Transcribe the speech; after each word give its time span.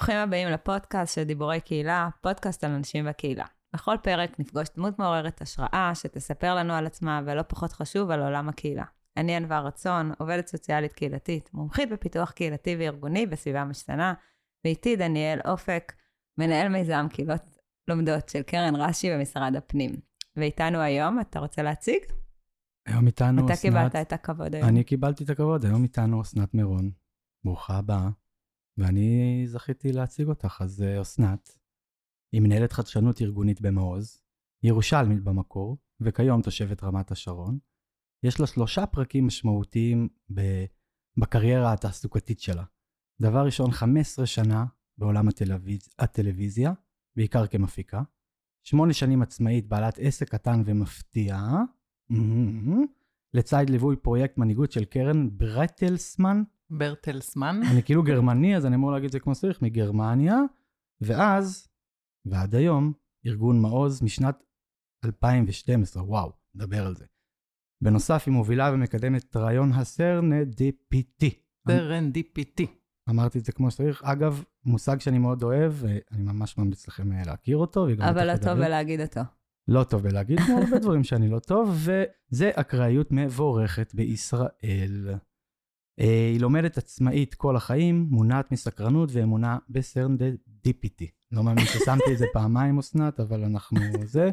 ברוכים 0.00 0.16
הבאים 0.16 0.48
לפודקאסט 0.48 1.14
של 1.14 1.24
דיבורי 1.24 1.60
קהילה, 1.60 2.08
פודקאסט 2.20 2.64
על 2.64 2.70
אנשים 2.70 3.06
בקהילה. 3.06 3.44
בכל 3.74 3.96
פרק 4.02 4.40
נפגוש 4.40 4.68
דמות 4.76 4.98
מעוררת 4.98 5.42
השראה 5.42 5.92
שתספר 5.94 6.54
לנו 6.54 6.72
על 6.72 6.86
עצמה, 6.86 7.20
ולא 7.26 7.42
פחות 7.42 7.72
חשוב, 7.72 8.10
על 8.10 8.22
עולם 8.22 8.48
הקהילה. 8.48 8.84
אני 9.16 9.36
ענווה 9.36 9.60
רצון, 9.60 10.12
עובדת 10.18 10.46
סוציאלית 10.46 10.92
קהילתית, 10.92 11.54
מומחית 11.54 11.90
בפיתוח 11.90 12.30
קהילתי 12.30 12.76
וארגוני 12.78 13.26
בסביבה 13.26 13.64
משתנה, 13.64 14.14
ואיתי 14.64 14.96
דניאל 14.96 15.40
אופק, 15.44 15.92
מנהל 16.38 16.68
מיזם 16.68 17.06
קהילות 17.10 17.58
לומדות 17.88 18.28
של 18.28 18.42
קרן 18.42 18.76
רש"י 18.76 19.10
במשרד 19.10 19.56
הפנים. 19.56 19.90
ואיתנו 20.36 20.78
היום, 20.78 21.20
אתה 21.20 21.38
רוצה 21.38 21.62
להציג? 21.62 22.00
היום 22.86 23.06
איתנו 23.06 23.44
אתה 23.44 23.52
אסנת... 23.52 23.74
קיבלת 23.74 23.96
את 23.96 24.12
הכבוד 24.12 24.54
היום. 24.54 24.68
אני 24.68 24.84
קיבלתי 24.84 25.24
את 25.24 25.30
הכבוד, 25.30 25.64
היום 25.64 25.82
איתנו 25.82 26.22
אסנת 26.22 26.54
מירון. 26.54 26.90
ברוכה 27.44 27.76
הבאה. 27.78 28.08
ואני 28.78 29.42
זכיתי 29.46 29.92
להציג 29.92 30.28
אותך, 30.28 30.58
אז 30.64 30.82
אה, 30.82 31.00
אסנת, 31.00 31.58
היא 32.32 32.40
מנהלת 32.40 32.72
חדשנות 32.72 33.22
ארגונית 33.22 33.60
במעוז, 33.60 34.22
ירושלמית 34.62 35.20
במקור, 35.24 35.78
וכיום 36.00 36.42
תושבת 36.42 36.84
רמת 36.84 37.10
השרון. 37.10 37.58
יש 38.22 38.40
לה 38.40 38.46
שלושה 38.46 38.86
פרקים 38.86 39.26
משמעותיים 39.26 40.08
בקריירה 41.16 41.72
התעסוקתית 41.72 42.40
שלה. 42.40 42.64
דבר 43.20 43.44
ראשון, 43.44 43.70
15 43.70 44.26
שנה 44.26 44.64
בעולם 44.98 45.28
הטלוויז... 45.28 45.88
הטלוויזיה, 45.98 46.72
בעיקר 47.16 47.46
כמפיקה. 47.46 48.02
שמונה 48.66 48.92
שנים 48.92 49.22
עצמאית, 49.22 49.68
בעלת 49.68 49.98
עסק 49.98 50.28
קטן 50.28 50.62
ומפתיע, 50.66 51.38
לצד 53.34 53.64
ליווי 53.70 53.96
פרויקט 53.96 54.38
מנהיגות 54.38 54.72
של 54.72 54.84
קרן 54.84 55.38
ברטלסמן, 55.38 56.42
ברטלסמן. 56.70 57.60
אני 57.72 57.82
כאילו 57.82 58.02
גרמני, 58.02 58.56
אז 58.56 58.66
אני 58.66 58.76
אמור 58.76 58.92
להגיד 58.92 59.06
את 59.06 59.12
זה 59.12 59.20
כמו 59.20 59.34
שצריך, 59.34 59.62
מגרמניה, 59.62 60.36
ואז, 61.00 61.68
ועד 62.26 62.54
היום, 62.54 62.92
ארגון 63.26 63.62
מעוז 63.62 64.02
משנת 64.02 64.44
2012, 65.04 66.02
וואו, 66.02 66.32
נדבר 66.54 66.86
על 66.86 66.94
זה. 66.94 67.04
בנוסף, 67.82 68.22
היא 68.26 68.34
מובילה 68.34 68.70
ומקדמת 68.74 69.24
את 69.24 69.36
רעיון 69.36 69.72
ה 69.72 69.84
serendipity. 69.84 71.30
serendipity. 71.68 72.66
אמרתי 73.10 73.38
את 73.38 73.44
זה 73.44 73.52
כמו 73.52 73.70
שצריך. 73.70 74.02
אגב, 74.04 74.44
מושג 74.64 75.00
שאני 75.00 75.18
מאוד 75.18 75.42
אוהב, 75.42 75.72
ואני 75.76 76.22
ממש 76.22 76.58
ממליץ 76.58 76.88
לכם 76.88 77.12
אה, 77.12 77.22
להכיר 77.26 77.56
אותו. 77.56 77.86
אבל 77.98 78.32
לא 78.32 78.36
טוב. 78.36 78.58
בלהגיד 78.58 79.00
אותו. 79.00 79.20
לא 79.68 79.84
טוב 79.84 80.02
בלהגיד, 80.02 80.40
כמו 80.40 80.58
הרבה 80.58 80.78
דברים 80.78 81.04
שאני 81.04 81.28
לא 81.28 81.38
טוב, 81.38 81.68
וזה 81.70 82.50
אקראיות 82.54 83.08
מבורכת 83.12 83.94
בישראל. 83.94 85.14
אה, 86.00 86.28
היא 86.32 86.40
לומדת 86.40 86.78
עצמאית 86.78 87.34
כל 87.34 87.56
החיים, 87.56 88.06
מונעת 88.10 88.52
מסקרנות 88.52 89.08
ואמונה 89.12 89.58
ב 89.68 89.79
serendipity. 89.79 91.10
לא 91.32 91.42
מאמין 91.42 91.64
ששמתי 91.64 92.12
את 92.12 92.18
זה 92.18 92.26
פעמיים, 92.32 92.78
אסנת, 92.78 93.20
אבל 93.20 93.44
אנחנו 93.44 93.80
זה. 94.04 94.30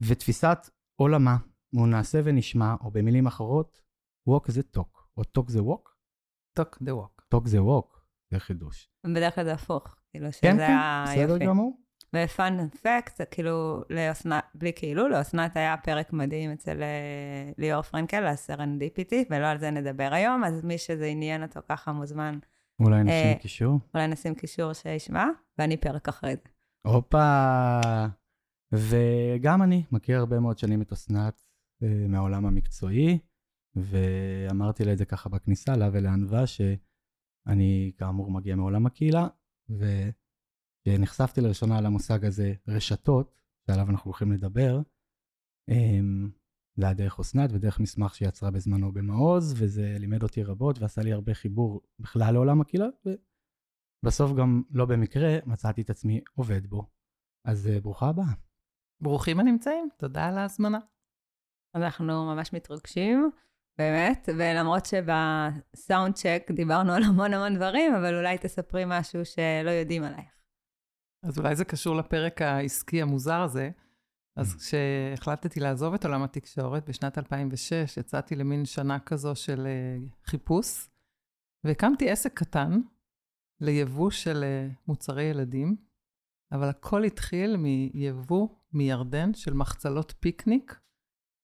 ותפיסת 0.00 0.58
עולמה, 0.96 1.36
הוא 1.74 1.86
נעשה 1.86 2.20
ונשמע, 2.24 2.74
או 2.80 2.90
במילים 2.90 3.26
אחרות, 3.26 3.82
walk 4.30 4.50
the 4.50 4.62
talk, 4.76 4.98
או 5.16 5.22
talk 5.38 5.50
the 5.50 5.58
walk, 5.58 7.22
talk 7.34 7.48
the 7.48 7.50
walk. 7.50 7.53
talk 7.53 7.56
the 7.56 7.58
walk, 7.58 7.98
זה 8.30 8.38
חידוש. 8.38 8.90
בדרך 9.06 9.34
כלל 9.34 9.44
זה 9.44 9.52
הפוך. 9.52 9.96
כאילו 10.10 10.32
שזה 10.32 10.40
כן, 10.40 10.56
כן, 10.56 10.62
היה 10.62 11.04
בסדר. 11.26 11.38
גמור. 11.38 11.87
ופאנ 12.16 12.68
פקט, 12.68 13.20
כאילו, 13.30 13.82
לאסנת, 13.90 14.44
בלי 14.54 14.72
כאילו, 14.76 15.08
לאסנת 15.08 15.56
היה 15.56 15.76
פרק 15.76 16.12
מדהים 16.12 16.52
אצל 16.52 16.82
אה, 16.82 17.52
ליאור 17.58 17.82
פרנקל, 17.82 18.26
הסרנדיפיטי, 18.26 19.24
ולא 19.30 19.46
על 19.46 19.58
זה 19.58 19.70
נדבר 19.70 20.08
היום, 20.12 20.44
אז 20.44 20.64
מי 20.64 20.78
שזה 20.78 21.06
עניין 21.06 21.42
אותו 21.42 21.60
ככה 21.68 21.92
מוזמן, 21.92 22.38
אולי 22.80 23.02
נשים 23.02 23.12
אה, 23.12 23.34
קישור. 23.40 23.78
אולי 23.94 24.06
נשים 24.06 24.34
קישור 24.34 24.72
שישמע, 24.72 25.24
ואני 25.58 25.76
פרק 25.76 26.08
אחרי 26.08 26.36
זה. 26.36 26.48
הופה. 26.86 27.80
וגם 28.72 29.62
אני 29.62 29.84
מכיר 29.92 30.18
הרבה 30.18 30.40
מאוד 30.40 30.58
שנים 30.58 30.82
את 30.82 30.92
אסנת 30.92 31.42
אה, 31.82 32.06
מהעולם 32.08 32.46
המקצועי, 32.46 33.18
ואמרתי 33.76 34.84
לה 34.84 34.92
את 34.92 34.98
זה 34.98 35.04
ככה 35.04 35.28
בכניסה, 35.28 35.76
לה 35.76 35.88
ולענווה, 35.92 36.46
שאני 36.46 37.92
כאמור 37.96 38.30
מגיע 38.30 38.56
מעולם 38.56 38.86
הקהילה, 38.86 39.26
וכשנחשפתי 40.80 41.40
לראשונה 41.40 41.80
למושג 41.80 42.24
הזה, 42.24 42.52
רשתות, 42.68 43.32
שעליו 43.66 43.90
אנחנו 43.90 44.10
הולכים 44.10 44.32
לדבר, 44.32 44.80
אמ, 45.68 46.30
זה 46.76 46.84
היה 46.84 46.94
דרך 46.94 47.20
אסנת 47.20 47.50
ודרך 47.52 47.80
מסמך 47.80 48.14
שיצרה 48.14 48.50
בזמנו 48.50 48.92
במעוז, 48.92 49.54
וזה 49.62 49.96
לימד 49.98 50.22
אותי 50.22 50.42
רבות 50.42 50.78
ועשה 50.78 51.02
לי 51.02 51.12
הרבה 51.12 51.34
חיבור 51.34 51.80
בכלל 51.98 52.34
לעולם 52.34 52.60
הקהילה, 52.60 52.86
ובסוף 54.04 54.32
גם 54.32 54.62
לא 54.70 54.86
במקרה 54.86 55.38
מצאתי 55.46 55.82
את 55.82 55.90
עצמי 55.90 56.20
עובד 56.34 56.66
בו. 56.66 56.86
אז 57.44 57.66
אה, 57.66 57.80
ברוכה 57.80 58.08
הבאה. 58.08 58.32
ברוכים 59.00 59.40
הנמצאים, 59.40 59.88
תודה 59.98 60.26
על 60.26 60.38
ההזמנה. 60.38 60.78
אנחנו 61.74 62.34
ממש 62.34 62.52
מתרגשים, 62.52 63.30
באמת, 63.78 64.28
ולמרות 64.38 64.86
שבסאונד 64.86 66.14
צ'ק 66.14 66.50
דיברנו 66.50 66.92
על 66.92 67.02
המון 67.02 67.34
המון 67.34 67.54
דברים, 67.54 67.94
אבל 67.94 68.14
אולי 68.14 68.38
תספרי 68.38 68.84
משהו 68.86 69.24
שלא 69.24 69.70
יודעים 69.70 70.04
עלייך. 70.04 70.37
אז 71.22 71.38
אולי 71.38 71.56
זה 71.56 71.64
קשור 71.64 71.96
לפרק 71.96 72.42
העסקי 72.42 73.02
המוזר 73.02 73.40
הזה. 73.40 73.70
אז 74.36 74.54
כשהחלטתי 74.54 75.60
לעזוב 75.60 75.94
את 75.94 76.04
עולם 76.04 76.22
התקשורת 76.22 76.88
בשנת 76.88 77.18
2006, 77.18 77.96
יצאתי 77.96 78.36
למין 78.36 78.64
שנה 78.64 79.00
כזו 79.00 79.34
של 79.34 79.66
אה, 79.66 79.96
חיפוש, 80.24 80.88
והקמתי 81.64 82.10
עסק 82.10 82.32
קטן 82.34 82.80
ליבוא 83.60 84.10
של 84.10 84.44
אה, 84.44 84.68
מוצרי 84.88 85.22
ילדים, 85.22 85.76
אבל 86.52 86.68
הכל 86.68 87.04
התחיל 87.04 87.56
מיבוא 87.56 88.48
מירדן 88.72 89.34
של 89.34 89.54
מחצלות 89.54 90.14
פיקניק, 90.20 90.80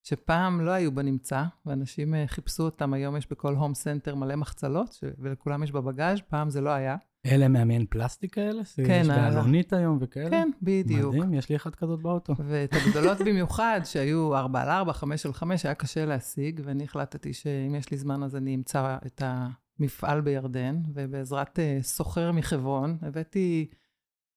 שפעם 0.06 0.60
לא 0.60 0.70
היו 0.70 0.94
בנמצא, 0.94 1.44
ואנשים 1.66 2.14
אה, 2.14 2.24
חיפשו 2.26 2.62
אותם, 2.62 2.92
היום 2.92 3.16
יש 3.16 3.30
בכל 3.30 3.54
הום 3.54 3.74
סנטר 3.74 4.14
מלא 4.14 4.36
מחצלות. 4.36 4.98
ולכולם 5.18 5.62
יש 5.62 5.72
בבגאז', 5.72 6.20
פעם 6.28 6.50
זה 6.50 6.60
לא 6.60 6.70
היה. 6.70 6.96
אלה 7.26 7.48
מהמעין 7.48 7.86
פלסטיק 7.90 8.38
האלה? 8.38 8.62
כן, 8.86 9.02
ה- 9.10 9.16
בעלונית 9.16 9.72
היום 9.72 9.98
וכאלה? 10.00 10.30
כן, 10.30 10.50
בדיוק. 10.62 11.14
מדהים, 11.14 11.34
יש 11.34 11.48
לי 11.48 11.56
אחד 11.56 11.74
כזאת 11.74 12.02
באוטו. 12.02 12.34
ואת 12.46 12.70
הגדולות 12.72 13.18
במיוחד, 13.26 13.80
שהיו 13.84 14.36
4 14.36 14.62
על 14.62 14.68
4, 14.68 14.92
5 14.92 15.26
על 15.26 15.32
5, 15.32 15.66
היה 15.66 15.74
קשה 15.74 16.04
להשיג, 16.06 16.60
ואני 16.64 16.84
החלטתי 16.84 17.32
שאם 17.32 17.74
יש 17.74 17.90
לי 17.90 17.96
זמן 17.96 18.22
אז 18.22 18.36
אני 18.36 18.54
אמצא 18.54 18.96
את 19.06 19.22
המפעל 19.24 20.20
בירדן, 20.20 20.76
ובעזרת 20.94 21.58
אה, 21.58 21.78
סוחר 21.82 22.32
מחברון, 22.32 22.98
הבאתי 23.02 23.68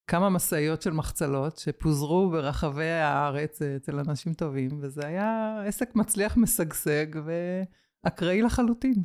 כמה 0.09 0.29
משאיות 0.29 0.81
של 0.81 0.93
מחצלות 0.93 1.57
שפוזרו 1.57 2.29
ברחבי 2.29 2.89
הארץ 2.89 3.61
אה, 3.61 3.75
אצל 3.75 3.99
אנשים 3.99 4.33
טובים, 4.33 4.69
וזה 4.81 5.07
היה 5.07 5.61
עסק 5.65 5.95
מצליח 5.95 6.37
משגשג 6.37 7.05
ואקראי 7.25 8.41
לחלוטין. 8.41 9.03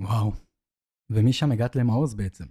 וואו. 0.00 0.32
ומשם 1.10 1.52
הגעת 1.52 1.76
למעוז 1.76 2.14
בעצם. 2.14 2.44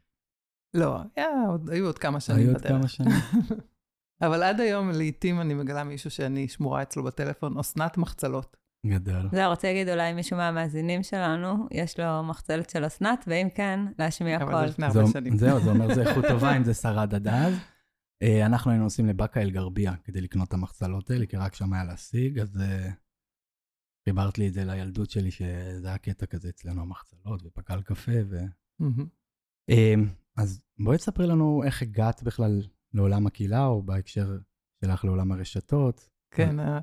לא, 0.73 0.97
היה, 1.15 1.27
עוד, 1.49 1.69
היו 1.69 1.85
עוד 1.85 1.99
כמה 1.99 2.19
שנים 2.19 2.39
היו 2.39 2.47
עוד 2.47 2.57
בדרך. 2.57 2.71
כמה 2.71 2.87
שנים. 2.87 3.11
אבל 4.25 4.43
עד 4.43 4.59
היום, 4.59 4.89
לעתים 4.93 5.41
אני 5.41 5.53
מגלה 5.53 5.83
מישהו 5.83 6.11
שאני 6.11 6.47
שמורה 6.47 6.81
אצלו 6.81 7.03
בטלפון, 7.03 7.57
אסנת 7.57 7.97
מחצלות. 7.97 8.57
גדל. 8.85 9.27
זהו, 9.31 9.49
רוצה 9.49 9.67
להגיד 9.67 9.89
אולי 9.89 10.13
מישהו 10.13 10.37
מהמאזינים 10.37 11.03
שלנו, 11.03 11.67
יש 11.71 11.99
לו 11.99 12.23
מחצלת 12.23 12.69
של 12.69 12.87
אסנת, 12.87 13.23
ואם 13.27 13.47
כן, 13.55 13.79
להשמיע 13.99 14.37
אבל 14.37 14.51
קול. 14.51 14.59
זה 14.61 14.65
לפני 14.65 14.91
זה- 14.91 14.99
הרבה 14.99 15.11
שנים. 15.11 15.37
זהו, 15.37 15.59
זה 15.63 15.69
אומר 15.69 15.93
זה 15.95 16.01
איכות 16.09 16.25
טובה 16.27 16.57
אם 16.57 16.63
זה 16.63 16.73
שרד 16.73 17.15
עד 17.15 17.27
אז. 17.27 17.53
אה, 18.23 18.45
אנחנו 18.45 18.71
היינו 18.71 18.83
נוסעים 18.83 19.07
לבאקה 19.07 19.41
אל 19.41 19.49
גרבייה 19.49 19.93
כדי 20.03 20.21
לקנות 20.21 20.47
את 20.47 20.53
המחצלות 20.53 21.09
האלה, 21.09 21.25
כי 21.25 21.37
רק 21.37 21.55
שם 21.55 21.73
היה 21.73 21.83
להשיג, 21.83 22.39
אז 22.39 22.57
אה, 22.61 22.89
חיברת 24.09 24.37
לי 24.37 24.47
את 24.47 24.53
זה 24.53 24.65
לילדות 24.65 25.09
שלי, 25.09 25.31
שזה 25.31 25.87
היה 25.87 25.97
קטע 25.97 26.25
כזה 26.25 26.49
אצלנו, 26.49 26.81
המחצלות 26.81 27.41
ופקל 27.45 27.81
קפה. 27.81 28.11
ו... 28.29 28.37
אה, 30.39 30.43
אז 30.43 30.61
בואי 30.79 30.97
תספרי 30.97 31.27
לנו 31.27 31.63
איך 31.65 31.81
הגעת 31.81 32.23
בכלל 32.23 32.61
לעולם 32.93 33.27
הקהילה, 33.27 33.65
או 33.65 33.83
בהקשר 33.83 34.37
שלך 34.85 35.05
לעולם 35.05 35.31
הרשתות. 35.31 36.09
כן, 36.31 36.59
ה- 36.59 36.79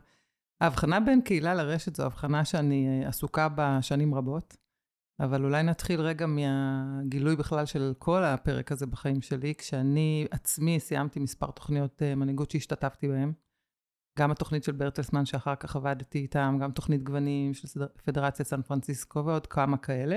ההבחנה 0.60 1.00
בין 1.00 1.20
קהילה 1.20 1.54
לרשת 1.54 1.96
זו 1.96 2.06
הבחנה 2.06 2.44
שאני 2.44 2.88
אה, 2.88 3.08
עסוקה 3.08 3.48
בה 3.48 3.78
שנים 3.82 4.14
רבות, 4.14 4.56
אבל 5.20 5.44
אולי 5.44 5.62
נתחיל 5.62 6.00
רגע 6.00 6.26
מהגילוי 6.26 7.36
בכלל 7.36 7.66
של 7.66 7.94
כל 7.98 8.24
הפרק 8.24 8.72
הזה 8.72 8.86
בחיים 8.86 9.22
שלי, 9.22 9.54
כשאני 9.54 10.26
עצמי 10.30 10.80
סיימתי 10.80 11.20
מספר 11.20 11.50
תוכניות 11.50 12.02
אה, 12.02 12.14
מנהיגות 12.14 12.50
שהשתתפתי 12.50 13.08
בהן. 13.08 13.32
גם 14.18 14.30
התוכנית 14.30 14.64
של 14.64 14.72
ברטלסמן 14.72 15.24
שאחר 15.24 15.54
כך 15.56 15.76
עבדתי 15.76 16.18
איתם, 16.18 16.58
גם 16.60 16.72
תוכנית 16.72 17.02
גוונים 17.02 17.54
של 17.54 17.86
פדרציית 18.04 18.48
סן 18.48 18.62
פרנסיסקו 18.62 19.24
ועוד 19.24 19.46
כמה 19.46 19.76
כאלה. 19.76 20.16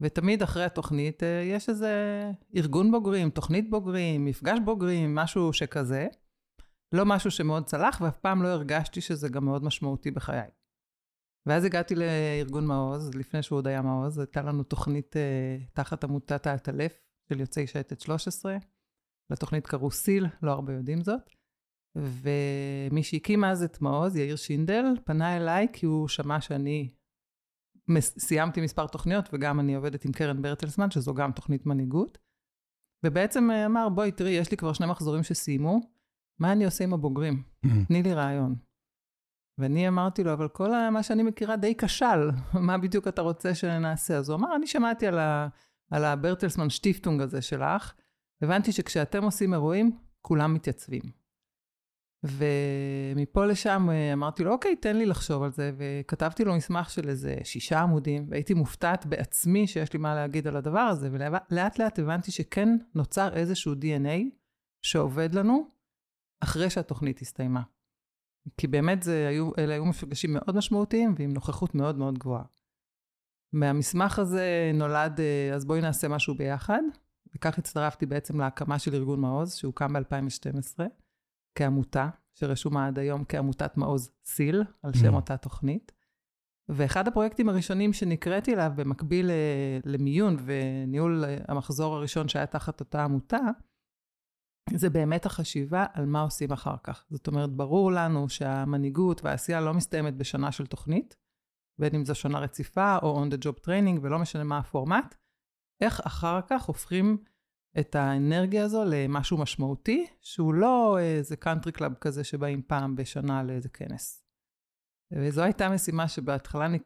ותמיד 0.00 0.42
אחרי 0.42 0.64
התוכנית 0.64 1.22
אה, 1.22 1.42
יש 1.44 1.68
איזה 1.68 2.22
ארגון 2.56 2.90
בוגרים, 2.90 3.30
תוכנית 3.30 3.70
בוגרים, 3.70 4.24
מפגש 4.24 4.58
בוגרים, 4.64 5.14
משהו 5.14 5.52
שכזה. 5.52 6.06
לא 6.92 7.06
משהו 7.06 7.30
שמאוד 7.30 7.64
צלח, 7.64 8.00
ואף 8.00 8.16
פעם 8.18 8.42
לא 8.42 8.48
הרגשתי 8.48 9.00
שזה 9.00 9.28
גם 9.28 9.44
מאוד 9.44 9.64
משמעותי 9.64 10.10
בחיי. 10.10 10.48
ואז 11.46 11.64
הגעתי 11.64 11.94
לארגון 11.94 12.66
מעוז, 12.66 13.14
לפני 13.14 13.42
שהוא 13.42 13.56
עוד 13.56 13.66
היה 13.66 13.82
מעוז, 13.82 14.18
הייתה 14.18 14.42
לנו 14.42 14.62
תוכנית 14.62 15.16
אה, 15.16 15.58
תחת 15.72 16.04
עמותת 16.04 16.46
האטלף 16.46 17.02
של 17.28 17.40
יוצאי 17.40 17.66
שייטת 17.66 18.00
13, 18.00 18.56
לתוכנית 19.30 19.66
קראו 19.66 19.90
סיל, 19.90 20.26
לא 20.42 20.50
הרבה 20.50 20.72
יודעים 20.72 21.02
זאת. 21.02 21.30
ומי 21.96 23.02
שהקים 23.02 23.44
אז 23.44 23.62
את 23.62 23.80
מעוז, 23.80 24.16
יאיר 24.16 24.36
שינדל, 24.36 24.84
פנה 25.04 25.36
אליי 25.36 25.66
כי 25.72 25.86
הוא 25.86 26.08
שמע 26.08 26.40
שאני 26.40 26.88
סיימתי 28.00 28.60
מספר 28.60 28.86
תוכניות, 28.86 29.28
וגם 29.32 29.60
אני 29.60 29.74
עובדת 29.74 30.04
עם 30.04 30.12
קרן 30.12 30.42
ברטלסמן, 30.42 30.90
שזו 30.90 31.14
גם 31.14 31.32
תוכנית 31.32 31.66
מנהיגות. 31.66 32.18
ובעצם 33.06 33.50
אה, 33.50 33.66
אמר, 33.66 33.88
בואי, 33.88 34.12
תראי, 34.12 34.30
יש 34.30 34.50
לי 34.50 34.56
כבר 34.56 34.72
שני 34.72 34.86
מחזורים 34.86 35.22
שסיימו, 35.22 35.80
מה 36.38 36.52
אני 36.52 36.64
עושה 36.64 36.84
עם 36.84 36.94
הבוגרים? 36.94 37.42
תני 37.88 38.02
לי 38.02 38.14
רעיון. 38.14 38.54
ואני 39.58 39.88
אמרתי 39.88 40.24
לו, 40.24 40.32
אבל 40.32 40.48
כל 40.48 40.90
מה 40.90 41.02
שאני 41.02 41.22
מכירה 41.22 41.56
די 41.56 41.74
כשל, 41.74 42.30
מה 42.66 42.78
בדיוק 42.78 43.08
אתה 43.08 43.22
רוצה 43.22 43.54
שנעשה? 43.54 44.16
אז 44.16 44.28
הוא 44.28 44.38
אמר, 44.38 44.56
אני 44.56 44.66
שמעתי 44.66 45.06
על, 45.06 45.18
ה, 45.18 45.48
על 45.90 46.04
הברטלסמן 46.04 46.70
שטיפטונג 46.70 47.20
הזה 47.20 47.42
שלך, 47.42 47.92
הבנתי 48.42 48.72
שכשאתם 48.72 49.24
עושים 49.24 49.52
אירועים, 49.54 49.98
כולם 50.22 50.54
מתייצבים. 50.54 51.02
ומפה 52.28 53.46
לשם 53.46 53.90
אה, 53.90 54.12
אמרתי 54.12 54.44
לו, 54.44 54.52
אוקיי, 54.52 54.76
תן 54.76 54.96
לי 54.96 55.06
לחשוב 55.06 55.42
על 55.42 55.52
זה, 55.52 55.72
וכתבתי 55.76 56.44
לו 56.44 56.56
מסמך 56.56 56.90
של 56.90 57.08
איזה 57.08 57.36
שישה 57.44 57.80
עמודים, 57.80 58.26
והייתי 58.28 58.54
מופתעת 58.54 59.06
בעצמי 59.06 59.66
שיש 59.66 59.92
לי 59.92 59.98
מה 59.98 60.14
להגיד 60.14 60.46
על 60.46 60.56
הדבר 60.56 60.80
הזה, 60.80 61.08
ולאט 61.12 61.78
לאט 61.78 61.98
הבנתי 61.98 62.30
שכן 62.30 62.68
נוצר 62.94 63.34
איזשהו 63.34 63.72
DNA 63.72 64.36
שעובד 64.82 65.34
לנו 65.34 65.68
אחרי 66.40 66.70
שהתוכנית 66.70 67.20
הסתיימה. 67.20 67.62
כי 68.56 68.66
באמת 68.66 69.02
זה 69.02 69.28
היו, 69.28 69.50
אלה 69.58 69.74
היו 69.74 69.84
מפגשים 69.84 70.32
מאוד 70.32 70.56
משמעותיים 70.56 71.14
ועם 71.18 71.32
נוכחות 71.32 71.74
מאוד 71.74 71.98
מאוד 71.98 72.18
גבוהה. 72.18 72.44
מהמסמך 73.52 74.18
הזה 74.18 74.70
נולד, 74.74 75.20
אה, 75.20 75.54
אז 75.54 75.64
בואי 75.64 75.80
נעשה 75.80 76.08
משהו 76.08 76.34
ביחד, 76.34 76.82
וכך 77.34 77.58
הצטרפתי 77.58 78.06
בעצם 78.06 78.40
להקמה 78.40 78.78
של 78.78 78.94
ארגון 78.94 79.20
מעוז, 79.20 79.54
שהוקם 79.54 79.92
ב-2012. 79.92 81.05
כעמותה, 81.56 82.08
שרשומה 82.34 82.86
עד 82.86 82.98
היום 82.98 83.24
כעמותת 83.28 83.76
מעוז 83.76 84.10
סיל, 84.24 84.62
על 84.82 84.92
שם 84.92 85.12
mm. 85.12 85.16
אותה 85.16 85.36
תוכנית. 85.36 85.92
ואחד 86.68 87.08
הפרויקטים 87.08 87.48
הראשונים 87.48 87.92
שנקראתי 87.92 88.54
אליו 88.54 88.72
במקביל 88.76 89.30
אה, 89.30 89.78
למיון 89.84 90.36
וניהול 90.44 91.24
אה, 91.24 91.36
המחזור 91.48 91.94
הראשון 91.94 92.28
שהיה 92.28 92.46
תחת 92.46 92.80
אותה 92.80 93.04
עמותה, 93.04 93.40
זה 94.74 94.90
באמת 94.90 95.26
החשיבה 95.26 95.84
על 95.92 96.06
מה 96.06 96.20
עושים 96.20 96.52
אחר 96.52 96.76
כך. 96.82 97.04
זאת 97.10 97.26
אומרת, 97.26 97.50
ברור 97.50 97.92
לנו 97.92 98.28
שהמנהיגות 98.28 99.24
והעשייה 99.24 99.60
לא 99.60 99.74
מסתיימת 99.74 100.16
בשנה 100.16 100.52
של 100.52 100.66
תוכנית, 100.66 101.16
בין 101.80 101.94
אם 101.94 102.04
זו 102.04 102.14
שנה 102.14 102.38
רציפה 102.38 102.98
או 103.02 103.24
on 103.24 103.28
the 103.28 103.44
job 103.44 103.64
training, 103.64 104.00
ולא 104.02 104.18
משנה 104.18 104.44
מה 104.44 104.58
הפורמט, 104.58 105.14
איך 105.80 106.00
אחר 106.00 106.40
כך 106.46 106.62
הופכים 106.62 107.18
את 107.80 107.94
האנרגיה 107.94 108.64
הזו 108.64 108.84
למשהו 108.86 109.38
משמעותי, 109.38 110.06
שהוא 110.20 110.54
לא 110.54 110.98
איזה 110.98 111.36
country 111.36 111.72
club 111.72 111.94
כזה 111.94 112.24
שבאים 112.24 112.62
פעם 112.62 112.96
בשנה 112.96 113.42
לאיזה 113.42 113.68
כנס. 113.68 114.22
וזו 115.12 115.42
הייתה 115.42 115.68
משימה 115.68 116.08
שבהתחלה 116.08 116.66
אני 116.66 116.78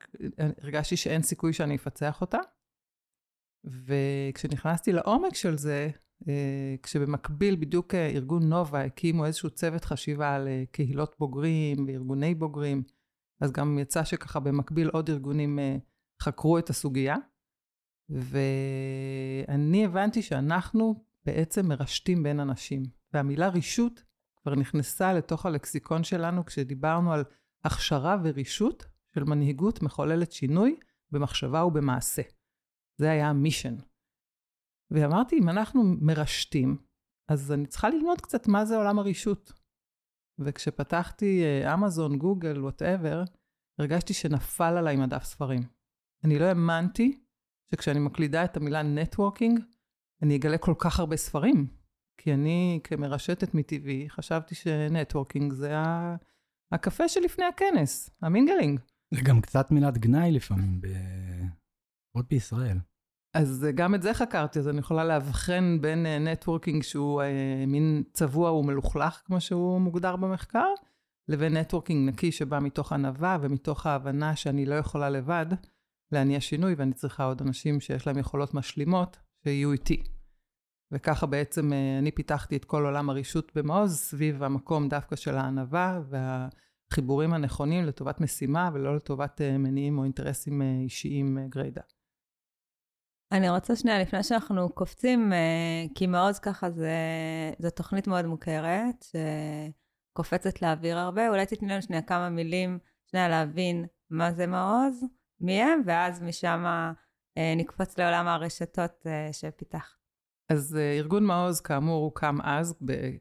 הרגשתי 0.63 0.97
שאין 0.97 1.23
סיכוי 1.23 1.53
שאני 1.53 1.77
אפצח 1.77 2.21
אותה. 2.21 2.39
וכשנכנסתי 3.65 4.93
לעומק 4.93 5.35
של 5.35 5.59
זה, 5.59 5.91
אה, 6.29 6.75
כשבמקביל 6.83 7.57
בדיוק 7.57 7.95
ארגון 7.95 8.49
נובה 8.49 8.85
הקימו 8.85 9.27
איזשהו 9.27 9.51
צוות 9.51 9.85
חשיבה 9.85 10.35
על 10.35 10.49
אה, 10.49 10.65
קהילות 10.71 11.17
בוגרים 11.19 11.87
וארגוני 11.87 12.35
בוגרים, 12.35 12.83
אז 13.41 13.53
גם 13.53 13.79
יצא 13.79 14.05
שככה 14.05 14.41
במקביל 14.41 14.89
עוד 14.89 15.11
ארגונים 15.11 15.59
אה, 15.59 15.77
חקרו 16.23 16.59
את 16.59 16.71
הסוגיה. 16.71 17.17
ואני 18.11 19.85
הבנתי 19.85 20.23
שאנחנו 20.23 21.05
בעצם 21.25 21.69
מרשתים 21.69 22.23
בין 22.23 22.41
אנשים. 22.41 22.83
והמילה 23.12 23.49
רישות 23.49 24.03
כבר 24.37 24.55
נכנסה 24.55 25.12
לתוך 25.12 25.47
הלקסיקון 25.47 26.05
שלנו 26.05 26.45
כשדיברנו 26.45 27.12
על 27.12 27.25
הכשרה 27.65 28.17
ורישות 28.25 28.85
של 29.15 29.25
מנהיגות 29.25 29.83
מחוללת 29.83 30.33
שינוי 30.33 30.77
במחשבה 31.11 31.65
ובמעשה. 31.65 32.23
זה 32.97 33.11
היה 33.11 33.29
המישן. 33.29 33.77
ואמרתי, 34.91 35.39
אם 35.39 35.49
אנחנו 35.49 35.83
מרשתים, 36.01 36.77
אז 37.29 37.53
אני 37.53 37.67
צריכה 37.67 37.89
ללמוד 37.89 38.21
קצת 38.21 38.49
מה 38.49 38.65
זה 38.65 38.77
עולם 38.77 38.99
הרישות. 38.99 39.53
וכשפתחתי 40.39 41.43
אמזון, 41.75 42.19
גוגל, 42.19 42.62
whatever, 42.62 43.25
הרגשתי 43.79 44.15
שנפל 44.15 44.77
עליי 44.77 44.97
מדף 44.97 45.25
ספרים. 45.25 45.62
אני 46.25 46.39
לא 46.39 46.45
האמנתי 46.45 47.25
שכשאני 47.75 47.99
מקלידה 47.99 48.45
את 48.45 48.57
המילה 48.57 48.83
networking, 48.83 49.61
אני 50.23 50.37
אגלה 50.37 50.59
כל 50.59 50.75
כך 50.79 51.01
הרבה 51.01 51.17
ספרים. 51.17 51.67
כי 52.21 52.35
אני 52.35 52.81
כמרשתת 52.85 53.55
מטבעי, 53.55 54.07
חשבתי 54.09 54.55
ש 54.55 54.71
networking 54.71 55.53
זה 55.53 55.75
הקפה 56.73 57.09
שלפני 57.09 57.45
הכנס, 57.45 58.11
ה 58.23 58.28
mingling. 58.28 58.81
זה 59.15 59.21
גם 59.25 59.41
קצת 59.41 59.71
מילת 59.71 59.99
גנאי 59.99 60.33
לפעמים, 60.33 60.81
עוד 62.17 62.27
בישראל. 62.29 62.79
אז 63.37 63.67
גם 63.75 63.95
את 63.95 64.03
זה 64.03 64.15
חקרתי, 64.15 64.59
אז 64.59 64.69
אני 64.69 64.79
יכולה 64.79 65.05
לאבחן 65.05 65.79
בין 65.81 66.07
networking 66.07 66.83
שהוא 66.83 67.23
אה, 67.23 67.65
מין 67.67 68.03
צבוע 68.13 68.53
ומלוכלך, 68.53 69.23
כמו 69.25 69.41
שהוא 69.41 69.81
מוגדר 69.81 70.17
במחקר, 70.17 70.67
לבין 71.29 71.57
נטוורקינג 71.57 72.09
נקי 72.09 72.33
שבא 72.33 72.59
מתוך 72.59 72.93
ענווה 72.93 73.39
ומתוך 73.41 73.87
ההבנה 73.87 74.37
שאני 74.37 74.67
לא 74.67 74.75
יכולה 74.75 75.11
לבד, 75.11 75.47
להניע 76.12 76.41
שינוי, 76.41 76.75
ואני 76.75 76.93
צריכה 76.93 77.25
עוד 77.25 77.43
אנשים 77.43 77.81
שיש 77.81 78.07
להם 78.07 78.19
יכולות 78.19 78.55
משלימות, 78.55 79.17
שיהיו 79.45 79.73
איתי. 79.73 80.03
וככה 80.93 81.27
בעצם 81.27 81.73
אה, 81.73 81.99
אני 81.99 82.11
פיתחתי 82.11 82.57
את 82.57 82.65
כל 82.65 82.85
עולם 82.85 83.11
הרישות 83.11 83.53
במעוז 83.55 83.97
סביב 83.97 84.43
המקום 84.43 84.89
דווקא 84.89 85.17
של 85.17 85.37
הענווה 85.37 86.01
והחיבורים 86.11 87.33
הנכונים 87.33 87.85
לטובת 87.85 88.21
משימה 88.21 88.71
ולא 88.75 88.97
לטובת 88.97 89.41
אה, 89.41 89.59
מניעים 89.59 89.99
או 89.99 90.05
אינטרסים 90.05 90.62
אה, 90.62 90.81
אישיים 90.83 91.39
גריידא. 91.49 91.83
אני 93.33 93.51
רוצה 93.51 93.77
שנייה, 93.77 94.03
לפני 94.03 94.23
שאנחנו 94.23 94.69
קופצים, 94.69 95.33
כי 95.95 96.07
מעוז 96.07 96.39
ככה 96.39 96.71
זה, 96.71 96.95
זו 97.59 97.71
תוכנית 97.71 98.07
מאוד 98.07 98.27
מוכרת, 98.27 99.05
שקופצת 100.12 100.62
לאוויר 100.62 100.99
הרבה, 100.99 101.29
אולי 101.29 101.47
תתני 101.47 101.69
לנו 101.69 101.83
שנייה 101.83 102.02
כמה 102.02 102.29
מילים, 102.29 102.79
שנייה 103.11 103.29
להבין 103.29 103.87
מה 104.11 104.33
זה 104.33 104.47
מעוז, 104.47 105.05
מי 105.40 105.62
הם, 105.62 105.82
ואז 105.87 106.23
משם 106.23 106.64
אה, 107.38 107.54
נקפוץ 107.56 107.99
לעולם 107.99 108.26
הרשתות 108.26 109.06
אה, 109.06 109.28
שפיתחת. 109.32 110.00
אז 110.49 110.76
אה, 110.76 110.92
ארגון 110.92 111.25
מעוז, 111.25 111.61
כאמור, 111.61 112.04
הוקם 112.04 112.38
אז 112.42 112.75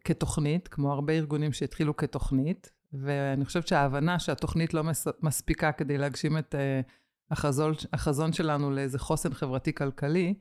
כתוכנית, 0.04 0.68
כמו 0.68 0.94
הרבה 0.94 1.14
ארגונים 1.14 1.54
שהתחילו 1.54 1.98
כתוכנית, 1.98 2.72
ואני 2.94 3.46
חושבת 3.46 3.68
שההבנה 3.68 4.20
שהתוכנית 4.20 4.74
לא 4.74 4.84
מס- 4.84 5.08
מספיקה 5.22 5.72
כדי 5.72 5.98
להגשים 5.98 6.38
את 6.38 6.56
uh, 6.56 6.92
החזון, 7.32 7.74
החזון 7.94 8.34
שלנו 8.34 8.72
לאיזה 8.72 9.00
חוסן 9.00 9.34
חברתי-כלכלי, 9.34 10.34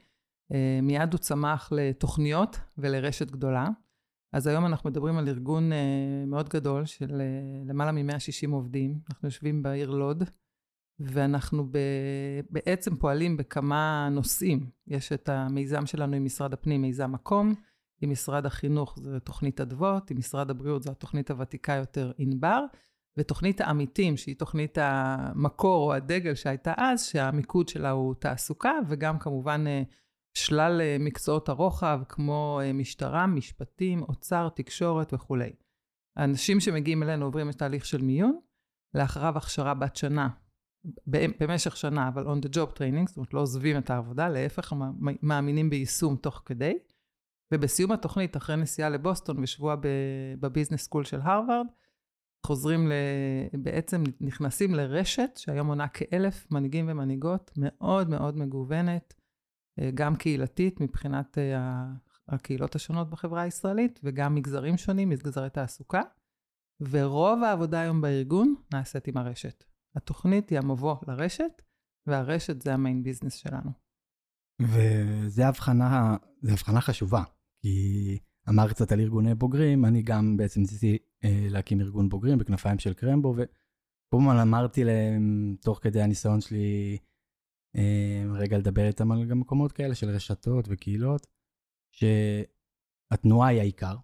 uh, 0.53 0.55
מיד 0.83 1.13
הוא 1.13 1.19
צמח 1.19 1.69
לתוכניות 1.73 2.61
ולרשת 2.79 3.31
גדולה. 3.31 3.69
אז 4.33 4.47
היום 4.47 4.67
אנחנו 4.67 4.91
מדברים 4.91 5.19
על 5.19 5.29
ארגון 5.29 5.71
מאוד 6.27 6.49
גדול 6.49 6.85
של 6.85 7.23
למעלה 7.67 7.93
מ-160 7.93 8.51
עובדים. 8.53 8.99
אנחנו 9.11 9.29
יושבים 9.29 9.63
בעיר 9.63 9.91
לוד, 9.91 10.25
ואנחנו 11.01 11.67
ב, 11.71 11.79
בעצם 12.51 12.97
פועלים 12.97 13.37
בכמה 13.37 14.09
נושאים. 14.11 14.71
יש 14.87 15.13
את 15.13 15.29
המיזם 15.29 15.87
שלנו 15.87 16.17
עם 16.17 16.25
משרד 16.25 16.53
הפנים, 16.53 16.83
מיזם 16.83 17.13
מקום, 17.13 17.55
עם 18.01 18.11
משרד 18.11 18.47
החינוך 18.47 18.99
זו 19.03 19.19
תוכנית 19.19 19.61
אדוות, 19.61 20.11
עם 20.11 20.19
משרד 20.19 20.51
הבריאות 20.51 20.83
זו 20.83 20.91
התוכנית 20.91 21.31
הוותיקה 21.31 21.73
יותר 21.73 22.13
ענבר, 22.19 22.65
ותוכנית 23.17 23.61
העמיתים, 23.61 24.17
שהיא 24.17 24.37
תוכנית 24.37 24.79
המקור 24.81 25.87
או 25.87 25.95
הדגל 25.95 26.35
שהייתה 26.35 26.73
אז, 26.77 27.05
שהמיקוד 27.05 27.69
שלה 27.69 27.91
הוא 27.91 28.15
תעסוקה, 28.15 28.73
וגם 28.89 29.19
כמובן 29.19 29.65
אה, 29.67 29.83
שלל 30.35 30.81
אה, 30.81 30.97
מקצועות 31.01 31.49
הרוחב, 31.49 32.01
כמו 32.09 32.61
אה, 32.63 32.73
משטרה, 32.73 33.27
משפטים, 33.27 34.03
אוצר, 34.03 34.49
תקשורת 34.49 35.15
וכולי. 35.15 35.53
האנשים 36.17 36.61
שמגיעים 36.61 37.03
אלינו 37.03 37.25
עוברים 37.25 37.51
את 37.51 37.59
תהליך 37.59 37.85
של 37.85 38.03
מיון, 38.03 38.39
לאחריו 38.95 39.39
הכשרה 39.39 39.75
בת 39.75 39.97
שנה 39.97 40.29
במשך 41.07 41.77
שנה, 41.77 42.09
אבל 42.09 42.27
on 42.27 42.47
the 42.47 42.49
job 42.49 42.77
training, 42.77 43.07
זאת 43.07 43.17
אומרת 43.17 43.35
לא 43.35 43.41
עוזבים 43.41 43.79
את 43.79 43.91
העבודה, 43.91 44.29
להפך 44.29 44.73
מאמינים 45.23 45.71
ביישום 45.71 46.17
תוך 46.17 46.43
כדי. 46.47 46.79
ובסיום 47.55 47.93
התוכנית, 47.93 48.37
אחרי 48.37 48.57
נסיעה 48.57 48.89
לבוסטון 48.89 49.39
ושבוע 49.43 49.77
בביזנס 50.41 50.83
סקול 50.83 51.05
של 51.05 51.21
הרווארד, 51.21 51.67
חוזרים, 52.47 52.89
ל... 52.89 52.93
בעצם 53.53 54.03
נכנסים 54.21 54.75
לרשת 54.75 55.31
שהיום 55.37 55.67
מונה 55.67 55.89
כאלף 55.89 56.51
מנהיגים 56.51 56.87
ומנהיגות, 56.89 57.51
מאוד 57.57 58.09
מאוד 58.11 58.37
מגוונת, 58.37 59.15
אה, 59.79 59.91
גם 59.95 60.17
קהילתית 60.17 60.81
מבחינת 60.81 61.39
אה, 61.39 61.85
הקהילות 62.29 62.75
השונות 62.75 63.11
בחברה 63.11 63.43
הישראלית, 63.43 64.01
וגם 64.05 64.35
מגזרים 64.35 64.77
שונים, 64.77 65.09
מגזרי 65.09 65.51
תעסוקה. 65.51 66.03
ורוב 66.91 67.43
העבודה 67.43 67.81
היום 67.81 68.01
בארגון 68.01 68.55
נעשית 68.73 69.09
עם 69.09 69.17
הרשת. 69.17 69.65
התוכנית 69.95 70.51
היא 70.51 70.59
המבוא 70.59 70.97
לרשת, 71.09 71.63
והרשת 72.07 72.63
זה 72.63 72.75
המיין 72.75 73.03
ביזנס 73.03 73.35
שלנו. 73.35 73.71
וזה 74.63 75.47
הבחנה, 75.47 76.17
זה 76.43 76.53
הבחנה 76.53 76.81
חשובה, 76.81 77.23
כי 77.63 78.19
אמר 78.49 78.69
קצת 78.69 78.93
על 78.93 79.01
ארגוני 79.01 79.35
בוגרים, 79.35 79.85
אני 79.85 80.03
גם 80.03 80.37
בעצם 80.37 80.61
ניסיתי 80.61 80.99
אה, 81.25 81.47
להקים 81.51 81.81
ארגון 81.81 82.09
בוגרים 82.09 82.39
בכנפיים 82.39 82.79
של 82.79 82.95
קרמבו, 82.95 83.35
וכל 83.37 84.17
הזמן 84.21 84.37
אמרתי 84.37 84.85
להם, 84.85 85.57
תוך 85.61 85.79
כדי 85.83 86.03
הניסיון 86.03 86.41
שלי, 86.41 86.99
אה, 87.77 88.25
רגע 88.35 88.59
לדבר 88.59 88.87
איתם 88.87 89.13
על 89.13 89.25
גם 89.25 89.41
מקומות 89.41 89.73
כאלה 89.73 89.95
של 89.95 90.11
רשתות 90.11 90.65
וקהילות, 90.69 91.27
שהתנועה 91.93 93.49
היא 93.49 93.61
העיקר. 93.61 93.97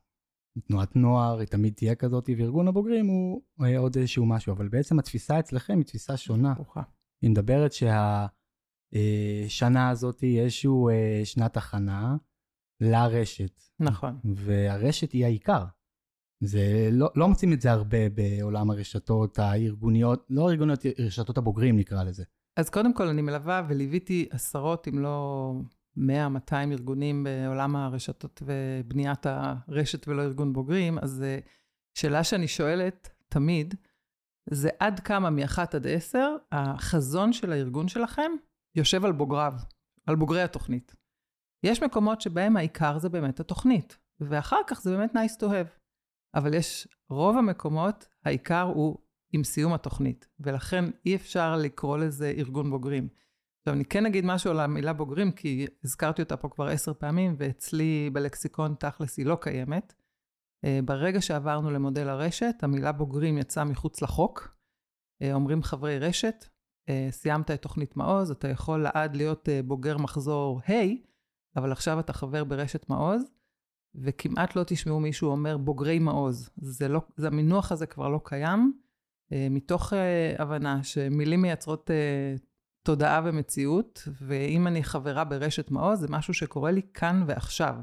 תנועת 0.61 0.97
נוער 0.97 1.39
היא 1.39 1.49
תמיד 1.49 1.75
תהיה 1.75 1.95
כזאת, 1.95 2.31
וארגון 2.39 2.69
הבוגרים 2.69 3.07
הוא 3.07 3.43
אה, 3.63 3.79
עוד 3.79 3.97
איזשהו 3.97 4.27
משהו, 4.27 4.53
אבל 4.53 4.69
בעצם 4.69 4.99
התפיסה 4.99 5.39
אצלכם 5.39 5.77
היא 5.77 5.85
תפיסה 5.85 6.17
שונה. 6.17 6.55
היא 7.23 7.31
מדברת 7.31 7.71
שהשנה 8.93 9.91
הזאת 9.91 10.21
היא 10.21 10.41
איזשהו 10.41 10.89
אה, 10.89 11.21
שנת 11.25 11.57
הכנה 11.57 12.17
לרשת. 12.81 13.63
נכון. 13.81 14.19
והרשת 14.25 15.13
היא 15.13 15.25
העיקר. 15.25 15.65
זה 16.45 16.89
לא, 16.93 17.09
לא 17.17 17.29
מוצאים 17.29 17.53
את 17.53 17.61
זה 17.61 17.73
הרבה 17.73 18.09
בעולם 18.09 18.71
הרשתות 18.71 19.39
הארגוניות, 19.39 20.27
לא 20.31 20.51
ארגוניות, 20.51 20.81
רשתות 20.99 21.39
הבוגרים 21.39 21.77
נקרא 21.77 22.05
לזה. 22.05 22.25
אז 22.57 22.71
קודם 22.71 22.95
כל 22.95 23.09
אני 23.09 23.23
מלווה 23.23 23.67
וליוויתי 23.69 24.29
עשרות, 24.31 24.89
אם 24.89 24.99
לא 24.99 25.53
100-200 25.99 26.01
ארגונים 26.73 27.25
בעולם 27.25 27.77
הרשתות 27.77 28.43
ובניית 28.47 29.27
הרשת 29.27 30.09
ולא 30.09 30.23
ארגון 30.23 30.53
בוגרים, 30.53 30.99
אז 30.99 31.23
אה, 31.23 31.39
שאלה 31.95 32.25
שאני 32.25 32.49
שואלת 32.49 33.11
תמיד, 33.29 33.75
זה 34.51 34.69
עד 34.81 35.01
כמה 35.01 35.31
מ-1 35.31 35.59
עד 35.75 35.87
10 35.87 36.37
החזון 36.53 37.33
של 37.33 37.53
הארגון 37.53 37.89
שלכם 37.89 38.33
יושב 38.75 39.05
על 39.05 39.13
בוגריו, 39.13 39.53
על 40.07 40.17
בוגרי 40.17 40.43
התוכנית. 40.43 40.95
יש 41.63 41.83
מקומות 41.83 42.21
שבהם 42.21 42.57
העיקר 42.57 42.99
זה 42.99 43.09
באמת 43.09 43.41
התוכנית, 43.41 43.99
ואחר 44.21 44.61
כך 44.67 44.81
זה 44.81 44.97
באמת 44.97 45.13
nice 45.13 45.41
to 45.41 45.45
have. 45.45 45.79
אבל 46.35 46.55
יש, 46.55 46.89
רוב 47.11 47.37
המקומות, 47.37 48.09
העיקר 48.25 48.63
הוא 48.63 48.99
עם 49.33 49.45
סיום 49.45 49.73
התוכנית, 49.73 50.29
ולכן 50.41 50.85
אי 51.07 51.17
אפשר 51.17 51.57
לקרוא 51.57 51.99
לזה 51.99 52.33
ארגון 52.37 52.71
בוגרים. 52.71 53.09
עכשיו, 53.65 53.75
אני 53.75 53.85
כן 53.85 54.07
אגיד 54.07 54.25
משהו 54.25 54.51
על 54.51 54.61
המילה 54.61 54.93
בוגרים, 54.93 55.33
כי 55.33 55.67
הזכרתי 55.85 56.23
אותה 56.23 56.37
פה 56.37 56.49
כבר 56.49 56.67
עשר 56.67 56.95
פעמים, 56.95 57.37
ואצלי 57.39 58.11
בלקסיקון 58.13 58.75
תכלס 58.79 59.19
היא 59.19 59.27
לא 59.27 59.39
קיימת. 59.41 59.95
אה, 60.65 60.81
ברגע 60.85 61.21
שעברנו 61.21 61.71
למודל 61.71 62.09
הרשת, 62.09 62.55
המילה 62.63 62.93
בוגרים 62.93 63.39
יצאה 63.39 63.65
מחוץ 63.65 64.03
לחוק. 64.03 64.57
אה, 65.23 65.35
אומרים 65.35 65.63
חברי 65.63 65.99
רשת, 65.99 66.45
אה, 66.89 67.09
סיימת 67.11 67.51
את 67.51 67.63
תוכנית 67.63 67.97
מעוז, 67.97 68.31
אתה 68.31 68.49
יכול 68.49 68.83
לעד 68.83 69.17
להיות 69.17 69.49
בוגר 69.65 69.99
מחזור 69.99 70.61
ה', 70.67 70.71
hey, 70.71 70.97
אבל 71.57 71.73
עכשיו 71.73 72.01
אתה 72.01 72.13
חבר 72.13 72.45
ברשת 72.45 72.89
מעוז, 72.89 73.23
וכמעט 73.95 74.57
לא 74.57 74.65
תשמעו 74.67 75.01
מישהו 75.01 75.31
אומר 75.31 75.57
בוגרי 75.57 75.99
מעוז. 75.99 76.51
זה 76.57 76.89
לא, 76.89 77.01
זה 77.17 77.27
המינוח 77.27 77.73
הזה 77.73 77.87
כבר 77.87 78.09
לא 78.09 78.21
קיים, 78.25 78.79
מתוך 79.51 79.93
הבנה 80.39 80.83
שמילים 80.83 81.43
מייצרות 81.43 81.91
תודעה 82.85 83.21
ומציאות, 83.25 84.09
ואם 84.21 84.67
אני 84.67 84.85
חברה 84.85 85.25
ברשת 85.25 85.71
מעוז, 85.71 86.01
זה 86.01 86.07
משהו 86.11 86.35
שקורה 86.35 86.71
לי 86.71 86.83
כאן 86.95 87.25
ועכשיו. 87.27 87.75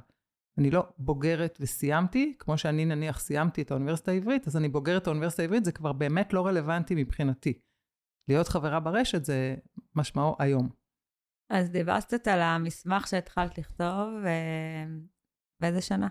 אני 0.57 0.71
לא 0.71 0.87
בוגרת 0.97 1.57
וסיימתי, 1.61 2.35
כמו 2.39 2.57
שאני 2.57 2.85
נניח 2.85 3.19
סיימתי 3.19 3.61
את 3.61 3.71
האוניברסיטה 3.71 4.11
העברית, 4.11 4.47
אז 4.47 4.57
אני 4.57 4.69
בוגרת 4.69 5.07
האוניברסיטה 5.07 5.43
העברית, 5.43 5.65
זה 5.65 5.71
כבר 5.71 5.93
באמת 5.93 6.33
לא 6.33 6.47
רלוונטי 6.47 6.95
מבחינתי. 6.97 7.53
להיות 8.27 8.47
חברה 8.47 8.79
ברשת 8.79 9.25
זה 9.25 9.55
משמעו 9.95 10.35
היום. 10.39 10.69
אז 11.49 11.69
דיברת 11.69 12.03
קצת 12.03 12.27
על 12.27 12.41
המסמך 12.41 13.07
שהתחלת 13.07 13.57
לכתוב, 13.57 14.13
באיזה 15.61 15.81
שנה? 15.81 16.07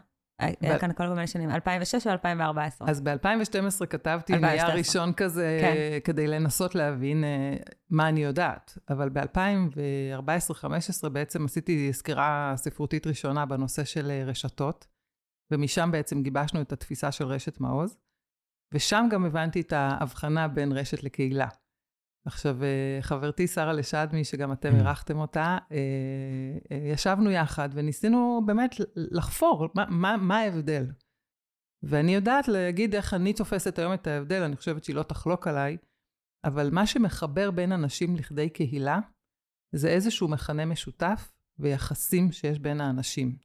היה 0.60 0.78
כאן 0.78 0.92
כל 0.92 1.08
מיני 1.08 1.26
שנים, 1.26 1.50
2006 1.50 2.06
או 2.06 2.12
2014? 2.12 2.90
אז 2.90 3.00
ב-2012 3.00 3.86
כתבתי 3.86 4.38
נייר 4.38 4.70
ראשון 4.70 5.12
כזה, 5.12 5.58
כן. 5.60 5.74
כדי 6.04 6.26
לנסות 6.26 6.74
להבין 6.74 7.24
uh, 7.24 7.72
מה 7.90 8.08
אני 8.08 8.20
יודעת. 8.20 8.78
אבל 8.88 9.08
ב-2014-2015 9.08 11.08
בעצם 11.08 11.44
עשיתי 11.44 11.92
סקירה 11.92 12.52
ספרותית 12.56 13.06
ראשונה 13.06 13.46
בנושא 13.46 13.84
של 13.84 14.10
אה, 14.10 14.24
רשתות, 14.24 14.86
ומשם 15.50 15.90
בעצם 15.92 16.22
גיבשנו 16.22 16.60
את 16.60 16.72
התפיסה 16.72 17.12
של 17.12 17.24
רשת 17.24 17.60
מעוז, 17.60 17.96
ושם 18.74 19.06
גם 19.10 19.24
הבנתי 19.24 19.60
את 19.60 19.72
ההבחנה 19.72 20.48
בין 20.48 20.72
רשת 20.72 21.02
לקהילה. 21.02 21.48
עכשיו, 22.24 22.62
אה, 22.62 22.98
חברתי 23.00 23.46
שרה 23.46 23.72
לשדמי, 23.72 24.24
שגם 24.24 24.52
אתם 24.52 24.72
mm. 24.72 24.76
אירחתם 24.76 25.18
אותה, 25.18 25.58
אה, 25.72 25.78
אה, 26.72 26.76
ישבנו 26.92 27.30
יחד 27.30 27.68
וניסינו 27.72 28.42
באמת 28.46 28.74
לחפור 28.96 29.68
מה, 29.74 29.84
מה, 29.88 30.16
מה 30.16 30.38
ההבדל. 30.38 30.86
ואני 31.82 32.14
יודעת 32.14 32.48
להגיד 32.48 32.94
איך 32.94 33.14
אני 33.14 33.32
תופסת 33.32 33.78
היום 33.78 33.94
את 33.94 34.06
ההבדל, 34.06 34.42
אני 34.42 34.56
חושבת 34.56 34.84
שהיא 34.84 34.96
לא 34.96 35.02
תחלוק 35.02 35.46
עליי, 35.46 35.76
אבל 36.44 36.70
מה 36.72 36.86
שמחבר 36.86 37.50
בין 37.50 37.72
אנשים 37.72 38.16
לכדי 38.16 38.50
קהילה, 38.50 38.98
זה 39.72 39.88
איזשהו 39.88 40.28
מכנה 40.28 40.64
משותף 40.64 41.32
ויחסים 41.58 42.32
שיש 42.32 42.58
בין 42.58 42.80
האנשים. 42.80 43.36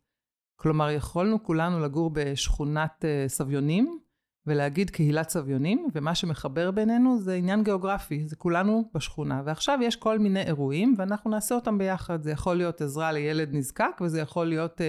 כלומר, 0.56 0.90
יכולנו 0.90 1.44
כולנו 1.44 1.80
לגור 1.80 2.12
בשכונת 2.14 3.06
סביונים, 3.28 4.00
ולהגיד 4.48 4.90
קהילת 4.90 5.30
סביונים, 5.30 5.88
ומה 5.94 6.16
שמחבר 6.16 6.72
בינינו 6.72 7.20
זה 7.20 7.34
עניין 7.34 7.64
גיאוגרפי, 7.64 8.28
זה 8.28 8.36
כולנו 8.36 8.90
בשכונה. 8.94 9.42
ועכשיו 9.46 9.80
יש 9.82 9.96
כל 9.96 10.20
מיני 10.20 10.42
אירועים, 10.42 10.96
ואנחנו 10.98 11.30
נעשה 11.30 11.56
אותם 11.56 11.78
ביחד. 11.78 12.24
זה 12.24 12.32
יכול 12.32 12.56
להיות 12.56 12.82
עזרה 12.82 13.12
לילד 13.12 13.50
נזקק, 13.54 14.02
וזה 14.02 14.22
יכול 14.22 14.48
להיות 14.48 14.82
uh, 14.82 14.84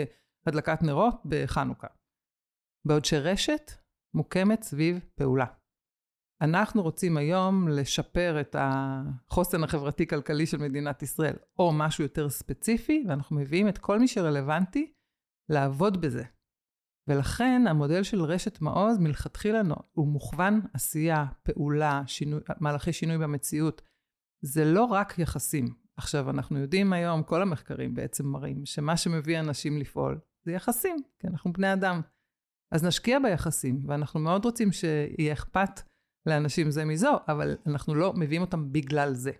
הדלקת 0.46 0.82
נרות 0.82 1.22
בחנוכה. 1.24 1.86
בעוד 2.86 3.04
שרשת 3.04 3.70
מוקמת 4.14 4.62
סביב 4.62 5.00
פעולה. 5.14 5.46
אנחנו 6.42 6.82
רוצים 6.82 7.16
היום 7.16 7.68
לשפר 7.68 8.40
את 8.40 8.56
החוסן 8.58 9.64
החברתי-כלכלי 9.64 10.46
של 10.46 10.56
מדינת 10.56 11.02
ישראל, 11.02 11.36
או 11.58 11.72
משהו 11.72 12.04
יותר 12.04 12.28
ספציפי, 12.28 13.04
ואנחנו 13.08 13.36
מביאים 13.36 13.68
את 13.68 13.78
כל 13.78 13.98
מי 13.98 14.08
שרלוונטי 14.08 14.92
לעבוד 15.48 16.00
בזה. 16.00 16.24
ולכן 17.08 17.62
המודל 17.68 18.02
של 18.02 18.22
רשת 18.22 18.60
מעוז 18.60 18.98
מלכתחילה 18.98 19.60
הוא 19.92 20.08
מוכוון 20.08 20.60
עשייה, 20.72 21.26
פעולה, 21.42 22.02
שינוי, 22.06 22.40
מהלכי 22.60 22.92
שינוי 22.92 23.18
במציאות. 23.18 23.82
זה 24.44 24.64
לא 24.64 24.84
רק 24.84 25.18
יחסים. 25.18 25.74
עכשיו, 25.96 26.30
אנחנו 26.30 26.58
יודעים 26.58 26.92
היום, 26.92 27.22
כל 27.22 27.42
המחקרים 27.42 27.94
בעצם 27.94 28.26
מראים, 28.26 28.66
שמה 28.66 28.96
שמביא 28.96 29.40
אנשים 29.40 29.78
לפעול 29.78 30.18
זה 30.44 30.52
יחסים, 30.52 30.96
כי 31.18 31.26
אנחנו 31.26 31.52
בני 31.52 31.72
אדם. 31.72 32.00
אז 32.74 32.84
נשקיע 32.84 33.18
ביחסים, 33.18 33.82
ואנחנו 33.86 34.20
מאוד 34.20 34.44
רוצים 34.44 34.72
שיהיה 34.72 35.32
אכפת 35.32 35.80
לאנשים 36.26 36.70
זה 36.70 36.84
מזו, 36.84 37.16
אבל 37.28 37.56
אנחנו 37.66 37.94
לא 37.94 38.12
מביאים 38.16 38.42
אותם 38.42 38.72
בגלל 38.72 39.14
זה. 39.14 39.32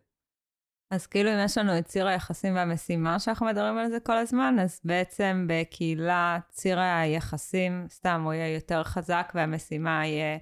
אז 0.91 1.07
כאילו 1.07 1.31
אם 1.31 1.39
יש 1.45 1.59
לנו 1.59 1.79
את 1.79 1.85
ציר 1.85 2.07
היחסים 2.07 2.55
והמשימה 2.55 3.19
שאנחנו 3.19 3.47
מדברים 3.47 3.79
על 3.79 3.89
זה 3.89 4.01
כל 4.01 4.17
הזמן, 4.17 4.57
אז 4.61 4.81
בעצם 4.85 5.47
בקהילה 5.49 6.39
ציר 6.51 6.81
היחסים, 6.81 7.87
סתם, 7.91 8.23
הוא 8.25 8.33
יהיה 8.33 8.55
יותר 8.55 8.85
חזק 8.85 9.33
והמשימה 9.35 10.07
יהיה... 10.07 10.39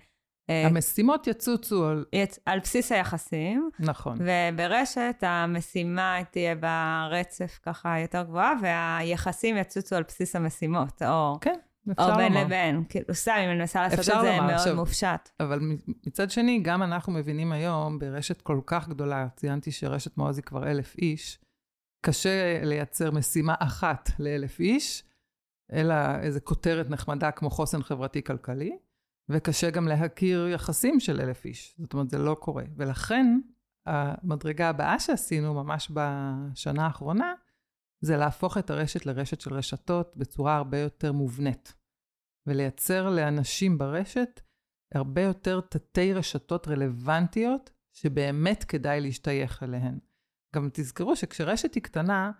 אה, 0.51 0.67
המשימות 0.67 1.27
יצוצו 1.27 1.87
על... 1.87 2.05
יצ... 2.13 2.39
על 2.47 2.59
בסיס 2.59 2.93
היחסים. 2.93 3.71
נכון. 3.79 4.19
וברשת 4.21 5.17
המשימה 5.23 6.19
תהיה 6.31 6.55
ברצף 6.55 7.59
ככה 7.63 7.99
יותר 7.99 8.23
גבוהה, 8.23 8.53
והיחסים 8.63 9.57
יצוצו 9.57 9.97
על 9.97 10.03
בסיס 10.03 10.37
המשימות, 10.37 11.03
או... 11.03 11.39
כן. 11.41 11.59
או 11.99 12.17
בין 12.17 12.33
לבין, 12.33 12.85
כאילו 12.89 13.15
סתם, 13.15 13.33
אם 13.45 13.49
אני 13.49 13.59
מנסה 13.59 13.83
לעשות 13.83 13.99
את 13.99 14.05
זה 14.05 14.15
לומר, 14.15 14.41
מאוד 14.41 14.51
עכשיו, 14.51 14.77
מופשט. 14.77 15.29
אבל 15.41 15.61
מצד 16.07 16.31
שני, 16.31 16.61
גם 16.63 16.83
אנחנו 16.83 17.13
מבינים 17.13 17.53
היום, 17.53 17.99
ברשת 17.99 18.41
כל 18.41 18.61
כך 18.67 18.89
גדולה, 18.89 19.29
ציינתי 19.37 19.73
שרשת 19.73 20.19
מעוז 20.19 20.37
היא 20.37 20.45
כבר 20.45 20.71
אלף 20.71 20.97
איש, 20.99 21.39
קשה 22.07 22.65
לייצר 22.65 23.11
משימה 23.11 23.55
אחת 23.59 24.11
לאלף 24.19 24.61
איש, 24.61 25.05
אלא 25.73 25.95
איזו 26.23 26.41
כותרת 26.45 26.91
נחמדה 26.91 27.31
כמו 27.31 27.51
חוסן 27.51 27.83
חברתי-כלכלי, 27.83 28.79
וקשה 29.29 29.71
גם 29.71 29.89
להכיר 29.89 30.49
יחסים 30.49 31.01
של 31.01 31.21
אלף 31.21 31.45
איש. 31.45 31.75
זאת 31.79 31.93
אומרת, 31.93 32.11
זה 32.11 32.19
לא 32.19 32.37
קורה. 32.41 32.65
ולכן, 32.77 33.39
המדרגה 33.87 34.69
הבאה 34.69 34.99
שעשינו 34.99 35.55
ממש 35.55 35.93
בשנה 35.95 36.87
האחרונה, 36.87 37.33
זה 38.05 38.17
להפוך 38.17 38.59
את 38.59 38.71
הרשת 38.71 39.07
לרשת 39.07 39.41
של 39.41 39.55
רשתות 39.55 40.17
בצורה 40.17 40.57
הרבה 40.57 40.79
יותר 40.79 41.13
מובנית, 41.13 41.75
ולייצר 42.49 43.11
לאנשים 43.11 43.79
ברשת 43.79 44.41
הרבה 44.95 45.23
יותר 45.23 45.61
תתי 45.61 46.13
רשתות 46.13 46.69
רלוונטיות 46.69 47.71
שבאמת 47.97 48.65
כדאי 48.65 49.01
להשתייך 49.01 49.63
אליהן. 49.63 49.99
גם 50.57 50.69
תזכרו 50.73 51.17
שכשרשת 51.17 51.75
היא 51.75 51.83
קטנה, 51.83 52.33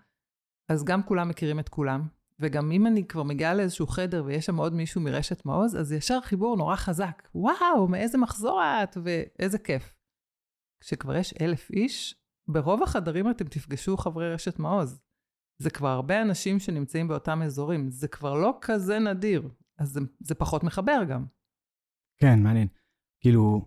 אז 0.71 0.83
גם 0.83 1.03
כולם 1.03 1.29
מכירים 1.29 1.59
את 1.59 1.69
כולם, 1.69 2.07
וגם 2.39 2.71
אם 2.71 2.87
אני 2.87 3.07
כבר 3.07 3.23
מגיעה 3.23 3.53
לאיזשהו 3.53 3.87
חדר 3.87 4.23
ויש 4.25 4.45
שם 4.45 4.57
עוד 4.57 4.73
מישהו 4.73 5.01
מרשת 5.01 5.45
מעוז, 5.45 5.75
אז 5.75 5.91
ישר 5.91 6.21
חיבור 6.21 6.57
נורא 6.57 6.75
חזק. 6.75 7.29
וואו, 7.35 7.87
מאיזה 7.87 8.17
מחזור 8.17 8.61
את, 8.63 8.97
ואיזה 9.03 9.59
כיף. 9.59 9.95
כשכבר 10.83 11.15
יש 11.15 11.33
אלף 11.41 11.71
איש, 11.71 12.15
ברוב 12.49 12.83
החדרים 12.83 13.29
אתם 13.31 13.45
תפגשו 13.45 13.97
חברי 13.97 14.33
רשת 14.33 14.59
מעוז. 14.59 15.04
זה 15.57 15.69
כבר 15.69 15.87
הרבה 15.87 16.21
אנשים 16.21 16.59
שנמצאים 16.59 17.07
באותם 17.07 17.41
אזורים, 17.41 17.89
זה 17.89 18.07
כבר 18.07 18.33
לא 18.33 18.57
כזה 18.61 18.99
נדיר. 18.99 19.49
אז 19.77 19.89
זה, 19.89 19.99
זה 20.19 20.35
פחות 20.35 20.63
מחבר 20.63 21.03
גם. 21.09 21.25
כן, 22.17 22.43
מעניין. 22.43 22.67
כאילו, 23.19 23.65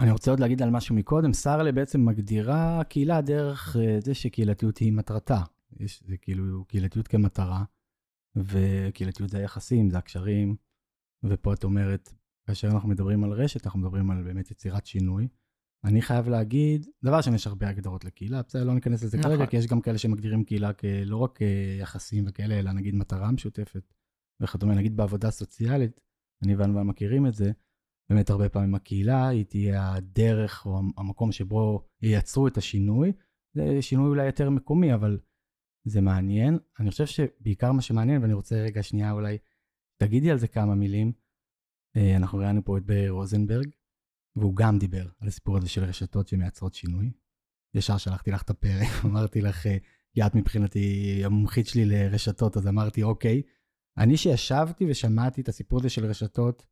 אני 0.00 0.10
רוצה 0.10 0.30
עוד 0.30 0.40
להגיד 0.40 0.62
על 0.62 0.70
משהו 0.70 0.94
מקודם, 0.94 1.32
סארלה 1.32 1.72
בעצם 1.72 2.04
מגדירה 2.04 2.84
קהילה 2.84 3.20
דרך 3.20 3.76
אה, 3.76 4.00
זה 4.00 4.14
שקהילתיות 4.14 4.78
היא 4.78 4.92
מטרתה. 4.92 5.42
יש, 5.80 6.02
זה 6.06 6.16
כאילו 6.16 6.64
קהילתיות 6.64 7.08
כמטרה, 7.08 7.64
וקהילתיות 8.36 9.30
זה 9.30 9.38
היחסים, 9.38 9.90
זה 9.90 9.98
הקשרים, 9.98 10.56
ופה 11.24 11.54
את 11.54 11.64
אומרת, 11.64 12.14
כאשר 12.46 12.68
אנחנו 12.68 12.88
מדברים 12.88 13.24
על 13.24 13.32
רשת, 13.32 13.66
אנחנו 13.66 13.80
מדברים 13.80 14.10
על 14.10 14.22
באמת 14.22 14.50
יצירת 14.50 14.86
שינוי. 14.86 15.28
אני 15.84 16.02
חייב 16.02 16.28
להגיד, 16.28 16.86
דבר 17.04 17.20
שני, 17.20 17.34
יש 17.34 17.46
הרבה 17.46 17.68
הגדרות 17.68 18.04
לקהילה, 18.04 18.42
בסדר, 18.42 18.64
לא 18.64 18.74
ניכנס 18.74 19.04
לזה 19.04 19.18
נכון. 19.18 19.30
כרגע, 19.30 19.46
כי 19.46 19.56
יש 19.56 19.66
גם 19.66 19.80
כאלה 19.80 19.98
שמגדירים 19.98 20.44
קהילה 20.44 20.72
כלא 20.72 21.16
רק 21.16 21.38
יחסים 21.80 22.24
וכאלה, 22.28 22.58
אלא 22.58 22.72
נגיד 22.72 22.94
מטרה 22.94 23.32
משותפת 23.32 23.82
וכדומה. 24.42 24.74
נגיד 24.74 24.96
בעבודה 24.96 25.30
סוציאלית, 25.30 26.00
אני 26.42 26.56
ואני 26.56 26.72
מכירים 26.84 27.26
את 27.26 27.34
זה, 27.34 27.52
באמת 28.10 28.30
הרבה 28.30 28.48
פעמים 28.48 28.74
הקהילה 28.74 29.28
היא 29.28 29.44
תהיה 29.44 29.92
הדרך 29.92 30.66
או 30.66 30.80
המקום 30.96 31.32
שבו 31.32 31.88
ייצרו 32.02 32.46
את 32.46 32.56
השינוי. 32.56 33.12
זה 33.54 33.82
שינוי 33.82 34.08
אולי 34.08 34.26
יותר 34.26 34.50
מקומי, 34.50 34.94
אבל 34.94 35.18
זה 35.84 36.00
מעניין. 36.00 36.58
אני 36.80 36.90
חושב 36.90 37.06
שבעיקר 37.06 37.72
מה 37.72 37.82
שמעניין, 37.82 38.22
ואני 38.22 38.32
רוצה 38.32 38.56
רגע 38.56 38.82
שנייה 38.82 39.12
אולי, 39.12 39.38
תגידי 39.96 40.30
על 40.30 40.38
זה 40.38 40.48
כמה 40.48 40.74
מילים. 40.74 41.12
אה, 41.96 42.16
אנחנו 42.16 42.38
ראינו 42.38 42.64
פה 42.64 42.78
את 42.78 42.86
בארי 42.86 43.08
רוזנברג, 43.08 43.70
והוא 44.36 44.56
גם 44.56 44.78
דיבר 44.78 45.06
על 45.20 45.28
הסיפור 45.28 45.56
הזה 45.56 45.68
של 45.68 45.84
רשתות 45.84 46.28
שמייצרות 46.28 46.74
שינוי. 46.74 47.12
ישר 47.74 47.96
שלחתי 47.96 48.30
לך 48.30 48.42
את 48.42 48.50
הפרק, 48.50 48.88
אמרתי 49.04 49.40
לך, 49.40 49.66
אה, 49.66 49.76
כי 50.14 50.26
את 50.26 50.34
מבחינתי 50.34 51.20
המומחית 51.24 51.66
שלי 51.66 51.84
לרשתות, 51.84 52.56
אז 52.56 52.66
אמרתי, 52.66 53.02
אוקיי. 53.02 53.42
אני 53.98 54.16
שישבתי 54.16 54.90
ושמעתי 54.90 55.40
את 55.40 55.48
הסיפור 55.48 55.78
הזה 55.78 55.90
של 55.90 56.06
רשתות 56.06 56.66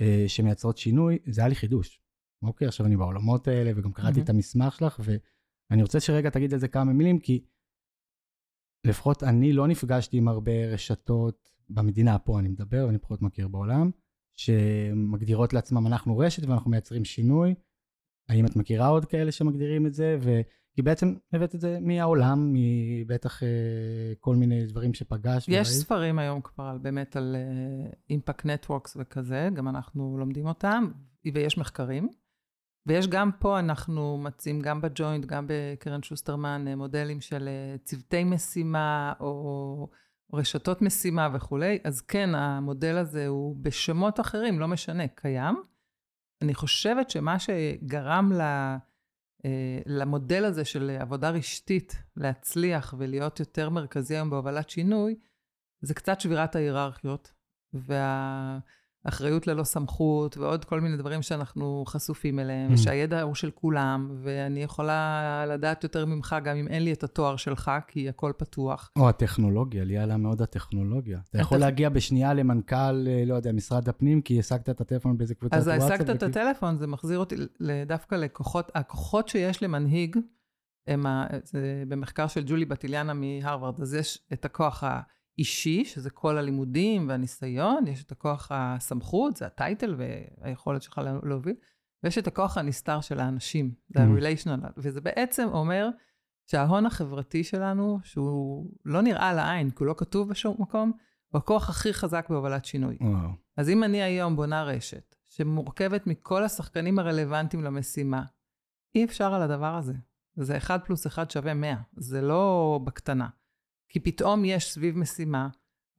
אה, 0.00 0.24
שמייצרות 0.26 0.78
שינוי, 0.78 1.18
זה 1.26 1.40
היה 1.40 1.48
לי 1.48 1.54
חידוש. 1.54 2.00
אוקיי, 2.42 2.68
עכשיו 2.68 2.86
אני 2.86 2.96
בעולמות 2.96 3.48
האלה, 3.48 3.70
וגם 3.76 3.92
קראתי 3.92 4.20
mm-hmm. 4.20 4.24
את 4.24 4.28
המסמך 4.28 4.76
שלך, 4.76 5.00
ואני 5.04 5.82
רוצה 5.82 6.00
שרגע 6.00 6.30
תגיד 6.30 6.54
על 6.54 6.60
זה 6.60 6.68
כמה 6.68 6.92
מילים, 6.92 7.18
כי 7.18 7.44
לפחות 8.86 9.22
אני 9.22 9.52
לא 9.52 9.68
נפגשתי 9.68 10.16
עם 10.16 10.28
הרבה 10.28 10.66
רשתות 10.66 11.52
במדינה, 11.68 12.18
פה 12.18 12.38
אני 12.38 12.48
מדבר, 12.48 12.84
ואני 12.86 12.98
פחות 12.98 13.22
מכיר 13.22 13.48
בעולם, 13.48 13.90
שמגדירות 14.36 15.52
לעצמם, 15.52 15.86
אנחנו 15.86 16.18
רשת 16.18 16.44
ואנחנו 16.44 16.70
מייצרים 16.70 17.04
שינוי. 17.04 17.54
האם 18.28 18.46
את 18.46 18.56
מכירה 18.56 18.88
עוד 18.88 19.04
כאלה 19.04 19.32
שמגדירים 19.32 19.86
את 19.86 19.94
זה? 19.94 20.16
ו... 20.20 20.40
כי 20.74 20.82
בעצם 20.82 21.14
הבאת 21.32 21.54
את 21.54 21.60
זה 21.60 21.78
מהעולם, 21.80 22.52
מבטח 22.52 23.42
אה, 23.42 23.48
כל 24.20 24.36
מיני 24.36 24.66
דברים 24.66 24.94
שפגשת. 24.94 25.48
יש 25.48 25.68
וראית. 25.68 25.80
ספרים 25.82 26.18
היום 26.18 26.40
כבר 26.40 26.64
על, 26.64 26.78
באמת 26.78 27.16
על 27.16 27.36
אימפקט 28.10 28.44
uh, 28.44 28.48
נטוורקס 28.48 28.96
וכזה, 29.00 29.48
גם 29.54 29.68
אנחנו 29.68 30.18
לומדים 30.18 30.46
אותם, 30.46 30.90
ויש 31.34 31.58
מחקרים. 31.58 32.08
ויש 32.86 33.06
גם 33.06 33.30
פה, 33.38 33.58
אנחנו 33.58 34.18
מציעים 34.18 34.60
גם 34.60 34.80
בג'וינט, 34.80 35.24
גם 35.24 35.46
בקרן 35.48 36.02
שוסטרמן, 36.02 36.64
אה, 36.68 36.76
מודלים 36.76 37.20
של 37.20 37.48
אה, 37.48 37.76
צוותי 37.84 38.24
משימה, 38.24 39.12
או 39.20 39.88
רשתות 40.32 40.82
משימה 40.82 41.28
וכולי. 41.34 41.78
אז 41.84 42.00
כן, 42.00 42.34
המודל 42.34 42.96
הזה 42.96 43.26
הוא 43.26 43.56
בשמות 43.60 44.20
אחרים, 44.20 44.60
לא 44.60 44.68
משנה, 44.68 45.08
קיים. 45.08 45.62
אני 46.42 46.54
חושבת 46.54 47.10
שמה 47.10 47.38
שגרם 47.38 48.32
ל... 48.32 48.40
אה, 49.44 49.78
למודל 49.86 50.44
הזה 50.44 50.64
של 50.64 50.96
עבודה 51.00 51.30
רשתית 51.30 52.02
להצליח 52.16 52.94
ולהיות 52.98 53.40
יותר 53.40 53.70
מרכזי 53.70 54.14
היום 54.14 54.30
בהובלת 54.30 54.70
שינוי, 54.70 55.16
זה 55.80 55.94
קצת 55.94 56.20
שבירת 56.20 56.56
ההיררכיות, 56.56 57.32
והאחריות 59.04 59.46
ללא 59.46 59.64
סמכות, 59.64 60.38
ועוד 60.38 60.64
כל 60.64 60.80
מיני 60.80 60.96
דברים 60.96 61.22
שאנחנו 61.22 61.84
חשופים 61.86 62.38
אליהם, 62.38 62.70
mm. 62.70 62.74
ושהידע 62.74 63.22
הוא 63.22 63.34
של 63.34 63.50
כולם, 63.50 64.10
ואני 64.22 64.62
יכולה 64.62 65.44
לדעת 65.48 65.84
יותר 65.84 66.06
ממך 66.06 66.36
גם 66.44 66.56
אם 66.56 66.68
אין 66.68 66.82
לי 66.82 66.92
את 66.92 67.04
התואר 67.04 67.36
שלך, 67.36 67.70
כי 67.88 68.08
הכל 68.08 68.32
פתוח. 68.36 68.90
או 68.96 69.08
הטכנולוגיה, 69.08 69.84
לי 69.84 69.98
עלה 69.98 70.16
מאוד 70.16 70.42
הטכנולוגיה. 70.42 71.20
אתה 71.30 71.38
יכול 71.38 71.58
להגיע 71.58 71.88
בשנייה 71.88 72.34
למנכ"ל, 72.34 73.08
אה, 73.08 73.24
לא 73.26 73.34
יודע, 73.34 73.52
משרד 73.52 73.88
הפנים, 73.88 74.22
כי 74.22 74.38
השגת 74.38 74.70
את 74.70 74.80
הטלפון 74.80 75.18
באיזה 75.18 75.34
קבוצת 75.34 75.56
וואטסאפ. 75.56 75.82
אז 75.82 75.90
השגת 75.90 76.10
את 76.10 76.22
הטלפון, 76.22 76.76
זה 76.76 76.86
מחזיר 76.86 77.18
אותי 77.18 77.36
דווקא 77.86 78.14
לכוחות, 78.14 78.70
הכוחות 78.74 79.28
שיש 79.28 79.62
למנהיג, 79.62 80.16
הם 80.86 81.06
ה, 81.06 81.26
זה 81.44 81.84
במחקר 81.88 82.26
של 82.26 82.44
ג'ולי 82.46 82.64
בטיליאנה 82.64 83.12
מהרווארד, 83.14 83.80
אז 83.80 83.94
יש 83.94 84.18
את 84.32 84.44
הכוח 84.44 84.84
האישי, 85.38 85.84
שזה 85.84 86.10
כל 86.10 86.38
הלימודים 86.38 87.08
והניסיון, 87.08 87.86
יש 87.86 88.04
את 88.04 88.12
הכוח 88.12 88.48
הסמכות, 88.54 89.36
זה 89.36 89.46
הטייטל 89.46 89.96
והיכולת 89.98 90.82
שלך 90.82 91.00
להוביל, 91.22 91.54
ויש 92.02 92.18
את 92.18 92.26
הכוח 92.26 92.58
הנסתר 92.58 93.00
של 93.00 93.20
האנשים, 93.20 93.74
זה 93.88 93.98
mm. 93.98 94.02
ה-relational, 94.02 94.72
וזה 94.76 95.00
בעצם 95.00 95.48
אומר 95.52 95.88
שההון 96.50 96.86
החברתי 96.86 97.44
שלנו, 97.44 97.98
שהוא 98.02 98.70
לא 98.84 99.02
נראה 99.02 99.32
לעין, 99.32 99.70
כי 99.70 99.76
הוא 99.78 99.86
לא 99.86 99.94
כתוב 99.98 100.28
בשום 100.28 100.56
מקום, 100.58 100.92
הוא 101.28 101.38
הכוח 101.38 101.70
הכי 101.70 101.92
חזק 101.92 102.26
בהובלת 102.28 102.64
שינוי. 102.64 102.96
וואו. 103.00 103.28
אז 103.56 103.68
אם 103.68 103.84
אני 103.84 104.02
היום 104.02 104.36
בונה 104.36 104.62
רשת, 104.62 105.14
שמורכבת 105.28 106.06
מכל 106.06 106.44
השחקנים 106.44 106.98
הרלוונטיים 106.98 107.64
למשימה, 107.64 108.24
אי 108.94 109.04
אפשר 109.04 109.34
על 109.34 109.42
הדבר 109.42 109.74
הזה. 109.74 109.94
זה 110.36 110.56
1 110.56 110.86
פלוס 110.86 111.06
1 111.06 111.30
שווה 111.30 111.54
100, 111.54 111.76
זה 111.96 112.20
לא 112.20 112.80
בקטנה. 112.84 113.28
כי 113.92 114.00
פתאום 114.00 114.44
יש 114.44 114.72
סביב 114.72 114.98
משימה 114.98 115.48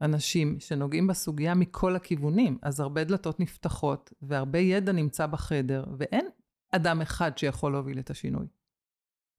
אנשים 0.01 0.59
שנוגעים 0.59 1.07
בסוגיה 1.07 1.55
מכל 1.55 1.95
הכיוונים, 1.95 2.57
אז 2.61 2.79
הרבה 2.79 3.03
דלתות 3.03 3.39
נפתחות, 3.39 4.13
והרבה 4.21 4.59
ידע 4.59 4.91
נמצא 4.91 5.25
בחדר, 5.27 5.85
ואין 5.97 6.25
אדם 6.71 7.01
אחד 7.01 7.37
שיכול 7.37 7.71
להוביל 7.71 7.99
את 7.99 8.09
השינוי. 8.09 8.47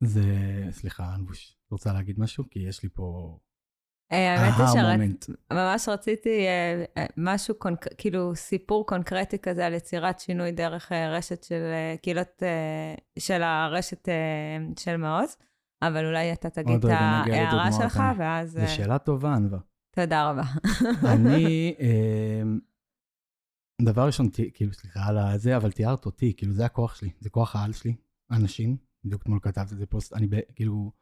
זה, 0.01 0.23
סליחה, 0.71 1.15
אנבוש, 1.15 1.57
רוצה 1.71 1.93
להגיד 1.93 2.21
משהו? 2.21 2.45
כי 2.51 2.59
יש 2.59 2.83
לי 2.83 2.89
פה 2.89 3.39
אה, 4.13 4.35
האמת 4.35 4.55
היא 4.59 4.67
שממש 4.67 5.89
רציתי 5.89 6.47
אה, 6.47 6.85
אה, 6.97 7.07
משהו, 7.17 7.55
כאילו 7.99 8.37
סיפור 8.37 8.87
קונקרטי 8.87 9.39
כזה 9.39 9.67
על 9.67 9.75
יצירת 9.75 10.21
שינוי 10.21 10.53
דרך 10.53 10.93
רשת 10.93 11.43
של 11.43 11.63
קהילות, 12.03 12.43
של 13.19 13.43
הרשת 13.43 14.09
של 14.79 14.97
מעוז, 14.97 15.37
אבל 15.83 16.07
אולי 16.07 16.33
אתה 16.33 16.51
תגיד 16.51 16.85
את 16.85 16.91
ההערה 16.91 17.73
שלך, 17.73 18.03
ואז... 18.19 18.53
זו 18.53 18.75
שאלה 18.77 18.99
טובה, 18.99 19.35
ענווה. 19.35 19.59
תודה 19.97 20.31
רבה. 20.31 20.43
אני, 21.13 21.75
דבר 23.89 24.07
ראשון, 24.07 24.29
כאילו, 24.55 24.73
סליחה 24.73 25.07
על 25.07 25.39
זה, 25.39 25.57
אבל 25.57 25.73
תיארת 25.73 26.07
אותי, 26.07 26.33
כאילו, 26.37 26.53
זה 26.53 26.65
הכוח 26.65 26.95
שלי, 26.95 27.11
זה 27.21 27.31
כוח 27.31 27.57
העל 27.57 27.73
שלי, 27.73 27.97
אנשים, 28.31 28.77
בדיוק 29.05 29.23
אתמול 29.23 29.39
כתבת 29.43 29.73
את 29.73 29.79
זה 29.79 29.87
פוסט, 29.87 30.13
אני 30.13 30.29
כאילו... 30.55 30.93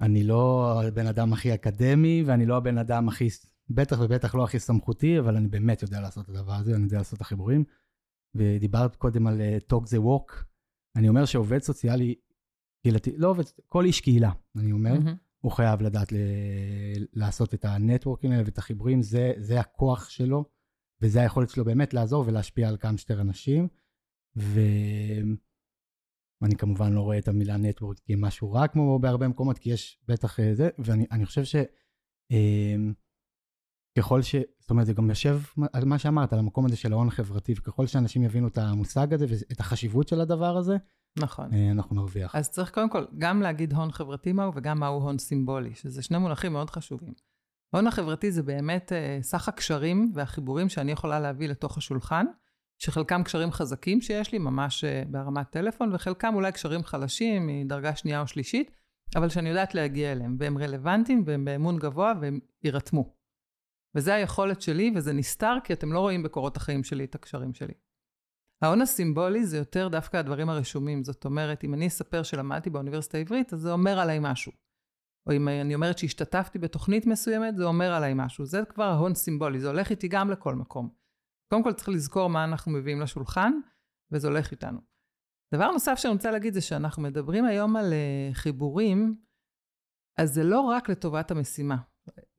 אני 0.00 0.24
לא 0.24 0.80
הבן 0.88 1.06
אדם 1.06 1.32
הכי 1.32 1.54
אקדמי, 1.54 2.22
ואני 2.26 2.46
לא 2.46 2.56
הבן 2.56 2.78
אדם 2.78 3.08
הכי, 3.08 3.28
בטח 3.70 3.96
ובטח 4.00 4.34
לא 4.34 4.44
הכי 4.44 4.58
סמכותי, 4.58 5.18
אבל 5.18 5.36
אני 5.36 5.48
באמת 5.48 5.82
יודע 5.82 6.00
לעשות 6.00 6.24
את 6.24 6.28
הדבר 6.28 6.52
הזה, 6.52 6.74
אני 6.74 6.84
יודע 6.84 6.98
לעשות 6.98 7.16
את 7.16 7.20
החיבורים. 7.20 7.64
ודיברת 8.34 8.96
קודם 8.96 9.26
על 9.26 9.40
uh, 9.40 9.74
talk 9.74 9.84
the 9.84 9.98
walk. 9.98 10.44
אני 10.96 11.08
אומר 11.08 11.24
שעובד 11.24 11.62
סוציאלי 11.62 12.14
קהילתי, 12.82 13.12
לא 13.16 13.30
עובד, 13.30 13.44
כל 13.68 13.84
איש 13.84 14.00
קהילה, 14.00 14.30
אני 14.56 14.72
אומר, 14.72 14.96
mm-hmm. 14.96 15.16
הוא 15.40 15.52
חייב 15.52 15.82
לדעת 15.82 16.12
ל- 16.12 16.16
לעשות 17.12 17.54
את 17.54 17.64
הנטוורקים 17.64 18.30
האלה 18.32 18.42
ואת 18.44 18.58
החיבורים, 18.58 19.02
זה, 19.02 19.32
זה 19.38 19.60
הכוח 19.60 20.08
שלו, 20.08 20.44
וזה 21.02 21.20
היכולת 21.20 21.50
שלו 21.50 21.64
באמת 21.64 21.94
לעזור 21.94 22.24
ולהשפיע 22.26 22.68
על 22.68 22.76
כמה 22.76 22.98
שיותר 22.98 23.20
אנשים. 23.20 23.68
ואני 24.36 25.36
כמובן 26.58 26.92
לא 26.92 27.00
רואה 27.00 27.18
את 27.18 27.28
המילה 27.28 27.56
נטוורק 27.56 27.98
כמשהו 28.06 28.52
רע 28.52 28.68
כמו 28.68 28.98
בהרבה 28.98 29.28
מקומות, 29.28 29.58
כי 29.58 29.70
יש 29.70 30.00
בטח 30.08 30.40
אה, 30.40 30.54
זה, 30.54 30.68
ואני 30.78 31.26
חושב 31.26 31.44
ש... 31.44 31.56
אמ, 32.30 32.92
ככל 33.98 34.22
ש... 34.22 34.36
זאת 34.60 34.70
אומרת, 34.70 34.86
זה 34.86 34.92
גם 34.92 35.08
יושב 35.08 35.40
על 35.72 35.84
מה 35.84 35.98
שאמרת, 35.98 36.32
על 36.32 36.38
המקום 36.38 36.66
הזה 36.66 36.76
של 36.76 36.92
ההון 36.92 37.08
החברתי, 37.08 37.52
וככל 37.58 37.86
שאנשים 37.86 38.22
יבינו 38.22 38.48
את 38.48 38.58
המושג 38.58 39.14
הזה 39.14 39.26
ואת 39.28 39.60
החשיבות 39.60 40.08
של 40.08 40.20
הדבר 40.20 40.56
הזה, 40.56 40.76
נכון. 41.18 41.54
אה, 41.54 41.70
אנחנו 41.70 41.96
נרוויח. 41.96 42.34
אז 42.36 42.50
צריך 42.50 42.70
קודם 42.70 42.90
כל 42.90 43.04
גם 43.18 43.42
להגיד 43.42 43.72
הון 43.72 43.92
חברתי 43.92 44.32
מהו, 44.32 44.52
וגם 44.54 44.80
מהו 44.80 45.00
הון 45.00 45.18
סימבולי, 45.18 45.74
שזה 45.74 46.02
שני 46.02 46.18
מונחים 46.18 46.52
מאוד 46.52 46.70
חשובים. 46.70 47.12
ההון 47.72 47.86
החברתי 47.86 48.32
זה 48.32 48.42
באמת 48.42 48.92
אה, 48.92 49.18
סך 49.22 49.48
הקשרים 49.48 50.12
והחיבורים 50.14 50.68
שאני 50.68 50.92
יכולה 50.92 51.20
להביא 51.20 51.48
לתוך 51.48 51.78
השולחן, 51.78 52.26
שחלקם 52.78 53.22
קשרים 53.22 53.50
חזקים 53.50 54.00
שיש 54.00 54.32
לי, 54.32 54.38
ממש 54.38 54.84
אה, 54.84 55.02
בהרמת 55.06 55.50
טלפון, 55.50 55.94
וחלקם 55.94 56.34
אולי 56.34 56.52
קשרים 56.52 56.84
חלשים 56.84 57.46
מדרגה 57.46 57.96
שנייה 57.96 58.20
או 58.20 58.26
שלישית, 58.26 58.70
אבל 59.16 59.28
שאני 59.28 59.48
יודעת 59.48 59.74
להגיע 59.74 60.12
אליהם, 60.12 60.36
והם 60.38 60.58
רלוונטיים 60.58 61.22
והם 61.26 61.44
באמון 61.44 61.78
גבוה 61.78 62.12
והם 62.20 62.40
יירתמו. 62.64 63.14
וזה 63.94 64.14
היכולת 64.14 64.62
שלי, 64.62 64.92
וזה 64.96 65.12
נסתר 65.12 65.56
כי 65.64 65.72
אתם 65.72 65.92
לא 65.92 66.00
רואים 66.00 66.22
בקורות 66.22 66.56
החיים 66.56 66.84
שלי 66.84 67.04
את 67.04 67.14
הקשרים 67.14 67.54
שלי. 67.54 67.74
ההון 68.62 68.80
הסימבולי 68.80 69.46
זה 69.46 69.58
יותר 69.58 69.88
דווקא 69.88 70.16
הדברים 70.16 70.48
הרשומים, 70.48 71.04
זאת 71.04 71.24
אומרת, 71.24 71.64
אם 71.64 71.74
אני 71.74 71.86
אספר 71.86 72.22
שלמדתי 72.22 72.70
באוניברסיטה 72.70 73.18
העברית, 73.18 73.52
אז 73.52 73.60
זה 73.60 73.72
אומר 73.72 73.98
עליי 73.98 74.18
משהו. 74.20 74.52
או 75.26 75.32
אם 75.32 75.48
אני 75.48 75.74
אומרת 75.74 75.98
שהשתתפתי 75.98 76.58
בתוכנית 76.58 77.06
מסוימת, 77.06 77.56
זה 77.56 77.64
אומר 77.64 77.92
עליי 77.92 78.12
משהו. 78.16 78.46
זה 78.46 78.62
כבר 78.68 78.84
ההון 78.84 79.14
סימבולי, 79.14 79.60
זה 79.60 79.68
הולך 79.68 79.90
איתי 79.90 80.08
גם 80.08 80.30
לכל 80.30 80.54
מקום. 80.54 80.94
קודם 81.52 81.64
כל 81.64 81.72
צריך 81.72 81.88
לזכור 81.88 82.28
מה 82.28 82.44
אנחנו 82.44 82.72
מביאים 82.72 83.00
לשולחן, 83.00 83.52
וזה 84.12 84.28
הולך 84.28 84.50
איתנו. 84.50 84.80
דבר 85.54 85.70
נוסף 85.70 85.94
שאני 85.96 86.14
רוצה 86.14 86.30
להגיד 86.30 86.54
זה 86.54 86.60
שאנחנו 86.60 87.02
מדברים 87.02 87.44
היום 87.44 87.76
על 87.76 87.92
uh, 87.92 88.34
חיבורים, 88.34 89.16
אז 90.18 90.34
זה 90.34 90.44
לא 90.44 90.60
רק 90.60 90.88
לטובת 90.88 91.30
המשימה. 91.30 91.76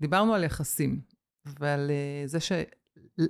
דיברנו 0.01 0.33
על 0.33 0.43
יחסים, 0.43 1.01
ועל 1.59 1.89
uh, 1.89 2.27
זה 2.27 2.39
ש... 2.39 2.51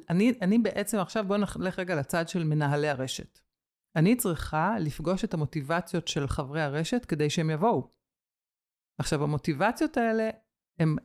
אני, 0.09 0.33
אני 0.41 0.57
בעצם 0.57 0.97
עכשיו, 0.97 1.25
בואו 1.27 1.39
נלך 1.39 1.79
רגע 1.79 1.95
לצד 1.95 2.27
של 2.27 2.43
מנהלי 2.43 2.89
הרשת. 2.89 3.39
אני 3.95 4.15
צריכה 4.15 4.75
לפגוש 4.79 5.23
את 5.23 5.33
המוטיבציות 5.33 6.07
של 6.07 6.27
חברי 6.27 6.61
הרשת 6.61 7.05
כדי 7.05 7.29
שהם 7.29 7.49
יבואו. 7.49 7.91
עכשיו, 8.99 9.23
המוטיבציות 9.23 9.97
האלה 9.97 10.29
הם 10.79 10.95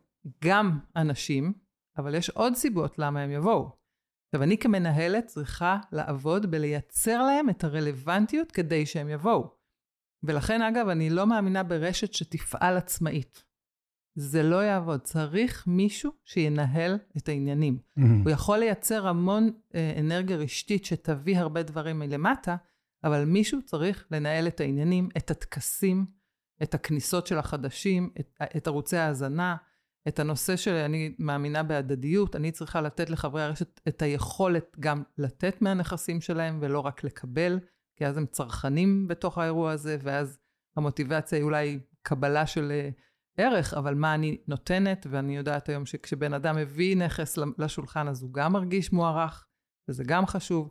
גם 0.45 0.79
אנשים, 0.97 1.53
אבל 1.99 2.15
יש 2.15 2.31
עוד 2.31 2.55
סיבות 2.55 2.99
למה 2.99 3.21
הם 3.21 3.31
יבואו. 3.31 3.79
עכשיו, 4.29 4.43
אני 4.43 4.59
כמנהלת 4.59 5.27
צריכה 5.27 5.79
לעבוד 5.93 6.51
בלייצר 6.51 7.23
להם 7.23 7.51
את 7.51 7.65
הרלוונטיות 7.65 8.53
כדי 8.53 8.87
שהם 8.87 9.09
יבואו. 9.09 9.57
ולכן, 10.23 10.63
אגב, 10.63 10.89
אני 10.89 11.11
לא 11.11 11.27
מאמינה 11.27 11.63
ברשת 11.63 12.13
שתפעל 12.15 12.77
עצמאית. 12.77 13.45
זה 14.21 14.43
לא 14.43 14.65
יעבוד. 14.65 15.01
צריך 15.01 15.65
מישהו 15.67 16.13
שינהל 16.25 16.99
את 17.17 17.29
העניינים. 17.29 17.79
Mm-hmm. 17.79 18.03
הוא 18.25 18.31
יכול 18.31 18.59
לייצר 18.59 19.07
המון 19.07 19.51
אה, 19.75 19.97
אנרגיה 20.01 20.37
רשתית 20.37 20.85
שתביא 20.85 21.39
הרבה 21.39 21.63
דברים 21.63 21.99
מלמטה, 21.99 22.57
אבל 23.05 23.25
מישהו 23.25 23.63
צריך 23.63 24.07
לנהל 24.11 24.47
את 24.47 24.61
העניינים, 24.61 25.09
את 25.17 25.31
הטקסים, 25.31 26.07
את 26.63 26.75
הכניסות 26.75 27.27
של 27.27 27.39
החדשים, 27.39 28.11
את, 28.21 28.39
את 28.57 28.67
ערוצי 28.67 28.97
ההאזנה, 28.97 29.57
את 30.09 30.19
הנושא 30.19 30.57
של 30.57 30.75
אני 30.75 31.15
מאמינה 31.19 31.63
בהדדיות, 31.63 32.37
אני 32.37 32.53
צריכה 32.53 32.81
לתת 32.81 33.11
לחברי 33.11 33.43
הרשת 33.43 33.81
את 33.89 34.03
היכולת 34.03 34.77
גם 34.81 35.03
לתת 35.19 35.63
מהנכסים 35.63 36.21
שלהם 36.21 36.59
ולא 36.63 36.81
רק 36.81 37.05
לקבל, 37.05 37.59
כי 37.97 38.07
אז 38.07 38.17
הם 38.17 38.27
צרכנים 38.27 39.09
בתוך 39.09 39.39
האירוע 39.39 39.73
הזה, 39.73 39.97
ואז 40.03 40.39
המוטיבציה 40.77 41.39
היא 41.39 41.45
אולי 41.45 41.79
קבלה 42.03 42.47
של 42.47 42.71
אה, 42.71 42.89
ערך, 43.39 43.75
אבל 43.75 43.95
מה 43.95 44.15
אני 44.15 44.39
נותנת, 44.49 45.07
ואני 45.11 45.37
יודעת 45.37 45.69
היום 45.69 45.87
שכשבן 45.87 46.35
אדם 46.35 46.57
מביא 46.57 46.97
נכס 46.97 47.39
לשולחן 47.59 48.09
אז 48.09 48.23
הוא 48.23 48.33
גם 48.33 48.53
מרגיש 48.53 48.93
מוערך, 48.93 49.47
וזה 49.89 50.05
גם 50.07 50.27
חשוב. 50.27 50.71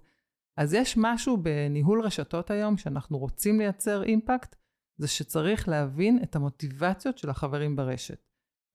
אז 0.58 0.73
יש 0.73 0.97
משהו 0.97 1.38
בניהול 1.38 2.01
רשתות 2.01 2.51
היום, 2.51 2.77
שאנחנו 2.77 3.17
רוצים 3.17 3.60
לייצר 3.60 4.03
אימפקט, 4.03 4.56
זה 4.97 5.08
שצריך 5.08 5.69
להבין 5.69 6.19
את 6.23 6.36
המוטיבציות 6.36 7.17
של 7.17 7.30
החברים 7.30 7.75
ברשת. 7.75 8.27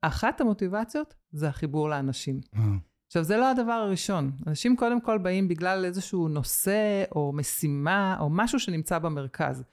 אחת 0.03 0.41
המוטיבציות 0.41 1.15
זה 1.31 1.49
החיבור 1.49 1.89
לאנשים. 1.89 2.41
Mm. 2.55 2.59
עכשיו, 3.07 3.25
זה 3.25 3.37
לא 3.37 3.51
הדבר 3.51 3.73
הראשון. 3.73 4.33
אנשים 4.47 4.77
קודם 4.77 5.01
כל 5.01 5.19
באים 5.19 5.49
בגלל 5.49 5.85
איזשהו 5.85 6.29
נושא 6.29 7.05
או 7.13 7.33
משימה 7.33 8.17
או 8.21 8.31
משהו 8.31 8.61
שנמצא 8.61 8.99
במרכז. 8.99 9.65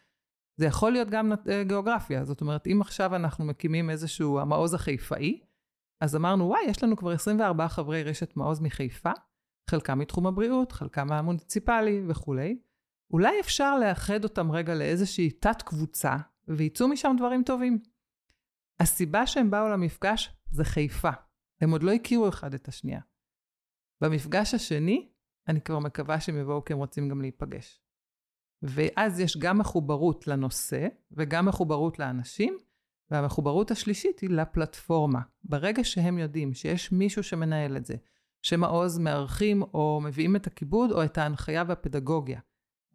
זה 0.60 0.66
יכול 0.66 0.92
להיות 0.92 1.10
גם 1.10 1.32
אה, 1.50 1.64
גיאוגרפיה. 1.64 2.26
זאת 2.26 2.42
אומרת, 2.42 2.68
אם 2.68 2.82
עכשיו 2.82 3.16
אנחנו 3.16 3.46
מקימים 3.46 3.90
איזשהו 3.90 4.40
המעוז 4.40 4.74
החיפאי, 4.74 5.40
אז 6.02 6.16
אמרנו, 6.16 6.46
וואי, 6.46 6.62
יש 6.68 6.84
לנו 6.84 6.98
כבר 6.98 7.12
24 7.12 7.68
חברי 7.68 8.04
רשת 8.04 8.38
מעוז 8.38 8.60
מחיפה, 8.60 9.12
חלקם 9.70 10.00
מתחום 10.00 10.28
הבריאות, 10.28 10.72
חלקם 10.72 11.12
המוניציפלי 11.12 12.04
וכולי. 12.08 12.60
אולי 13.14 13.40
אפשר 13.40 13.80
לאחד 13.80 14.24
אותם 14.24 14.52
רגע 14.52 14.76
לאיזושהי 14.76 15.32
תת-קבוצה, 15.32 16.16
ויצאו 16.48 16.88
משם 16.88 17.16
דברים 17.18 17.44
טובים. 17.44 17.80
הסיבה 18.80 19.28
שהם 19.28 19.52
באו 19.52 19.70
למפגש 19.70 20.36
זה 20.52 20.64
חיפה. 20.64 21.12
הם 21.62 21.72
עוד 21.72 21.84
לא 21.84 21.92
הכירו 21.92 22.30
אחד 22.30 22.54
את 22.54 22.68
השנייה. 22.68 23.02
במפגש 24.02 24.54
השני, 24.54 25.10
אני 25.48 25.62
כבר 25.62 25.80
מקווה 25.80 26.20
שהם 26.20 26.38
יבואו 26.38 26.66
כי 26.66 26.74
הם 26.74 26.80
רוצים 26.80 27.10
גם 27.10 27.22
להיפגש. 27.22 27.82
ואז 28.64 29.20
יש 29.20 29.38
גם 29.38 29.58
מחוברות 29.58 30.28
לנושא 30.28 30.88
וגם 31.12 31.46
מחוברות 31.46 32.00
לאנשים, 32.00 32.58
והמחוברות 33.12 33.72
השלישית 33.72 34.20
היא 34.20 34.30
לפלטפורמה. 34.30 35.20
ברגע 35.44 35.84
שהם 35.84 36.18
יודעים 36.18 36.54
שיש 36.54 36.92
מישהו 36.92 37.24
שמנהל 37.24 37.78
את 37.78 37.86
זה, 37.86 37.96
שמעוז 38.42 38.98
מארחים 38.98 39.62
או 39.62 40.02
מביאים 40.04 40.36
את 40.36 40.48
הכיבוד 40.48 40.92
או 40.92 41.04
את 41.04 41.18
ההנחיה 41.18 41.64
והפדגוגיה, 41.68 42.40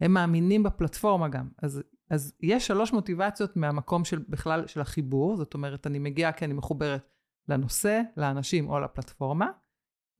הם 0.01 0.13
מאמינים 0.13 0.63
בפלטפורמה 0.63 1.29
גם. 1.29 1.49
אז, 1.61 1.83
אז 2.09 2.33
יש 2.41 2.67
שלוש 2.67 2.93
מוטיבציות 2.93 3.57
מהמקום 3.57 4.05
של 4.05 4.19
בכלל 4.29 4.67
של 4.67 4.81
החיבור, 4.81 5.37
זאת 5.37 5.53
אומרת, 5.53 5.87
אני 5.87 5.99
מגיעה 5.99 6.31
כי 6.31 6.45
אני 6.45 6.53
מחוברת 6.53 7.09
לנושא, 7.49 8.01
לאנשים 8.17 8.69
או 8.69 8.79
לפלטפורמה, 8.79 9.47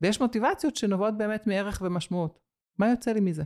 ויש 0.02 0.22
מוטיבציות 0.22 0.76
שנובעות 0.76 1.18
באמת 1.18 1.48
מערך 1.48 1.82
ומשמעות. 1.86 2.40
מה 2.78 2.90
יוצא 2.90 3.12
לי 3.12 3.20
מזה? 3.20 3.44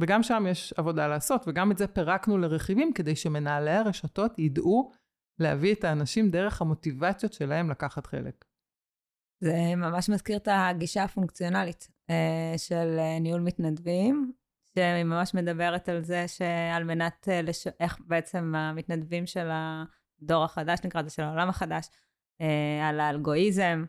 וגם 0.00 0.22
שם 0.22 0.44
יש 0.50 0.72
עבודה 0.76 1.08
לעשות, 1.08 1.44
וגם 1.46 1.72
את 1.72 1.78
זה 1.78 1.86
פירקנו 1.86 2.38
לרכיבים 2.38 2.92
כדי 2.92 3.16
שמנהלי 3.16 3.70
הרשתות 3.70 4.38
ידעו 4.38 4.92
להביא 5.38 5.74
את 5.74 5.84
האנשים 5.84 6.30
דרך 6.30 6.62
המוטיבציות 6.62 7.32
שלהם 7.32 7.70
לקחת 7.70 8.06
חלק. 8.06 8.44
זה 9.40 9.74
ממש 9.76 10.08
מזכיר 10.08 10.36
את 10.36 10.48
הגישה 10.50 11.02
הפונקציונלית 11.02 11.88
אה, 12.10 12.54
של 12.56 12.96
אה, 12.98 13.18
ניהול 13.18 13.40
מתנדבים, 13.40 14.32
שהיא 14.74 15.04
ממש 15.04 15.34
מדברת 15.34 15.88
על 15.88 16.04
זה 16.04 16.28
שעל 16.28 16.84
מנת, 16.84 17.28
אה, 17.28 17.42
לש... 17.42 17.66
איך 17.80 17.98
בעצם 18.06 18.54
המתנדבים 18.54 19.26
של 19.26 19.48
הדור 19.52 20.44
החדש, 20.44 20.78
נקרא 20.84 21.00
לזה, 21.00 21.10
של 21.10 21.22
העולם 21.22 21.48
החדש, 21.48 21.88
על 22.82 23.00
האלגואיזם, 23.00 23.84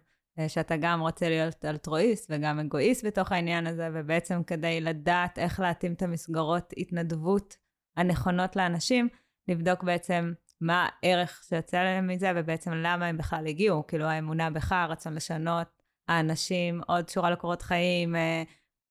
שאתה 0.47 0.77
גם 0.77 1.01
רוצה 1.01 1.29
להיות 1.29 1.65
אלטרואיסט 1.65 2.31
וגם 2.31 2.59
אגואיסט 2.59 3.05
בתוך 3.05 3.31
העניין 3.31 3.67
הזה, 3.67 3.89
ובעצם 3.93 4.43
כדי 4.43 4.81
לדעת 4.81 5.39
איך 5.39 5.59
להתאים 5.59 5.93
את 5.93 6.01
המסגרות 6.01 6.73
התנדבות 6.77 7.57
הנכונות 7.97 8.55
לאנשים, 8.55 9.09
לבדוק 9.47 9.83
בעצם 9.83 10.33
מה 10.61 10.89
הערך 11.03 11.43
שיוצא 11.49 11.83
להם 11.83 12.07
מזה, 12.07 12.31
ובעצם 12.35 12.71
למה 12.73 13.05
הם 13.05 13.17
בכלל 13.17 13.47
הגיעו, 13.47 13.87
כאילו 13.87 14.05
האמונה 14.05 14.49
בך, 14.49 14.71
הרצון 14.71 15.13
לשנות, 15.13 15.67
האנשים, 16.07 16.81
עוד 16.87 17.09
שורה 17.09 17.31
לקורות 17.31 17.61
חיים, 17.61 18.15
אה, 18.15 18.43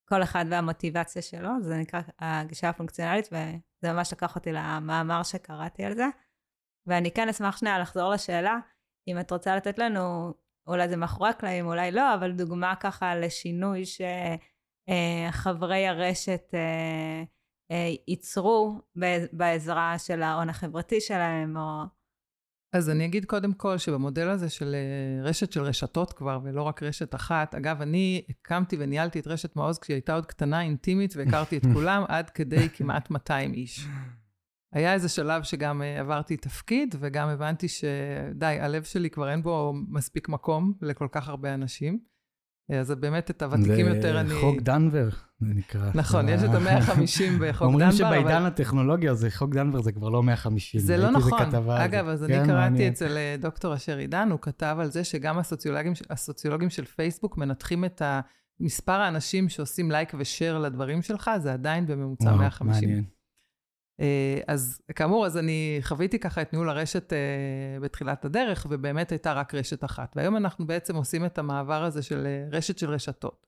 כל 0.09 0.23
אחד 0.23 0.45
והמוטיבציה 0.51 1.23
שלו, 1.23 1.51
זה 1.63 1.77
נקרא 1.77 2.01
הגישה 2.19 2.69
הפונקציונלית, 2.69 3.27
וזה 3.27 3.93
ממש 3.93 4.13
לקח 4.13 4.37
אותי 4.37 4.53
למאמר 4.53 5.23
שקראתי 5.23 5.85
על 5.85 5.95
זה. 5.95 6.07
ואני 6.87 7.11
כן 7.11 7.29
אשמח 7.29 7.57
שנייה 7.57 7.79
לחזור 7.79 8.11
לשאלה, 8.11 8.59
אם 9.09 9.21
את 9.21 9.33
רוצה 9.33 9.57
לתת 9.57 9.79
לנו, 9.79 10.35
אולי 10.69 10.89
זה 10.89 10.97
מאחורי 10.97 11.31
הקלעים, 11.31 11.67
אולי 11.67 11.91
לא, 11.91 12.15
אבל 12.15 12.33
דוגמה 12.33 12.75
ככה 12.81 13.17
לשינוי 13.17 13.83
שחברי 14.89 15.87
הרשת 15.87 16.51
אה, 16.55 17.23
אה, 17.71 17.95
ייצרו 18.09 18.81
בעזרה 19.33 19.99
של 19.99 20.23
ההון 20.23 20.49
החברתי 20.49 21.01
שלהם, 21.01 21.57
או... 21.57 21.83
אז 22.73 22.91
אני 22.91 23.05
אגיד 23.05 23.25
קודם 23.25 23.53
כל 23.53 23.79
שבמודל 23.79 24.29
הזה 24.29 24.51
של 24.51 24.75
אה, 24.75 25.25
רשת 25.29 25.53
של 25.53 25.63
רשתות 25.63 26.13
כבר, 26.13 26.39
ולא 26.43 26.63
רק 26.63 26.83
רשת 26.83 27.15
אחת, 27.15 27.55
אגב, 27.55 27.83
אני 27.83 28.23
הקמתי 28.29 28.77
וניהלתי 28.79 29.21
את 29.21 29.27
רשת 29.27 29.57
מעוז 29.57 29.79
כשהיא 29.79 29.95
הייתה 29.95 30.15
עוד 30.15 30.27
קטנה, 30.27 30.63
אינטימית, 30.63 31.17
והכרתי 31.17 31.57
את 31.57 31.63
כולם 31.75 32.05
עד 32.09 32.31
כדי 32.31 32.69
כמעט 32.75 33.11
200 33.11 33.55
איש. 33.55 33.87
היה 34.73 34.95
איזה 34.95 35.09
שלב 35.09 35.43
שגם 35.43 35.83
אה, 35.83 36.01
עברתי 36.01 36.37
תפקיד, 36.37 36.95
וגם 37.01 37.29
הבנתי 37.29 37.69
שדי, 37.69 38.59
הלב 38.61 38.83
שלי 38.83 39.11
כבר 39.11 39.31
אין 39.31 39.43
בו 39.43 39.75
מספיק 39.89 40.29
מקום 40.29 40.73
לכל 40.83 41.09
כך 41.13 41.29
הרבה 41.29 41.55
אנשים. 41.55 41.99
אז 42.73 42.91
באמת 42.91 43.31
את 43.31 43.43
הוותיקים 43.43 43.87
יותר 43.87 44.21
אני... 44.21 44.29
זה 44.29 44.35
חוק 44.41 44.61
דנבר, 44.61 45.09
זה 45.41 45.55
נקרא. 45.55 45.91
נכון, 45.95 46.29
יש 46.29 46.43
את 46.43 46.55
המאה 46.55 46.79
החמישים 46.79 47.33
בחוק 47.33 47.43
דנבר. 47.47 47.65
אומרים 47.65 47.93
שבעידן 47.93 48.43
הטכנולוגיה 48.43 49.15
זה 49.15 49.31
חוק 49.31 49.55
דנבר, 49.55 49.83
זה 49.83 49.93
כבר 49.93 50.09
לא 50.09 50.23
מאה 50.23 50.37
חמישים. 50.37 50.81
זה 50.81 50.97
לא 50.97 51.11
נכון. 51.11 51.41
אגב, 51.69 52.09
אז 52.09 52.25
אני 52.25 52.35
כן, 52.35 52.47
קראתי 52.47 52.89
אצל 52.89 53.17
אה, 53.17 53.37
דוקטור 53.41 53.75
אשר 53.75 53.99
עידן, 53.99 54.29
הוא 54.31 54.39
כתב 54.43 54.77
על 54.81 54.91
זה 54.91 55.05
שגם 55.05 55.39
הסוציולוגים 56.11 56.71
של 56.71 56.85
פייסבוק 56.85 57.39
מנתחים 57.39 57.85
את 57.85 58.03
מספר 58.61 58.93
האנשים 59.01 59.49
שעושים 59.49 59.91
לייק 59.91 60.13
ושאר 60.19 60.59
לדברים 60.59 61.03
שלך, 61.03 61.31
זה 61.39 61.53
עדיין 61.53 61.87
בממוצע 61.87 62.37
150. 62.37 62.89
מעניין. 62.89 63.05
אה, 64.01 64.41
אז 64.47 64.81
כאמור, 64.95 65.27
אז 65.27 65.37
אני 65.37 65.79
חוויתי 65.83 66.19
ככה 66.19 66.43
את 66.43 66.53
ניהול 66.53 66.69
הרשת 66.69 67.13
uh, 67.13 67.83
בתחילת 67.83 68.25
הדרך, 68.25 68.67
ובאמת 68.71 69.13
הייתה 69.13 69.33
רק 69.33 69.55
רשת 69.55 69.85
אחת. 69.85 70.13
והיום 70.17 70.37
אנחנו 70.37 70.67
בעצם 70.67 70.97
עושים 70.97 71.27
את 71.27 71.39
המעבר 71.39 71.85
הזה 71.85 72.03
של 72.03 72.27
uh, 72.27 72.57
רשת 72.57 72.79
של 72.79 72.91
רשתות. 72.91 73.47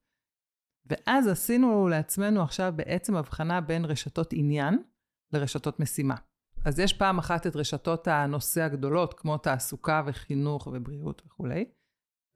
ואז 0.86 1.26
עשינו 1.26 1.88
לעצמנו 1.88 2.42
עכשיו 2.42 2.72
בעצם 2.76 3.16
הבחנה 3.16 3.60
בין 3.60 3.84
רשתות 3.84 4.32
עניין 4.32 4.78
לרשתות 5.32 5.80
משימה. 5.80 6.14
אז 6.64 6.78
יש 6.78 6.92
פעם 6.92 7.18
אחת 7.18 7.46
את 7.46 7.56
רשתות 7.56 8.08
הנושא 8.08 8.62
הגדולות, 8.62 9.14
כמו 9.14 9.38
תעסוקה 9.38 10.02
וחינוך 10.06 10.66
ובריאות 10.66 11.22
וכולי, 11.26 11.64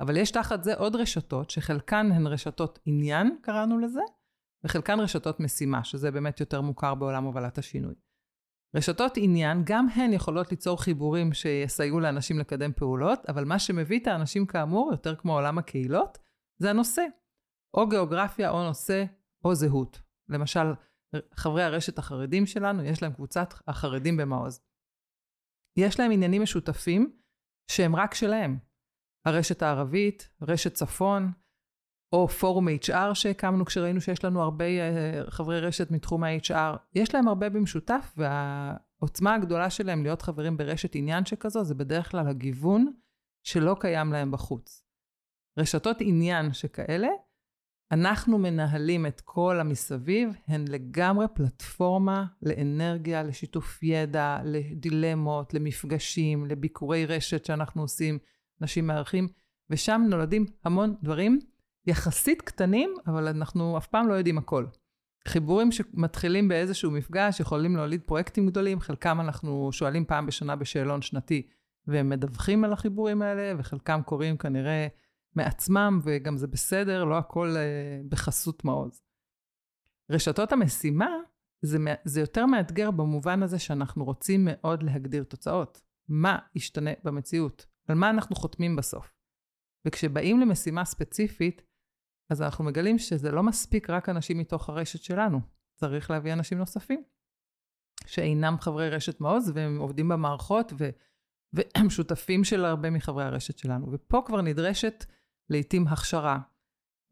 אבל 0.00 0.16
יש 0.16 0.30
תחת 0.30 0.64
זה 0.64 0.74
עוד 0.74 0.96
רשתות, 0.96 1.50
שחלקן 1.50 2.12
הן 2.12 2.26
רשתות 2.26 2.78
עניין, 2.84 3.38
קראנו 3.42 3.78
לזה, 3.78 4.00
וחלקן 4.64 5.00
רשתות 5.00 5.40
משימה, 5.40 5.84
שזה 5.84 6.10
באמת 6.10 6.40
יותר 6.40 6.60
מוכר 6.60 6.94
בעולם 6.94 7.24
הובלת 7.24 7.58
השינוי. 7.58 7.94
רשתות 8.74 9.12
עניין, 9.16 9.62
גם 9.64 9.86
הן 9.94 10.12
יכולות 10.12 10.50
ליצור 10.50 10.82
חיבורים 10.82 11.32
שיסייעו 11.32 12.00
לאנשים 12.00 12.38
לקדם 12.38 12.72
פעולות, 12.72 13.26
אבל 13.28 13.44
מה 13.44 13.58
שמביא 13.58 14.00
את 14.00 14.06
האנשים 14.06 14.46
כאמור, 14.46 14.90
יותר 14.92 15.16
כמו 15.16 15.34
עולם 15.34 15.58
הקהילות, 15.58 16.18
זה 16.58 16.70
הנושא. 16.70 17.02
או 17.74 17.88
גיאוגרפיה, 17.88 18.50
או 18.50 18.62
נושא, 18.62 19.04
או 19.44 19.54
זהות. 19.54 20.00
למשל, 20.28 20.74
חברי 21.34 21.62
הרשת 21.62 21.98
החרדים 21.98 22.46
שלנו, 22.46 22.82
יש 22.82 23.02
להם 23.02 23.12
קבוצת 23.12 23.54
החרדים 23.66 24.16
במעוז. 24.16 24.60
יש 25.78 26.00
להם 26.00 26.12
עניינים 26.12 26.42
משותפים 26.42 27.16
שהם 27.70 27.96
רק 27.96 28.14
שלהם. 28.14 28.58
הרשת 29.26 29.62
הערבית, 29.62 30.28
רשת 30.42 30.74
צפון, 30.74 31.32
או 32.14 32.28
פורום 32.28 32.68
HR 32.68 33.14
שהקמנו 33.14 33.64
כשראינו 33.64 34.00
שיש 34.00 34.24
לנו 34.24 34.42
הרבה 34.42 34.64
uh, 34.64 35.30
חברי 35.30 35.60
רשת 35.60 35.90
מתחום 35.90 36.24
ה-HR, 36.24 36.76
יש 36.94 37.14
להם 37.14 37.28
הרבה 37.28 37.48
במשותף, 37.48 38.14
והעוצמה 38.16 39.34
הגדולה 39.34 39.70
שלהם 39.70 40.02
להיות 40.02 40.22
חברים 40.22 40.56
ברשת 40.56 40.94
עניין 40.94 41.24
שכזו, 41.24 41.64
זה 41.64 41.74
בדרך 41.74 42.10
כלל 42.10 42.28
הגיוון 42.28 42.92
שלא 43.42 43.76
קיים 43.80 44.12
להם 44.12 44.30
בחוץ. 44.30 44.84
רשתות 45.58 45.96
עניין 46.00 46.52
שכאלה, 46.52 47.08
אנחנו 47.92 48.38
מנהלים 48.38 49.06
את 49.06 49.20
כל 49.20 49.60
המסביב, 49.60 50.28
הן 50.46 50.64
לגמרי 50.68 51.26
פלטפורמה 51.34 52.26
לאנרגיה, 52.42 53.22
לשיתוף 53.22 53.82
ידע, 53.82 54.38
לדילמות, 54.44 55.54
למפגשים, 55.54 56.46
לביקורי 56.46 57.06
רשת 57.06 57.44
שאנחנו 57.44 57.82
עושים, 57.82 58.18
אנשים 58.62 58.86
מארחים, 58.86 59.28
ושם 59.70 60.02
נולדים 60.08 60.46
המון 60.64 60.94
דברים 61.02 61.38
יחסית 61.86 62.42
קטנים, 62.42 62.94
אבל 63.06 63.28
אנחנו 63.28 63.78
אף 63.78 63.86
פעם 63.86 64.08
לא 64.08 64.14
יודעים 64.14 64.38
הכל. 64.38 64.66
חיבורים 65.28 65.72
שמתחילים 65.72 66.48
באיזשהו 66.48 66.90
מפגש 66.90 67.40
יכולים 67.40 67.76
להוליד 67.76 68.02
פרויקטים 68.02 68.46
גדולים, 68.46 68.80
חלקם 68.80 69.20
אנחנו 69.20 69.72
שואלים 69.72 70.04
פעם 70.04 70.26
בשנה 70.26 70.56
בשאלון 70.56 71.02
שנתי, 71.02 71.46
והם 71.86 72.08
מדווחים 72.08 72.64
על 72.64 72.72
החיבורים 72.72 73.22
האלה, 73.22 73.52
וחלקם 73.58 74.00
קורים 74.04 74.36
כנראה 74.36 74.86
מעצמם, 75.34 76.00
וגם 76.04 76.36
זה 76.36 76.46
בסדר, 76.46 77.04
לא 77.04 77.18
הכל 77.18 77.54
uh, 77.54 78.08
בחסות 78.08 78.64
מעוז. 78.64 79.02
רשתות 80.10 80.52
המשימה, 80.52 81.08
זה, 81.62 81.78
זה 82.04 82.20
יותר 82.20 82.46
מאתגר 82.46 82.90
במובן 82.90 83.42
הזה 83.42 83.58
שאנחנו 83.58 84.04
רוצים 84.04 84.40
מאוד 84.50 84.82
להגדיר 84.82 85.24
תוצאות. 85.24 85.80
מה 86.08 86.38
ישתנה 86.54 86.90
במציאות? 87.04 87.66
על 87.88 87.94
מה 87.96 88.10
אנחנו 88.10 88.36
חותמים 88.36 88.76
בסוף? 88.76 89.12
וכשבאים 89.86 90.40
למשימה 90.40 90.84
ספציפית, 90.84 91.62
אז 92.30 92.42
אנחנו 92.42 92.64
מגלים 92.64 92.98
שזה 92.98 93.30
לא 93.30 93.42
מספיק 93.42 93.90
רק 93.90 94.08
אנשים 94.08 94.38
מתוך 94.38 94.68
הרשת 94.68 95.02
שלנו, 95.02 95.40
צריך 95.74 96.10
להביא 96.10 96.32
אנשים 96.32 96.58
נוספים, 96.58 97.02
שאינם 98.06 98.56
חברי 98.60 98.90
רשת 98.90 99.20
מעוז, 99.20 99.52
והם 99.54 99.78
עובדים 99.78 100.08
במערכות, 100.08 100.72
ו... 100.78 100.90
והם 101.52 101.90
שותפים 101.90 102.44
של 102.44 102.64
הרבה 102.64 102.90
מחברי 102.90 103.24
הרשת 103.24 103.58
שלנו. 103.58 103.92
ופה 103.92 104.22
כבר 104.26 104.40
נדרשת 104.40 105.04
לעתים 105.50 105.86
הכשרה. 105.86 106.38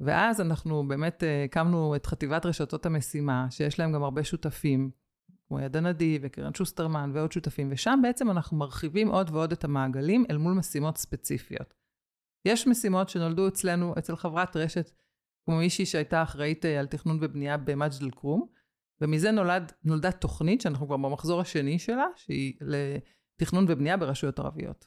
ואז 0.01 0.41
אנחנו 0.41 0.89
באמת 0.89 1.25
אה, 1.25 1.45
הקמנו 1.45 1.97
את 1.97 2.07
חטיבת 2.07 2.47
רשתות 2.47 2.87
המשימה, 2.87 3.47
שיש 3.51 3.79
להם 3.79 3.93
גם 3.93 4.03
הרבה 4.03 4.25
שותפים, 4.25 4.91
כמו 5.49 5.61
יד 5.61 5.77
הנדי 5.77 6.19
וקרן 6.23 6.55
שוסטרמן 6.55 7.11
ועוד 7.15 7.33
שותפים, 7.33 7.69
ושם 7.71 8.01
בעצם 8.03 8.31
אנחנו 8.31 8.57
מרחיבים 8.57 9.09
עוד 9.09 9.31
ועוד 9.31 9.53
את 9.53 9.65
המעגלים 9.65 10.25
אל 10.31 10.37
מול 10.37 10.53
משימות 10.53 10.97
ספציפיות. 10.97 11.75
יש 12.45 12.67
משימות 12.67 13.09
שנולדו 13.09 13.49
אצלנו, 13.49 13.95
אצל 13.99 14.17
חברת 14.17 14.57
רשת, 14.57 14.91
כמו 15.45 15.57
מישהי 15.57 15.87
שהייתה 15.87 16.23
אחראית 16.23 16.65
אה, 16.65 16.81
על 16.81 16.87
תכנון 16.87 17.19
ובנייה 17.21 17.57
במג'ד 17.57 18.03
אל-כרום, 18.03 18.47
ומזה 19.01 19.31
נולד, 19.31 19.73
נולדה 19.85 20.13
תוכנית 20.13 20.61
שאנחנו 20.61 20.87
כבר 20.87 20.97
במחזור 20.97 21.41
השני 21.41 21.79
שלה, 21.79 22.07
שהיא 22.17 22.55
לתכנון 22.61 23.67
ובנייה 23.69 23.97
ברשויות 23.97 24.39
ערביות. 24.39 24.87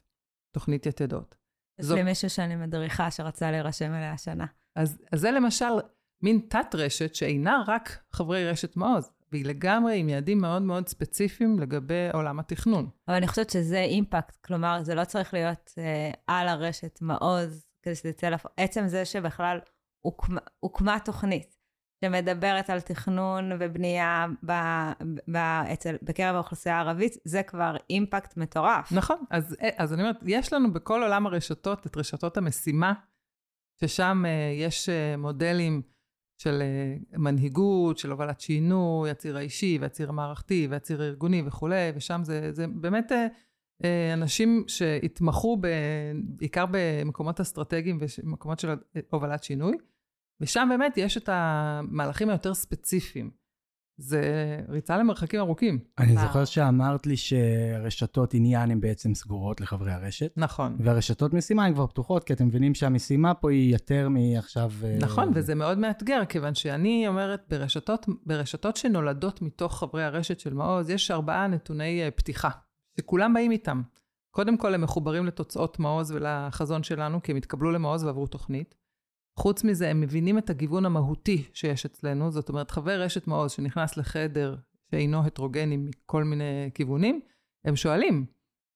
תוכנית 0.51 0.85
יתדות. 0.85 1.35
יש 1.79 1.91
לי 1.91 2.03
מישהו 2.03 2.29
שאני 2.29 2.55
מדריכה 2.55 3.11
שרצה 3.11 3.51
להירשם 3.51 3.93
אליה 3.93 4.11
השנה. 4.11 4.45
אז, 4.75 5.01
אז 5.11 5.19
זה 5.19 5.31
למשל 5.31 5.73
מין 6.21 6.39
תת-רשת 6.49 7.15
שאינה 7.15 7.63
רק 7.67 8.03
חברי 8.11 8.49
רשת 8.49 8.75
מעוז, 8.75 9.11
והיא 9.35 9.45
לגמרי 9.45 9.99
עם 9.99 10.09
יעדים 10.09 10.37
מאוד 10.37 10.61
מאוד 10.61 10.87
ספציפיים 10.87 11.59
לגבי 11.59 12.09
עולם 12.13 12.39
התכנון. 12.39 12.89
אבל 13.07 13.15
אני 13.15 13.27
חושבת 13.27 13.49
שזה 13.49 13.79
אימפקט, 13.79 14.45
כלומר, 14.45 14.83
זה 14.83 14.95
לא 14.95 15.05
צריך 15.05 15.33
להיות 15.33 15.73
אה, 15.77 16.11
על 16.27 16.47
הרשת 16.47 16.99
מעוז, 17.01 17.65
כדי 17.81 17.95
שזה 17.95 18.09
יצא 18.09 18.29
לפ... 18.29 18.45
עצם 18.57 18.87
זה 18.87 19.05
שבכלל 19.05 19.59
הוקמה, 20.05 20.41
הוקמה 20.59 20.97
תוכנית 21.05 21.55
שמדברת 22.05 22.69
על 22.69 22.81
תכנון 22.81 23.51
ובנייה 23.59 24.25
ב, 24.45 24.51
ב, 25.31 25.35
אצל, 25.73 25.95
בקרב 26.01 26.35
האוכלוסייה 26.35 26.75
הערבית, 26.75 27.13
זה 27.25 27.43
כבר 27.43 27.75
אימפקט 27.89 28.37
מטורף. 28.37 28.91
נכון, 28.91 29.23
אז, 29.31 29.55
אז 29.77 29.93
אני 29.93 30.01
אומרת, 30.01 30.17
יש 30.25 30.53
לנו 30.53 30.73
בכל 30.73 31.03
עולם 31.03 31.27
הרשתות 31.27 31.87
את 31.87 31.97
רשתות 31.97 32.37
המשימה, 32.37 32.93
ששם 33.81 34.23
uh, 34.25 34.63
יש 34.63 34.89
uh, 34.89 35.17
מודלים 35.17 35.81
של 36.37 36.61
uh, 36.61 37.17
מנהיגות, 37.17 37.97
של 37.97 38.11
הובלת 38.11 38.39
שינוי, 38.41 39.09
הציר 39.09 39.37
האישי 39.37 39.77
והציר 39.81 40.09
המערכתי 40.09 40.67
והציר 40.69 41.01
הארגוני 41.01 41.43
וכולי, 41.45 41.91
ושם 41.95 42.21
זה, 42.23 42.51
זה 42.51 42.67
באמת 42.67 43.11
uh, 43.11 43.15
uh, 43.81 43.85
אנשים 44.13 44.63
שהתמחו 44.67 45.57
בעיקר 46.37 46.65
במקומות 46.71 47.39
אסטרטגיים 47.39 47.99
ומקומות 48.23 48.59
של 48.59 48.69
הובלת 49.09 49.43
שינוי. 49.43 49.77
ושם 50.41 50.67
באמת 50.69 50.97
יש 50.97 51.17
את 51.17 51.29
המהלכים 51.31 52.29
היותר 52.29 52.53
ספציפיים. 52.53 53.44
זה 53.97 54.21
ריצה 54.69 54.97
למרחקים 54.97 55.39
ארוכים. 55.39 55.79
אני 55.99 56.17
זוכר 56.17 56.45
שאמרת 56.45 57.07
לי 57.07 57.17
שרשתות 57.17 58.33
עניין 58.33 58.71
הן 58.71 58.81
בעצם 58.81 59.13
סגורות 59.13 59.61
לחברי 59.61 59.91
הרשת. 59.91 60.33
נכון. 60.37 60.77
והרשתות 60.79 61.33
משימה 61.33 61.65
הן 61.65 61.73
כבר 61.73 61.87
פתוחות, 61.87 62.23
כי 62.23 62.33
אתם 62.33 62.45
מבינים 62.45 62.75
שהמשימה 62.75 63.33
פה 63.33 63.51
היא 63.51 63.73
יותר 63.73 64.09
מעכשיו... 64.09 64.71
אה, 64.83 64.97
נכון, 65.01 65.31
וזה 65.33 65.55
מאוד 65.55 65.77
מאתגר, 65.77 66.25
כיוון 66.29 66.55
שאני 66.55 67.07
אומרת, 67.07 67.43
ברשתות, 67.49 68.05
ברשתות 68.25 68.77
שנולדות 68.77 69.41
מתוך 69.41 69.79
חברי 69.79 70.03
הרשת 70.03 70.39
של 70.39 70.53
מעוז, 70.53 70.89
יש 70.89 71.11
ארבעה 71.11 71.47
נתוני 71.47 72.03
אה, 72.03 72.11
פתיחה, 72.11 72.49
שכולם 72.97 73.33
באים 73.33 73.51
איתם. 73.51 73.81
קודם 74.31 74.57
כל, 74.57 74.73
הם 74.73 74.81
מחוברים 74.81 75.25
לתוצאות 75.25 75.79
מעוז 75.79 76.11
ולחזון 76.11 76.83
שלנו, 76.83 77.21
כי 77.23 77.31
הם 77.31 77.37
התקבלו 77.37 77.71
למעוז 77.71 78.03
ועברו 78.03 78.27
תוכנית. 78.27 78.75
חוץ 79.39 79.63
מזה, 79.63 79.89
הם 79.89 80.01
מבינים 80.01 80.37
את 80.37 80.49
הגיוון 80.49 80.85
המהותי 80.85 81.49
שיש 81.53 81.85
אצלנו, 81.85 82.31
זאת 82.31 82.49
אומרת, 82.49 82.71
חבר 82.71 83.01
רשת 83.01 83.27
מעוז 83.27 83.51
שנכנס 83.51 83.97
לחדר 83.97 84.55
שאינו 84.91 85.25
הטרוגני 85.25 85.77
מכל 85.77 86.23
מיני 86.23 86.69
כיוונים, 86.73 87.21
הם 87.65 87.75
שואלים, 87.75 88.25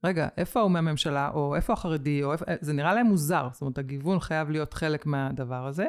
רגע, 0.04 0.28
איפה 0.38 0.60
הוא 0.60 0.72
מהממשלה, 0.72 1.30
או 1.34 1.56
איפה 1.56 1.74
החרדי, 1.74 2.24
או 2.24 2.32
איפה... 2.32 2.46
זה 2.62 2.74
נראה 2.74 2.94
להם 2.94 3.06
מוזר, 3.06 3.48
זאת 3.52 3.62
אומרת, 3.62 3.78
הגיוון 3.78 4.20
חייב 4.20 4.50
להיות 4.50 4.74
חלק 4.74 5.06
מהדבר 5.06 5.68
הזה. 5.68 5.86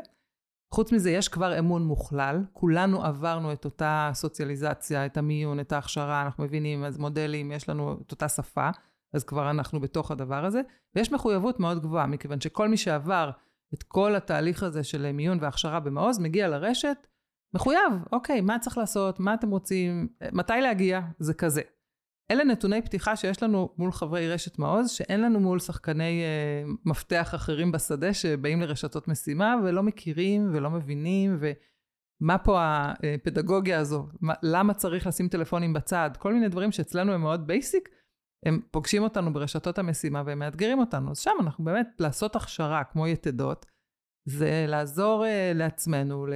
חוץ 0.75 0.93
מזה, 0.93 1.11
יש 1.11 1.29
כבר 1.29 1.59
אמון 1.59 1.83
מוכלל, 1.83 2.45
כולנו 2.53 3.05
עברנו 3.05 3.53
את 3.53 3.65
אותה 3.65 4.11
סוציאליזציה, 4.15 5.07
את 5.07 5.17
המיון, 5.17 5.61
את 5.61 5.73
ההכשרה, 5.73 6.23
אנחנו 6.23 6.45
מבינים, 6.45 6.85
אז 6.85 6.99
מודלים, 6.99 7.53
יש 7.53 7.69
לנו 7.69 7.97
את 8.07 8.13
אותה 8.13 8.29
שפה, 8.29 8.71
אז 9.13 9.25
כבר 9.25 9.51
אנחנו 9.51 9.81
בתוך 9.81 10.11
הדבר 10.11 10.45
הזה, 10.45 10.61
ויש 10.97 11.13
מחויבות 11.13 11.61
מאוד 11.61 11.83
גבוהה, 11.83 12.07
מכיוון 12.07 12.41
שכל 12.41 12.69
מי 12.69 12.77
שעבר 12.77 13.31
את 13.75 13.83
כל 13.83 14.15
התהליך 14.15 14.63
הזה 14.63 14.85
של 14.85 15.13
מיון 15.13 15.39
והכשרה 15.41 15.81
במעוז, 15.81 16.19
מגיע 16.19 16.49
לרשת, 16.49 17.07
מחויב, 17.55 17.93
אוקיי, 18.13 18.41
מה 18.41 18.59
צריך 18.59 18.79
לעשות, 18.79 19.21
מה 19.21 19.35
אתם 19.35 19.51
רוצים, 19.51 20.09
מתי 20.33 20.53
להגיע, 20.63 21.01
זה 21.19 21.35
כזה. 21.35 21.63
אלה 22.31 22.45
נתוני 22.45 22.83
פתיחה 22.83 23.17
שיש 23.17 23.43
לנו 23.43 23.75
מול 23.79 23.93
חברי 23.93 24.33
רשת 24.33 24.59
מעוז, 24.59 24.91
שאין 24.91 25.21
לנו 25.21 25.41
מול 25.41 25.59
שחקני 25.59 26.23
אה, 26.23 26.73
מפתח 26.85 27.33
אחרים 27.35 27.73
בשדה 27.73 28.15
שבאים 28.15 28.61
לרשתות 28.61 29.09
משימה 29.09 29.57
ולא 29.65 29.83
מכירים 29.83 30.51
ולא 30.53 30.71
מבינים, 30.71 31.39
ומה 31.41 32.39
פה 32.39 32.61
הפדגוגיה 32.63 33.79
הזו, 33.79 34.09
מה, 34.21 34.35
למה 34.43 34.75
צריך 34.75 35.07
לשים 35.07 35.29
טלפונים 35.29 35.73
בצד, 35.73 36.11
כל 36.19 36.35
מיני 36.35 36.49
דברים 36.49 36.73
שאצלנו 36.73 37.13
הם 37.13 37.21
מאוד 37.21 37.47
basic, 37.47 37.89
הם 38.47 38.61
פוגשים 38.71 39.03
אותנו 39.03 39.33
ברשתות 39.33 39.79
המשימה 39.79 40.23
והם 40.27 40.39
מאתגרים 40.39 40.79
אותנו. 40.79 41.11
אז 41.11 41.19
שם 41.19 41.31
אנחנו 41.41 41.65
באמת, 41.65 41.87
לעשות 41.99 42.37
הכשרה 42.37 42.85
כמו 42.85 43.07
יתדות, 43.07 43.67
זה 44.29 44.65
לעזור 44.69 45.25
uh, 45.25 45.57
לעצמנו 45.57 46.27
ל- 46.27 46.35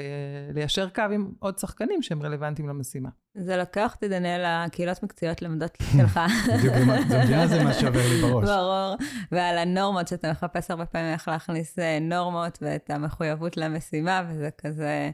ליישר 0.54 0.88
קו 0.88 1.02
עם 1.12 1.32
עוד 1.38 1.58
שחקנים 1.58 2.02
שהם 2.02 2.22
רלוונטיים 2.22 2.68
למשימה. 2.68 3.08
זה 3.36 3.56
לוקח 3.56 3.94
אותי, 3.94 4.08
דניאל, 4.08 4.66
לקהילות 4.66 5.02
מקצועיות 5.02 5.42
למדות 5.42 5.76
שלך. 5.92 6.20
זה 6.62 7.22
מדינה 7.22 7.46
זה 7.46 7.64
מה 7.64 7.72
שעובר 7.72 8.08
לי 8.08 8.20
בראש. 8.22 8.48
ברור, 8.48 8.96
ועל 9.32 9.58
הנורמות 9.58 10.08
שאתה 10.08 10.30
מחפש 10.30 10.70
הרבה 10.70 10.86
פעמים 10.86 11.12
איך 11.12 11.28
להכניס 11.28 11.78
אה, 11.78 11.98
נורמות 12.00 12.58
ואת 12.62 12.90
המחויבות 12.90 13.56
למשימה, 13.56 14.22
וזה 14.28 14.50
כזה, 14.58 15.10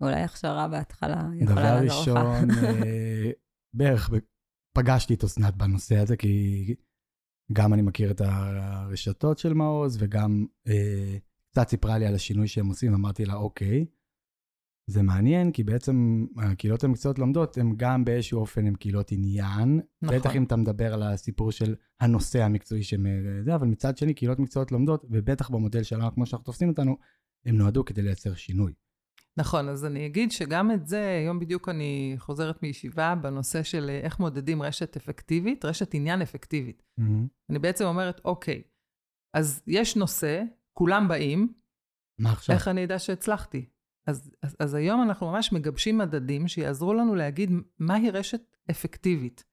אולי 0.00 0.22
הכשרה 0.22 0.68
בהתחלה 0.68 1.22
יכולה 1.40 1.80
לעזור 1.80 2.02
לך. 2.02 2.08
דבר 2.08 2.30
ראשון, 2.30 2.50
אה, 2.50 3.30
בערך 3.74 4.10
פגשתי 4.76 5.14
את 5.14 5.24
אסנת 5.24 5.56
בנושא 5.56 5.96
הזה, 5.96 6.16
כי 6.16 6.74
גם 7.52 7.74
אני 7.74 7.82
מכיר 7.82 8.10
את 8.10 8.20
הרשתות 8.20 9.38
של 9.38 9.52
מעוז, 9.54 9.96
וגם 10.00 10.46
אה, 10.68 11.16
קצת 11.50 11.68
סיפרה 11.68 11.98
לי 11.98 12.06
על 12.06 12.14
השינוי 12.14 12.48
שהם 12.48 12.66
עושים, 12.66 12.94
אמרתי 12.94 13.24
לה, 13.24 13.34
אוקיי. 13.34 13.86
זה 14.90 15.02
מעניין, 15.02 15.52
כי 15.52 15.64
בעצם 15.64 16.26
הקהילות 16.36 16.84
המקצועיות 16.84 17.18
לומדות, 17.18 17.58
הן 17.58 17.72
גם 17.76 18.04
באיזשהו 18.04 18.40
אופן 18.40 18.66
הן 18.66 18.74
קהילות 18.74 19.12
עניין. 19.12 19.80
נכון. 20.02 20.18
בטח 20.18 20.36
אם 20.36 20.44
אתה 20.44 20.56
מדבר 20.56 20.94
על 20.94 21.02
הסיפור 21.02 21.52
של 21.52 21.74
הנושא 22.00 22.42
המקצועי 22.42 22.82
שהם 22.82 23.06
זה, 23.44 23.54
אבל 23.54 23.66
מצד 23.66 23.96
שני, 23.96 24.14
קהילות 24.14 24.38
מקצועיות 24.38 24.72
לומדות, 24.72 25.04
ובטח 25.10 25.50
במודל 25.50 25.82
שלנו, 25.82 26.14
כמו 26.14 26.26
שאנחנו 26.26 26.44
תופסים 26.44 26.68
אותנו, 26.68 26.96
הם 27.46 27.56
נועדו 27.56 27.84
כדי 27.84 28.02
לייצר 28.02 28.34
שינוי. 28.34 28.72
נכון, 29.38 29.68
אז 29.68 29.84
אני 29.84 30.06
אגיד 30.06 30.32
שגם 30.32 30.70
את 30.70 30.86
זה, 30.86 31.18
היום 31.22 31.40
בדיוק 31.40 31.68
אני 31.68 32.14
חוזרת 32.18 32.62
מישיבה 32.62 33.14
בנושא 33.14 33.62
של 33.62 33.86
אה, 33.88 34.00
איך 34.00 34.20
מודדים 34.20 34.62
רשת 34.62 34.96
אפקטיבית, 34.96 35.64
רשת 35.64 35.94
עניין 35.94 36.22
אפקטיבית. 36.22 36.82
Mm-hmm. 37.00 37.28
אני 37.50 37.58
בעצם 37.58 37.84
אומרת, 37.84 38.20
אוקיי, 38.24 38.62
אז 39.34 39.62
יש 39.66 39.96
נושא, 39.96 40.42
כולם 40.72 41.08
באים, 41.08 41.52
מה 42.18 42.32
עכשיו? 42.32 42.54
איך 42.54 42.68
אני 42.68 42.84
אדע 42.84 42.98
שהצלחתי? 42.98 43.68
אז, 44.06 44.30
אז, 44.42 44.56
אז 44.60 44.74
היום 44.74 45.02
אנחנו 45.02 45.30
ממש 45.30 45.52
מגבשים 45.52 45.98
מדדים 45.98 46.48
שיעזרו 46.48 46.94
לנו 46.94 47.14
להגיד 47.14 47.50
מהי 47.78 48.10
רשת 48.10 48.56
אפקטיבית. 48.70 49.44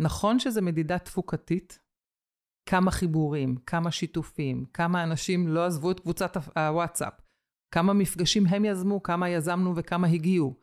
נכון 0.00 0.38
שזה 0.38 0.62
מדידה 0.62 0.98
תפוקתית, 0.98 1.78
כמה 2.68 2.90
חיבורים, 2.90 3.56
כמה 3.56 3.90
שיתופים, 3.90 4.64
כמה 4.72 5.02
אנשים 5.02 5.48
לא 5.48 5.66
עזבו 5.66 5.90
את 5.90 6.00
קבוצת 6.00 6.36
הוואטסאפ, 6.56 7.20
כמה 7.74 7.92
מפגשים 7.92 8.46
הם 8.46 8.64
יזמו, 8.64 9.02
כמה 9.02 9.28
יזמנו 9.28 9.72
וכמה 9.76 10.06
הגיעו. 10.08 10.54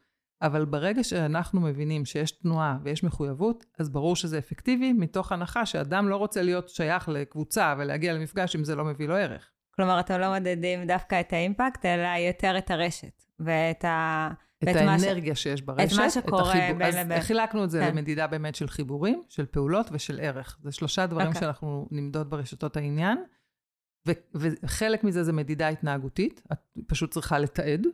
אבל 0.41 0.65
ברגע 0.65 1.03
שאנחנו 1.03 1.61
מבינים 1.61 2.05
שיש 2.05 2.31
תנועה 2.31 2.77
ויש 2.83 3.03
מחויבות, 3.03 3.65
אז 3.79 3.89
ברור 3.89 4.15
שזה 4.15 4.37
אפקטיבי, 4.37 4.93
מתוך 4.93 5.31
הנחה 5.31 5.65
שאדם 5.65 6.09
לא 6.09 6.15
רוצה 6.15 6.41
להיות 6.41 6.69
שייך 6.69 7.09
לקבוצה 7.09 7.75
ולהגיע 7.77 8.13
למפגש 8.13 8.55
אם 8.55 8.63
זה 8.63 8.75
לא 8.75 8.85
מביא 8.85 9.07
לו 9.07 9.15
ערך. 9.15 9.49
כלומר, 9.75 9.99
אתם 9.99 10.19
לא 10.19 10.33
מדדים 10.33 10.87
דווקא 10.87 11.19
את 11.19 11.33
האימפקט, 11.33 11.85
אלא 11.85 12.07
יותר 12.27 12.57
את 12.57 12.71
הרשת, 12.71 13.23
ואת 13.39 13.85
ה... 13.85 14.29
את 14.63 14.67
מה 14.67 14.99
ש- 14.99 15.03
האנרגיה 15.03 15.35
שיש 15.35 15.61
ברשת. 15.61 15.93
את 15.93 15.99
מה 15.99 16.09
שקורה 16.09 16.41
החיבור- 16.51 16.77
בין 16.77 16.87
אז 16.87 16.95
לבין. 16.95 17.21
חילקנו 17.21 17.63
את 17.63 17.69
זה 17.69 17.79
כן. 17.79 17.91
למדידה 17.91 18.27
באמת 18.27 18.55
של 18.55 18.67
חיבורים, 18.67 19.21
של 19.29 19.45
פעולות 19.45 19.87
ושל 19.91 20.19
ערך. 20.21 20.57
זה 20.63 20.71
שלושה 20.71 21.05
דברים 21.05 21.27
אוקיי. 21.27 21.39
שאנחנו 21.41 21.87
נמדוד 21.91 22.29
ברשתות 22.29 22.77
העניין, 22.77 23.17
ו- 24.07 24.11
וחלק 24.35 25.03
מזה 25.03 25.23
זה 25.23 25.33
מדידה 25.33 25.67
התנהגותית, 25.67 26.41
את 26.53 26.59
פשוט 26.87 27.11
צריכה 27.11 27.39
לתעד, 27.39 27.87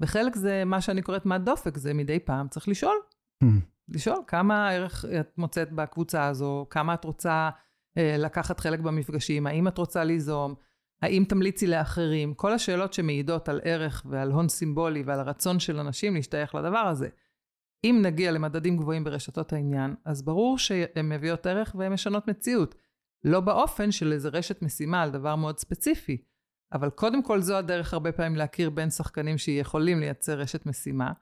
וחלק 0.00 0.36
זה 0.36 0.62
מה 0.64 0.80
שאני 0.80 1.02
קוראת 1.02 1.26
מד 1.26 1.44
דופק, 1.44 1.76
זה 1.76 1.94
מדי 1.94 2.18
פעם 2.18 2.48
צריך 2.48 2.68
לשאול. 2.68 2.96
Mm-hmm. 3.44 3.78
לשאול 3.88 4.18
כמה 4.26 4.70
ערך 4.70 5.04
את 5.20 5.38
מוצאת 5.38 5.72
בקבוצה 5.72 6.26
הזו, 6.26 6.66
כמה 6.70 6.94
את 6.94 7.04
רוצה 7.04 7.50
אה, 7.98 8.16
לקחת 8.18 8.60
חלק 8.60 8.80
במפגשים, 8.80 9.46
האם 9.46 9.68
את 9.68 9.78
רוצה 9.78 10.04
ליזום, 10.04 10.54
האם 11.02 11.24
תמליצי 11.28 11.66
לאחרים, 11.66 12.34
כל 12.34 12.52
השאלות 12.52 12.92
שמעידות 12.92 13.48
על 13.48 13.60
ערך 13.64 14.06
ועל 14.10 14.32
הון 14.32 14.48
סימבולי 14.48 15.02
ועל 15.02 15.20
הרצון 15.20 15.60
של 15.60 15.78
אנשים 15.78 16.14
להשתייך 16.14 16.54
לדבר 16.54 16.78
הזה. 16.78 17.08
אם 17.84 17.98
נגיע 18.02 18.32
למדדים 18.32 18.76
גבוהים 18.76 19.04
ברשתות 19.04 19.52
העניין, 19.52 19.94
אז 20.04 20.22
ברור 20.22 20.58
שהן 20.58 21.08
מביאות 21.08 21.46
ערך 21.46 21.74
והן 21.78 21.92
משנות 21.92 22.28
מציאות. 22.28 22.74
לא 23.24 23.40
באופן 23.40 23.90
של 23.90 24.12
איזה 24.12 24.28
רשת 24.28 24.62
משימה 24.62 25.02
על 25.02 25.10
דבר 25.10 25.36
מאוד 25.36 25.58
ספציפי, 25.58 26.22
אבל 26.72 26.90
קודם 26.90 27.22
כל 27.22 27.40
זו 27.40 27.56
הדרך 27.56 27.92
הרבה 27.92 28.12
פעמים 28.12 28.36
להכיר 28.36 28.70
בין 28.70 28.90
שחקנים 28.90 29.38
שיכולים 29.38 30.00
לייצר 30.00 30.38
רשת 30.38 30.66
משימה, 30.66 31.12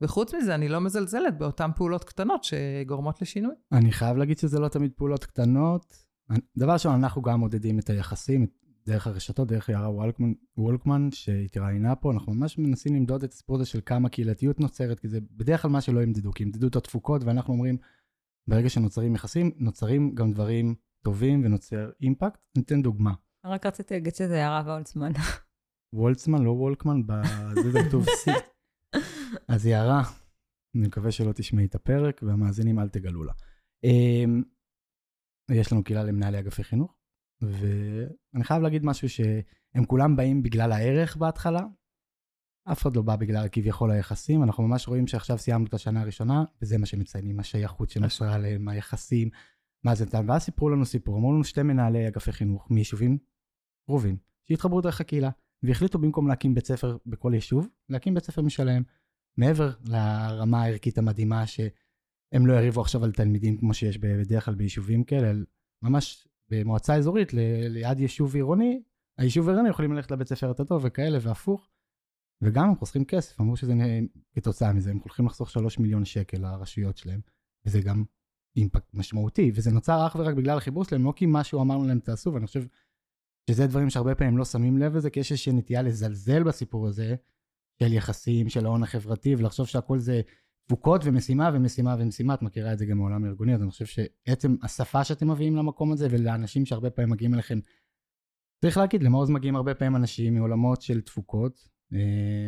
וחוץ 0.00 0.34
מזה 0.34 0.54
אני 0.54 0.68
לא 0.68 0.80
מזלזלת 0.80 1.38
באותן 1.38 1.70
פעולות 1.76 2.04
קטנות 2.04 2.44
שגורמות 2.44 3.22
לשינוי. 3.22 3.54
אני 3.72 3.92
חייב 3.92 4.16
להגיד 4.16 4.38
שזה 4.38 4.60
לא 4.60 4.68
תמיד 4.68 4.92
פעולות 4.96 5.24
קטנות. 5.24 6.04
דבר 6.56 6.72
ראשון, 6.72 6.94
אנחנו 6.94 7.22
גם 7.22 7.40
מודדים 7.40 7.78
את 7.78 7.90
היחסים, 7.90 8.46
דרך 8.86 9.06
הרשתות, 9.06 9.48
דרך 9.48 9.68
יערה 9.68 9.90
וולקמן, 9.90 10.32
וולקמן 10.56 11.08
שהתראיינה 11.10 11.94
פה, 11.94 12.12
אנחנו 12.12 12.34
ממש 12.34 12.58
מנסים 12.58 12.94
למדוד 12.94 13.24
את 13.24 13.32
הסיפור 13.32 13.56
הזה 13.56 13.64
של 13.64 13.80
כמה 13.86 14.08
קהילתיות 14.08 14.60
נוצרת, 14.60 15.00
כי 15.00 15.08
זה 15.08 15.18
בדרך 15.30 15.62
כלל 15.62 15.70
מה 15.70 15.80
שלא 15.80 16.02
ימדדו, 16.02 16.32
כי 16.32 16.42
ימדדו 16.42 16.66
את 16.66 16.76
התפוקות, 16.76 17.24
ואנחנו 17.24 17.52
אומרים, 17.52 17.76
ברגע 18.48 18.68
שנוצרים 18.68 19.14
יחסים, 19.14 19.50
נוצרים 19.56 20.14
גם 20.14 20.32
דברים 20.32 20.74
טובים 21.04 21.44
ונוצר 21.44 21.90
אימפקט. 22.02 22.40
ניתן 22.56 22.82
דוגמה. 22.82 23.12
רק 23.44 23.66
רציתי 23.66 23.94
להגיד 23.94 24.14
שזה 24.14 24.46
הרב 24.46 24.68
הולצמן. 24.68 25.12
וולצמן, 25.92 26.42
לא 26.42 26.50
וולקמן, 26.50 27.06
בזה 27.06 27.70
זה 27.70 27.78
כתוב 27.88 28.04
C. 28.06 28.30
אז 29.48 29.66
יערה, 29.66 30.02
אני 30.76 30.86
מקווה 30.86 31.12
שלא 31.12 31.32
תשמעי 31.32 31.66
את 31.66 31.74
הפרק, 31.74 32.20
והמאזינים 32.22 32.78
אל 32.78 32.88
תגלו 32.88 33.24
לה. 33.24 33.32
אמ, 33.84 34.42
יש 35.50 35.72
לנו 35.72 35.84
קהילה 35.84 36.04
למנהלי 36.04 36.38
אגפי 36.38 36.64
חינוך, 36.64 36.96
ואני 37.42 38.44
חייב 38.44 38.62
להגיד 38.62 38.84
משהו 38.84 39.08
שהם 39.08 39.84
כולם 39.86 40.16
באים 40.16 40.42
בגלל 40.42 40.72
הערך 40.72 41.16
בהתחלה, 41.16 41.60
אף 42.72 42.82
אחד 42.82 42.96
לא 42.96 43.02
בא 43.02 43.16
בגלל 43.16 43.48
כביכול 43.52 43.90
היחסים, 43.90 44.42
אנחנו 44.42 44.68
ממש 44.68 44.88
רואים 44.88 45.06
שעכשיו 45.06 45.38
סיימנו 45.38 45.66
את 45.66 45.74
השנה 45.74 46.00
הראשונה, 46.00 46.44
וזה 46.62 46.78
מה 46.78 46.86
שמציינים, 46.86 47.40
השייכות 47.40 47.90
שנוצרה 47.90 48.34
עליהם, 48.34 48.68
היחסים, 48.68 49.30
מה 49.84 49.94
זה 49.94 50.04
נתן, 50.04 50.30
ואז 50.30 50.42
סיפרו 50.42 50.68
לנו 50.68 50.84
סיפור, 50.84 51.18
אמרו 51.18 51.32
לנו 51.32 51.44
שתי 51.44 51.62
מנהלי 51.62 52.08
אגפי 52.08 52.32
חינוך 52.32 52.70
מיישובים 52.70 53.18
קרובים, 53.86 54.16
שהתחברו 54.48 54.80
דרך 54.80 55.00
הקהילה, 55.00 55.30
והחליטו 55.62 55.98
במקום 55.98 56.28
להקים 56.28 56.54
בית 56.54 56.66
ספר 56.66 56.96
בכל 57.06 57.32
יישוב, 57.34 57.68
להקים 57.88 58.14
בית 58.14 58.24
ספר 58.24 58.42
משלהם, 58.42 58.82
מעבר 59.36 59.72
לרמה 59.84 60.62
הערכית 60.62 60.98
המדהימה 60.98 61.46
שהם 61.46 62.46
לא 62.46 62.52
יריבו 62.52 62.80
עכשיו 62.80 63.04
על 63.04 63.12
תלמידים 63.12 63.58
כמו 63.58 63.74
שיש 63.74 63.98
בדרך 63.98 64.44
כלל 64.44 64.54
ביישובים 64.54 65.04
כאלה, 65.04 65.32
ממש 65.82 66.28
במועצה 66.50 66.94
אזורית 66.96 67.34
ל- 67.34 67.66
ליד 67.68 68.00
יישוב 68.00 68.34
עירוני, 68.34 68.82
היישוב 69.18 69.48
העירוני 69.48 69.68
יכולים 69.68 69.92
ללכת 69.92 70.10
לבית 70.10 70.28
ספר 70.28 70.46
יותר 70.46 70.64
טוב 70.64 70.82
וכאלה 70.84 71.18
והפוך. 71.22 71.70
וגם 72.42 72.68
הם 72.68 72.76
חוסכים 72.76 73.04
כסף, 73.04 73.40
אמרו 73.40 73.56
שזה 73.56 73.72
כתוצאה 74.34 74.72
מזה, 74.72 74.90
הם 74.90 74.98
הולכים 74.98 75.26
לחסוך 75.26 75.50
3 75.50 75.78
מיליון 75.78 76.04
שקל 76.04 76.38
לרשויות 76.38 76.96
שלהם, 76.96 77.20
וזה 77.66 77.80
גם 77.80 78.04
אימפקט 78.56 78.94
משמעותי, 78.94 79.52
וזה 79.54 79.70
נוצר 79.70 80.06
אך 80.06 80.16
ורק 80.16 80.34
בגלל 80.34 80.56
החיבור 80.56 80.84
שלהם, 80.84 81.04
לא 81.04 81.12
כי 81.16 81.24
משהו 81.28 81.60
אמרנו 81.60 81.84
להם 81.84 81.98
תעשו, 81.98 82.34
ואני 82.34 82.46
חושב 82.46 82.64
שזה 83.50 83.66
דברים 83.66 83.90
שהרבה 83.90 84.14
פעמים 84.14 84.38
לא 84.38 84.44
שמים 84.44 84.78
לב 84.78 84.96
לזה, 84.96 85.10
כי 85.10 85.20
יש 85.20 85.32
איזושהי 85.32 85.52
נטייה 85.52 85.82
לזלזל 85.82 86.42
בסיפור 86.42 86.86
הזה, 86.86 87.14
של 87.82 87.92
יחסים, 87.92 88.48
של 88.48 88.66
ההון 88.66 88.82
החברתי, 88.82 89.34
ולחשוב 89.34 89.66
שהכל 89.66 89.98
זה 89.98 90.20
תפוקות 90.66 91.00
ומשימה 91.04 91.50
ומשימה 91.54 91.96
ומשימה, 91.98 92.34
את 92.34 92.42
מכירה 92.42 92.72
את 92.72 92.78
זה 92.78 92.86
גם 92.86 92.98
מעולם 92.98 93.24
הארגוני, 93.24 93.54
אז 93.54 93.62
אני 93.62 93.70
חושב 93.70 93.86
שעצם 93.86 94.56
השפה 94.62 95.04
שאתם 95.04 95.30
מביאים 95.30 95.56
למקום 95.56 95.92
הזה, 95.92 96.08
ולאנשים 96.10 96.66
שהרבה 96.66 96.90
פעמים 96.90 97.10
מגיעים 97.10 97.34
אליכם, 97.34 97.58
צריך 98.64 98.76
להגיד, 98.76 99.02
למעוז 99.02 99.30
מגיעים 99.30 99.56
הרבה 99.56 99.74
פעמים 99.74 99.96
אנשים 99.96 100.34
מעולמות 100.34 100.82
של 100.82 101.00
תפוקות, 101.00 101.68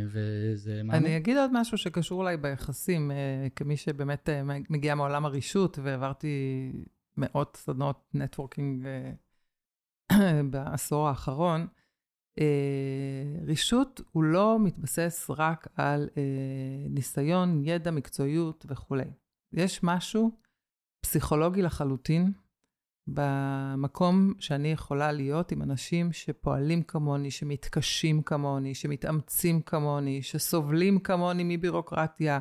וזה 0.06 0.82
מעניין. 0.82 1.04
אני 1.04 1.16
אגיד 1.16 1.36
עוד 1.36 1.50
משהו 1.52 1.78
שקשור 1.78 2.22
אולי 2.22 2.36
ביחסים, 2.36 3.10
אה, 3.10 3.46
כמי 3.56 3.76
שבאמת 3.76 4.28
אה, 4.28 4.42
מגיעה 4.70 4.94
מעולם 4.94 5.24
הרישות, 5.24 5.78
והעברתי 5.82 6.72
מאות 7.16 7.56
סדנות 7.56 8.10
נטוורקינג 8.14 8.86
אה, 8.86 10.42
בעשור 10.50 11.08
האחרון. 11.08 11.66
אה, 12.40 13.44
רישות 13.44 14.00
הוא 14.12 14.24
לא 14.24 14.58
מתבסס 14.60 15.30
רק 15.30 15.68
על 15.74 16.08
אה, 16.16 16.88
ניסיון, 16.90 17.62
ידע, 17.64 17.90
מקצועיות 17.90 18.66
וכולי. 18.68 19.10
יש 19.52 19.82
משהו 19.82 20.30
פסיכולוגי 21.00 21.62
לחלוטין 21.62 22.32
במקום 23.08 24.32
שאני 24.38 24.72
יכולה 24.72 25.12
להיות 25.12 25.52
עם 25.52 25.62
אנשים 25.62 26.12
שפועלים 26.12 26.82
כמוני, 26.82 27.30
שמתקשים 27.30 28.22
כמוני, 28.22 28.74
שמתאמצים 28.74 29.62
כמוני, 29.62 30.22
שסובלים 30.22 30.98
כמוני 30.98 31.56
מבירוקרטיה 31.56 32.38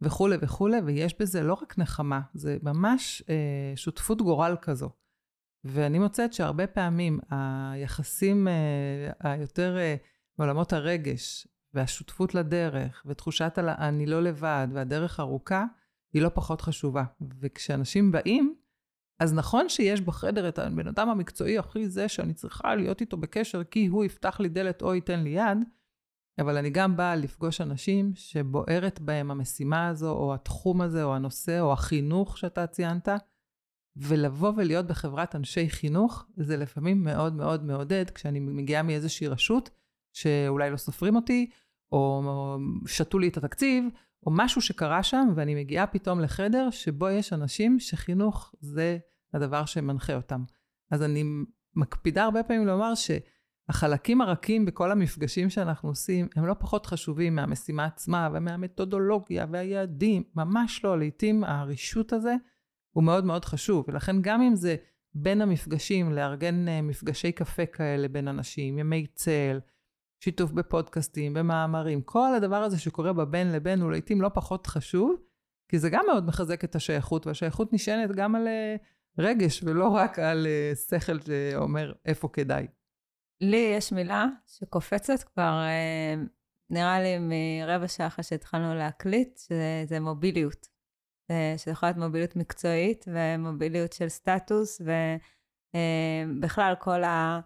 וכולי 0.00 0.36
וכולי, 0.40 0.80
ויש 0.84 1.18
בזה 1.20 1.42
לא 1.42 1.54
רק 1.54 1.78
נחמה, 1.78 2.20
זה 2.34 2.56
ממש 2.62 3.22
אה, 3.28 3.72
שותפות 3.76 4.22
גורל 4.22 4.56
כזו. 4.62 4.90
ואני 5.64 5.98
מוצאת 5.98 6.32
שהרבה 6.32 6.66
פעמים 6.66 7.18
היחסים 7.30 8.48
אה, 8.48 9.10
היותר 9.20 9.76
אה, 9.78 9.96
בעולמות 10.38 10.72
הרגש 10.72 11.48
והשותפות 11.74 12.34
לדרך 12.34 13.02
ותחושת 13.06 13.58
על 13.58 13.68
אני 13.68 14.06
לא 14.06 14.22
לבד 14.22 14.68
והדרך 14.72 15.20
ארוכה, 15.20 15.64
היא 16.12 16.22
לא 16.22 16.28
פחות 16.34 16.60
חשובה. 16.60 17.04
וכשאנשים 17.40 18.12
באים, 18.12 18.54
אז 19.20 19.34
נכון 19.34 19.68
שיש 19.68 20.00
בחדר 20.00 20.48
את 20.48 20.58
הבן 20.58 20.88
אדם 20.88 21.08
המקצועי 21.08 21.58
הכי 21.58 21.88
זה 21.88 22.08
שאני 22.08 22.34
צריכה 22.34 22.74
להיות 22.74 23.00
איתו 23.00 23.16
בקשר 23.16 23.64
כי 23.64 23.86
הוא 23.86 24.04
יפתח 24.04 24.40
לי 24.40 24.48
דלת 24.48 24.82
או 24.82 24.94
ייתן 24.94 25.20
לי 25.20 25.30
יד, 25.30 25.58
אבל 26.40 26.56
אני 26.56 26.70
גם 26.70 26.96
באה 26.96 27.16
לפגוש 27.16 27.60
אנשים 27.60 28.12
שבוערת 28.14 29.00
בהם 29.00 29.30
המשימה 29.30 29.88
הזו, 29.88 30.10
או 30.10 30.34
התחום 30.34 30.80
הזה, 30.80 31.04
או 31.04 31.14
הנושא, 31.14 31.60
או 31.60 31.72
החינוך 31.72 32.38
שאתה 32.38 32.66
ציינת, 32.66 33.08
ולבוא 33.96 34.52
ולהיות 34.56 34.86
בחברת 34.86 35.36
אנשי 35.36 35.70
חינוך, 35.70 36.26
זה 36.36 36.56
לפעמים 36.56 37.04
מאוד 37.04 37.34
מאוד 37.34 37.64
מעודד, 37.64 38.10
כשאני 38.10 38.40
מגיעה 38.40 38.82
מאיזושהי 38.82 39.28
רשות, 39.28 39.70
שאולי 40.16 40.70
לא 40.70 40.76
סופרים 40.76 41.16
אותי, 41.16 41.50
או 41.92 42.22
שתו 42.86 43.18
לי 43.18 43.28
את 43.28 43.36
התקציב, 43.36 43.84
או 44.26 44.30
משהו 44.34 44.60
שקרה 44.60 45.02
שם, 45.02 45.28
ואני 45.36 45.54
מגיעה 45.54 45.86
פתאום 45.86 46.20
לחדר 46.20 46.70
שבו 46.70 47.08
יש 47.08 47.32
אנשים 47.32 47.80
שחינוך 47.80 48.54
זה 48.60 48.98
הדבר 49.34 49.64
שמנחה 49.64 50.16
אותם. 50.16 50.42
אז 50.90 51.02
אני 51.02 51.24
מקפידה 51.76 52.24
הרבה 52.24 52.42
פעמים 52.42 52.66
לומר 52.66 52.92
החלקים 53.68 54.20
הרכים 54.20 54.64
בכל 54.64 54.92
המפגשים 54.92 55.50
שאנחנו 55.50 55.88
עושים, 55.88 56.28
הם 56.36 56.46
לא 56.46 56.54
פחות 56.58 56.86
חשובים 56.86 57.34
מהמשימה 57.34 57.84
עצמה 57.84 58.28
ומהמתודולוגיה 58.32 59.46
והיעדים, 59.50 60.22
ממש 60.36 60.84
לא. 60.84 60.98
לעתים 60.98 61.44
הרישות 61.44 62.12
הזה 62.12 62.34
הוא 62.90 63.04
מאוד 63.04 63.24
מאוד 63.24 63.44
חשוב, 63.44 63.84
ולכן 63.88 64.16
גם 64.20 64.42
אם 64.42 64.56
זה 64.56 64.76
בין 65.14 65.42
המפגשים, 65.42 66.12
לארגן 66.12 66.68
אה, 66.68 66.82
מפגשי 66.82 67.32
קפה 67.32 67.66
כאלה 67.66 68.08
בין 68.08 68.28
אנשים, 68.28 68.78
ימי 68.78 69.06
צל, 69.14 69.60
שיתוף 70.24 70.50
בפודקאסטים, 70.52 71.34
במאמרים, 71.34 72.02
כל 72.02 72.34
הדבר 72.34 72.56
הזה 72.56 72.78
שקורה 72.78 73.12
בבין 73.12 73.52
לבין 73.52 73.80
הוא 73.80 73.92
לעתים 73.92 74.22
לא 74.22 74.28
פחות 74.28 74.66
חשוב, 74.66 75.16
כי 75.68 75.78
זה 75.78 75.90
גם 75.90 76.04
מאוד 76.06 76.26
מחזק 76.26 76.64
את 76.64 76.74
השייכות, 76.74 77.26
והשייכות 77.26 77.72
נשענת 77.72 78.16
גם 78.16 78.34
על 78.34 78.48
אה, 78.48 78.76
רגש 79.18 79.62
ולא 79.64 79.88
רק 79.88 80.18
על 80.18 80.46
אה, 80.46 80.72
שכל 80.88 81.20
שאומר 81.20 81.92
איפה 82.06 82.28
כדאי. 82.32 82.66
לי 83.40 83.72
יש 83.76 83.92
מילה 83.92 84.26
שקופצת 84.46 85.22
כבר, 85.22 85.62
נראה 86.70 87.00
לי 87.00 87.18
מרבע 87.18 87.88
שעה 87.88 88.06
אחרי 88.06 88.24
שהתחלנו 88.24 88.74
להקליט, 88.74 89.38
שזה 89.38 90.00
מוביליות. 90.00 90.66
שזה 91.56 91.70
יכול 91.72 91.88
להיות 91.88 91.98
מוביליות 91.98 92.36
מקצועית 92.36 93.04
ומוביליות 93.08 93.92
של 93.92 94.08
סטטוס, 94.08 94.80
ובכלל 95.74 96.74
כל 96.80 97.04
ה... 97.04 97.40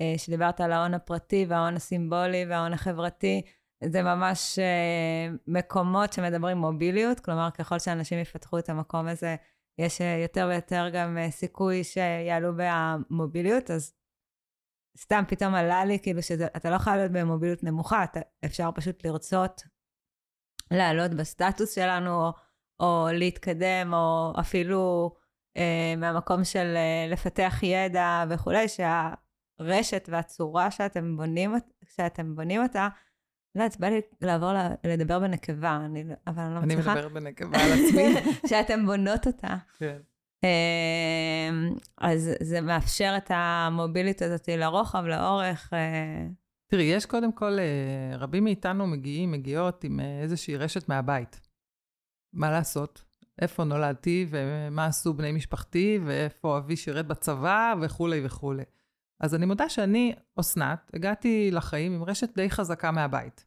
אה, 0.00 0.14
שדיברת 0.16 0.60
על 0.60 0.72
ההון 0.72 0.94
הפרטי 0.94 1.46
וההון 1.48 1.76
הסימבולי 1.76 2.44
וההון 2.48 2.72
החברתי, 2.72 3.42
זה 3.84 4.02
ממש 4.02 4.58
אה, 4.58 5.28
מקומות 5.46 6.12
שמדברים 6.12 6.56
מוביליות, 6.56 7.20
כלומר 7.20 7.48
ככל 7.50 7.78
שאנשים 7.78 8.18
יפתחו 8.18 8.58
את 8.58 8.68
המקום 8.68 9.06
הזה, 9.06 9.36
יש 9.78 10.00
אה, 10.00 10.18
יותר 10.22 10.48
ויותר 10.50 10.88
גם 10.92 11.18
סיכוי 11.30 11.84
שיעלו 11.84 12.52
במוביליות, 12.56 13.70
אז 13.70 13.94
סתם 14.98 15.22
פתאום 15.28 15.54
עלה 15.54 15.84
לי, 15.84 15.98
כאילו 16.02 16.22
שאתה 16.22 16.70
לא 16.70 16.78
חייב 16.78 16.96
להיות 16.96 17.12
במוביליות 17.12 17.64
נמוכה, 17.64 18.04
אתה, 18.04 18.20
אפשר 18.44 18.70
פשוט 18.74 19.06
לרצות 19.06 19.62
לעלות 20.70 21.14
בסטטוס 21.14 21.74
שלנו, 21.74 22.10
או, 22.10 22.32
או 22.80 23.08
להתקדם, 23.12 23.94
או 23.94 24.32
אפילו 24.40 25.12
אה, 25.56 25.94
מהמקום 25.96 26.44
של 26.44 26.74
אה, 26.76 27.06
לפתח 27.10 27.58
ידע 27.62 28.24
וכולי, 28.30 28.68
שה... 28.68 29.14
הרשת 29.58 30.08
והצורה 30.12 30.70
שאתם 30.70 31.16
בונים, 31.16 31.54
שאתם 31.96 32.34
בונים 32.34 32.62
אותה, 32.62 32.88
לא 33.54 33.62
יודעת, 33.62 33.80
בא 33.80 33.88
לי 33.88 34.00
לעבור 34.20 34.52
לדבר 34.84 35.18
בנקבה, 35.18 35.76
אני, 35.84 36.04
אבל 36.26 36.42
אני 36.42 36.54
לא 36.54 36.60
מצליחה. 36.60 36.92
אני 36.92 37.00
מדברת 37.00 37.12
בנקבה 37.12 37.58
על 37.58 37.72
עצמי. 37.72 38.14
שאתם 38.50 38.86
בונות 38.86 39.26
אותה. 39.26 39.56
כן. 39.78 39.98
אמ, 40.42 41.74
אז 41.98 42.30
זה 42.42 42.60
מאפשר 42.60 43.14
את 43.16 43.30
המוביליות 43.34 44.22
הזאת 44.22 44.48
לרוחב, 44.48 45.04
לאורך. 45.04 45.70
אה. 45.72 46.26
תראי, 46.70 46.84
יש 46.84 47.06
קודם 47.06 47.32
כל, 47.32 47.58
אה, 47.58 48.16
רבים 48.16 48.44
מאיתנו 48.44 48.86
מגיעים, 48.86 49.32
מגיעות 49.32 49.84
עם 49.84 50.00
אה, 50.00 50.20
איזושהי 50.22 50.56
רשת 50.56 50.88
מהבית. 50.88 51.40
מה 52.32 52.50
לעשות? 52.50 53.04
איפה 53.42 53.64
נולדתי, 53.64 54.26
ומה 54.30 54.86
עשו 54.86 55.14
בני 55.14 55.32
משפחתי, 55.32 55.98
ואיפה 56.06 56.58
אבי 56.58 56.76
שירת 56.76 57.06
בצבא, 57.06 57.74
וכולי 57.82 58.26
וכולי. 58.26 58.64
אז 59.20 59.34
אני 59.34 59.46
מודה 59.46 59.68
שאני, 59.68 60.14
אסנת, 60.40 60.90
הגעתי 60.94 61.50
לחיים 61.50 61.92
עם 61.92 62.04
רשת 62.04 62.36
די 62.36 62.50
חזקה 62.50 62.90
מהבית. 62.90 63.46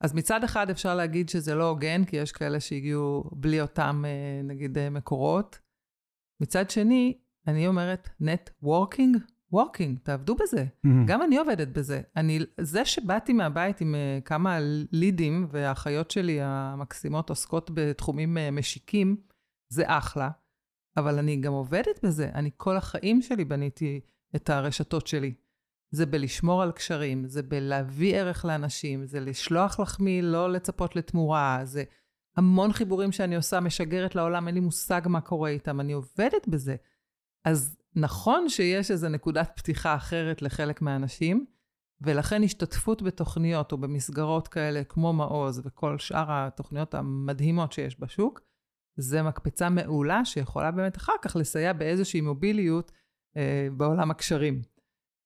אז 0.00 0.14
מצד 0.14 0.44
אחד 0.44 0.70
אפשר 0.70 0.94
להגיד 0.94 1.28
שזה 1.28 1.54
לא 1.54 1.68
הוגן, 1.68 2.04
כי 2.04 2.16
יש 2.16 2.32
כאלה 2.32 2.60
שהגיעו 2.60 3.24
בלי 3.32 3.60
אותם, 3.60 4.04
אה, 4.06 4.42
נגיד, 4.44 4.78
אה, 4.78 4.90
מקורות. 4.90 5.58
מצד 6.40 6.70
שני, 6.70 7.18
אני 7.46 7.66
אומרת, 7.66 8.08
networking, 8.20 9.16
working, 9.52 9.98
תעבדו 9.98 10.34
בזה. 10.34 10.64
Mm-hmm. 10.64 10.88
גם 11.06 11.22
אני 11.22 11.38
עובדת 11.38 11.68
בזה. 11.68 12.00
אני, 12.16 12.38
זה 12.60 12.84
שבאתי 12.84 13.32
מהבית 13.32 13.80
עם 13.80 13.94
אה, 13.94 14.24
כמה 14.24 14.58
לידים, 14.92 15.46
והאחיות 15.50 16.10
שלי 16.10 16.38
המקסימות 16.42 17.30
עוסקות 17.30 17.70
בתחומים 17.74 18.36
אה, 18.36 18.40
משיקים, 18.50 19.16
זה 19.68 19.82
אחלה. 19.86 20.30
אבל 20.96 21.18
אני 21.18 21.36
גם 21.36 21.52
עובדת 21.52 22.04
בזה. 22.04 22.30
אני 22.34 22.50
כל 22.56 22.76
החיים 22.76 23.22
שלי 23.22 23.44
בניתי 23.44 24.00
את 24.36 24.50
הרשתות 24.50 25.06
שלי. 25.06 25.34
זה 25.90 26.06
בלשמור 26.06 26.62
על 26.62 26.72
קשרים, 26.72 27.26
זה 27.26 27.42
בלהביא 27.42 28.16
ערך 28.16 28.44
לאנשים, 28.44 29.06
זה 29.06 29.20
לשלוח 29.20 29.80
לחמי, 29.80 30.22
לא 30.22 30.52
לצפות 30.52 30.96
לתמורה, 30.96 31.60
זה 31.64 31.84
המון 32.36 32.72
חיבורים 32.72 33.12
שאני 33.12 33.36
עושה, 33.36 33.60
משגרת 33.60 34.14
לעולם, 34.14 34.46
אין 34.46 34.54
לי 34.54 34.60
מושג 34.60 35.00
מה 35.06 35.20
קורה 35.20 35.50
איתם, 35.50 35.80
אני 35.80 35.92
עובדת 35.92 36.48
בזה. 36.48 36.76
אז 37.44 37.76
נכון 37.96 38.48
שיש 38.48 38.90
איזו 38.90 39.08
נקודת 39.08 39.50
פתיחה 39.56 39.94
אחרת 39.94 40.42
לחלק 40.42 40.82
מהאנשים, 40.82 41.46
ולכן 42.00 42.42
השתתפות 42.42 43.02
בתוכניות 43.02 43.72
או 43.72 43.78
במסגרות 43.78 44.48
כאלה 44.48 44.84
כמו 44.84 45.12
מעוז 45.12 45.62
וכל 45.64 45.98
שאר 45.98 46.26
התוכניות 46.28 46.94
המדהימות 46.94 47.72
שיש 47.72 48.00
בשוק, 48.00 48.40
זה 48.96 49.22
מקפצה 49.22 49.68
מעולה 49.68 50.24
שיכולה 50.24 50.70
באמת 50.70 50.96
אחר 50.96 51.12
כך 51.22 51.36
לסייע 51.36 51.72
באיזושהי 51.72 52.20
מוביליות 52.20 52.92
אה, 53.36 53.68
בעולם 53.76 54.10
הקשרים. 54.10 54.62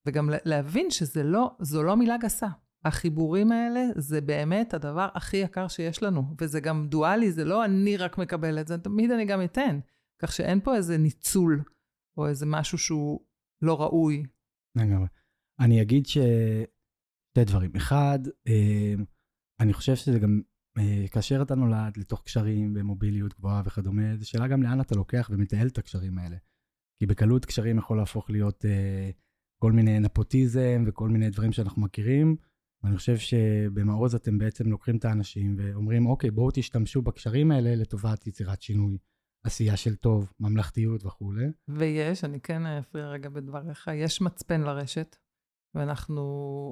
וגם 0.07 0.31
להבין 0.45 0.91
שזו 0.91 1.23
לא, 1.23 1.57
לא 1.85 1.97
מילה 1.97 2.17
גסה. 2.17 2.49
החיבורים 2.85 3.53
האלה 3.53 3.81
זה 3.97 4.21
באמת 4.21 4.75
הדבר 4.75 5.09
הכי 5.15 5.37
יקר 5.37 5.69
שיש 5.69 6.03
לנו, 6.03 6.23
וזה 6.41 6.61
גם 6.61 6.87
דואלי, 6.89 7.33
זה 7.33 7.45
לא 7.45 7.65
אני 7.65 7.97
רק 7.97 8.19
מקבל 8.19 8.61
את 8.61 8.69
זה, 8.69 8.79
תמיד 8.79 9.11
אני 9.11 9.25
גם 9.25 9.45
אתן. 9.45 9.81
כך 10.23 10.33
שאין 10.33 10.61
פה 10.61 10.77
איזה 10.77 10.99
ניצול, 10.99 11.63
או 12.17 12.29
איזה 12.29 12.47
משהו 12.47 12.79
שהוא 12.79 13.21
לא 13.63 13.83
ראוי. 13.83 14.23
לגמרי. 14.77 15.07
אני 15.61 15.83
אגיד 15.83 16.07
ש... 16.07 16.19
שתי 17.31 17.45
דברים. 17.45 17.71
אחד, 17.77 18.19
אה, 18.49 18.95
אני 19.61 19.73
חושב 19.73 19.97
שזה 19.97 20.19
גם, 20.19 20.41
אה, 20.79 21.05
כאשר 21.11 21.43
אתה 21.43 21.55
נולד 21.55 21.97
לתוך 21.97 22.23
קשרים 22.23 22.73
ומוביליות 22.77 23.35
גבוהה 23.35 23.63
וכדומה, 23.65 24.17
זו 24.17 24.29
שאלה 24.29 24.49
גם 24.49 24.63
לאן 24.63 24.81
אתה 24.81 24.95
לוקח 24.95 25.31
ומתעל 25.33 25.67
את 25.67 25.79
הקשרים 25.79 26.19
האלה. 26.19 26.37
כי 27.03 27.07
בקלות 27.07 27.45
קשרים 27.45 27.79
יכול 27.79 27.97
להפוך 27.97 28.31
להיות 28.31 28.65
אה, 28.65 29.11
כל 29.63 29.73
מיני 29.73 30.01
נפוטיזם 30.01 30.85
וכל 30.87 31.09
מיני 31.09 31.31
דברים 31.31 31.53
שאנחנו 31.53 31.83
מכירים. 31.83 32.37
ואני 32.83 32.97
חושב 32.97 33.17
שבמעוז 33.17 34.15
אתם 34.15 34.39
בעצם 34.39 34.71
לוקחים 34.71 34.97
את 34.97 35.05
האנשים 35.05 35.57
ואומרים, 35.59 36.07
אוקיי, 36.07 36.31
בואו 36.31 36.51
תשתמשו 36.55 37.03
בקשרים 37.03 37.51
האלה 37.51 37.75
לטובת 37.75 38.27
יצירת 38.27 38.63
שינוי, 38.63 38.99
עשייה 39.47 39.77
של 39.77 39.95
טוב, 39.95 40.33
ממלכתיות 40.41 41.05
וכולי. 41.05 41.47
ויש, 41.69 42.25
אני 42.25 42.41
כן 42.41 42.67
אפריע 42.67 43.09
רגע 43.09 43.29
בדבריך, 43.29 43.91
יש 43.95 44.21
מצפן 44.21 44.61
לרשת, 44.61 45.17
ואנחנו 45.75 46.23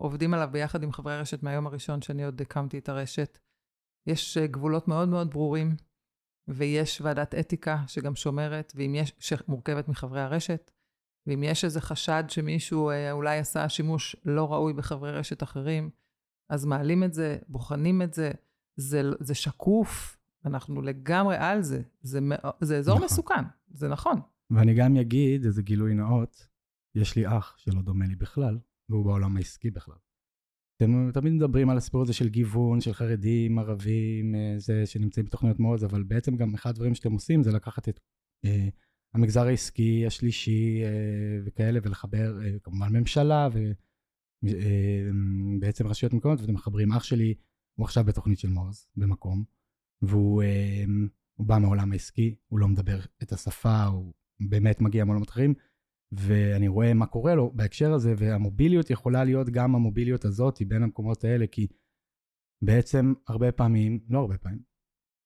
עובדים 0.03 0.35
עליו 0.35 0.49
ביחד 0.53 0.83
עם 0.83 0.93
חברי 0.93 1.18
רשת 1.18 1.43
מהיום 1.43 1.66
הראשון 1.66 2.03
שאני 2.03 2.24
עוד 2.24 2.41
הקמתי 2.41 2.78
את 2.78 2.89
הרשת. 2.89 3.39
יש 4.07 4.37
אה, 4.37 4.47
גבולות 4.47 4.89
מאוד 4.89 5.09
מאוד 5.09 5.31
ברורים 5.31 5.76
ויש 6.49 7.01
ועדת 7.01 7.34
אתיקה 7.34 7.82
שגם 7.86 8.14
שומרת, 8.14 8.72
ואם 8.76 8.95
יש, 8.95 9.12
שמורכבת 9.18 9.88
מחברי 9.88 10.20
הרשת, 10.20 10.70
ואם 11.26 11.43
יש 11.43 11.64
איזה 11.64 11.80
חשד 11.80 12.24
שמישהו 12.28 12.91
אה, 12.91 13.12
אולי 13.12 13.38
עשה 13.38 13.68
שימוש 13.68 14.16
לא 14.24 14.53
ראוי 14.53 14.72
בחברי 14.72 15.12
רשת 15.12 15.43
אחרים, 15.43 15.91
אז 16.49 16.64
מעלים 16.64 17.05
את 17.05 17.14
זה, 17.14 17.38
בוחנים 17.49 18.03
את 18.03 18.14
זה, 18.14 18.30
זה, 18.76 19.03
זה 19.20 19.34
שקוף, 19.34 20.16
אנחנו 20.45 20.82
לגמרי 20.82 21.36
על 21.38 21.62
זה. 21.62 21.82
זה, 22.03 22.18
זה 22.61 22.78
אזור 22.78 22.95
נכון. 22.95 23.05
מסוכן, 23.05 23.45
זה 23.68 23.88
נכון. 23.88 24.20
ואני 24.51 24.74
גם 24.74 24.97
אגיד, 24.97 25.45
איזה 25.45 25.62
גילוי 25.62 25.95
נאות, 25.95 26.49
יש 26.95 27.16
לי 27.16 27.26
אח 27.26 27.55
שלא 27.59 27.82
דומה 27.82 28.07
לי 28.07 28.16
בכלל, 28.16 28.59
והוא 28.88 29.05
בעולם 29.05 29.36
העסקי 29.36 29.70
בכלל. 29.70 29.95
אתם 30.83 31.11
תמיד 31.14 31.33
מדברים 31.33 31.70
על 31.70 31.76
הסיפור 31.76 32.03
הזה 32.03 32.12
של 32.12 32.28
גיוון, 32.28 32.81
של 32.81 32.93
חרדים, 32.93 33.59
ערבים, 33.59 34.35
אה, 34.35 34.55
זה 34.59 34.87
שנמצאים 34.87 35.26
בתוכניות 35.26 35.61
מעוז, 35.61 35.85
אבל 35.85 36.03
בעצם 36.03 36.37
גם 36.37 36.55
אחד 36.55 36.70
הדברים 36.70 36.95
שאתם 36.95 37.12
עושים 37.12 37.43
זה 37.43 37.53
לקחת 37.53 37.89
את 37.89 38.01
אה, 38.45 38.68
המגזר 39.14 39.47
העסקי, 39.47 40.07
השלישי 40.07 40.83
אה, 40.85 41.39
וכאלה, 41.45 41.81
ולחבר 41.83 42.43
אה, 42.43 42.59
כמובן 42.62 42.97
ממשלה 42.97 43.49
ובעצם 44.43 45.85
אה, 45.87 45.91
רשויות 45.91 46.12
מקומיות, 46.12 46.41
ואתם 46.41 46.55
מחברים. 46.55 46.93
אח 46.93 47.03
שלי, 47.03 47.35
הוא 47.78 47.85
עכשיו 47.85 48.05
בתוכנית 48.05 48.39
של 48.39 48.49
מעוז, 48.49 48.87
במקום, 48.97 49.45
והוא 50.03 50.43
אה, 50.43 50.85
בא 51.39 51.59
מעולם 51.59 51.93
העסקי, 51.93 52.35
הוא 52.47 52.59
לא 52.59 52.68
מדבר 52.68 53.01
את 53.22 53.33
השפה, 53.33 53.85
הוא 53.85 54.12
באמת 54.49 54.81
מגיע 54.81 55.05
מעולמות 55.05 55.31
אחרים. 55.31 55.55
ואני 56.13 56.69
רואה 56.69 56.95
מה 56.95 57.07
קורה 57.07 57.35
לו 57.35 57.53
בהקשר 57.55 57.93
הזה, 57.93 58.15
והמוביליות 58.17 58.91
יכולה 58.91 59.25
להיות 59.25 59.51
גם 59.51 59.75
המוביליות 59.75 60.25
הזאת 60.25 60.63
בין 60.69 60.83
המקומות 60.83 61.25
האלה, 61.25 61.47
כי 61.47 61.67
בעצם 62.63 63.13
הרבה 63.29 63.53
פעמים, 63.53 64.01
לא 64.09 64.19
הרבה 64.19 64.39
פעמים, 64.39 64.63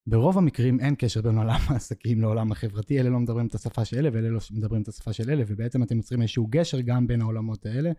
ברוב 0.06 0.38
המקרים 0.38 0.80
אין 0.80 0.94
קשר 0.98 1.22
בין 1.22 1.38
עולם 1.38 1.60
העסקים 1.68 2.20
לעולם 2.20 2.52
החברתי, 2.52 3.00
אלה 3.00 3.10
לא 3.10 3.18
מדברים 3.18 3.46
את 3.46 3.54
השפה 3.54 3.84
של 3.84 3.98
אלה 3.98 4.08
ואלה 4.12 4.28
לא 4.28 4.38
מדברים 4.52 4.82
את 4.82 4.88
השפה 4.88 5.12
של 5.12 5.30
אלה, 5.30 5.44
ובעצם 5.46 5.82
אתם 5.82 5.96
יוצרים 5.96 6.22
איזשהו 6.22 6.46
גשר 6.50 6.80
גם 6.80 7.06
בין 7.06 7.20
העולמות 7.20 7.66
האלה, 7.66 7.92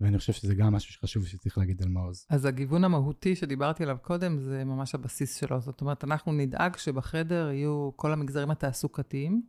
ואני 0.00 0.18
חושב 0.18 0.32
שזה 0.32 0.54
גם 0.54 0.72
משהו 0.72 0.92
שחשוב 0.92 1.26
שצריך 1.26 1.58
להגיד 1.58 1.82
על 1.82 1.88
מעוז. 1.88 2.26
אז 2.30 2.44
הגיוון 2.44 2.84
המהותי 2.84 3.36
שדיברתי 3.36 3.82
עליו 3.82 3.96
קודם, 4.02 4.38
זה 4.38 4.64
ממש 4.64 4.94
הבסיס 4.94 5.36
שלו. 5.36 5.60
זאת 5.60 5.80
אומרת, 5.80 6.04
אנחנו 6.04 6.32
נדאג 6.32 6.76
שבחדר 6.76 7.50
יהיו 7.50 7.90
כל 7.96 8.12
המגזרים 8.12 8.50
התעסוקתיים, 8.50 9.42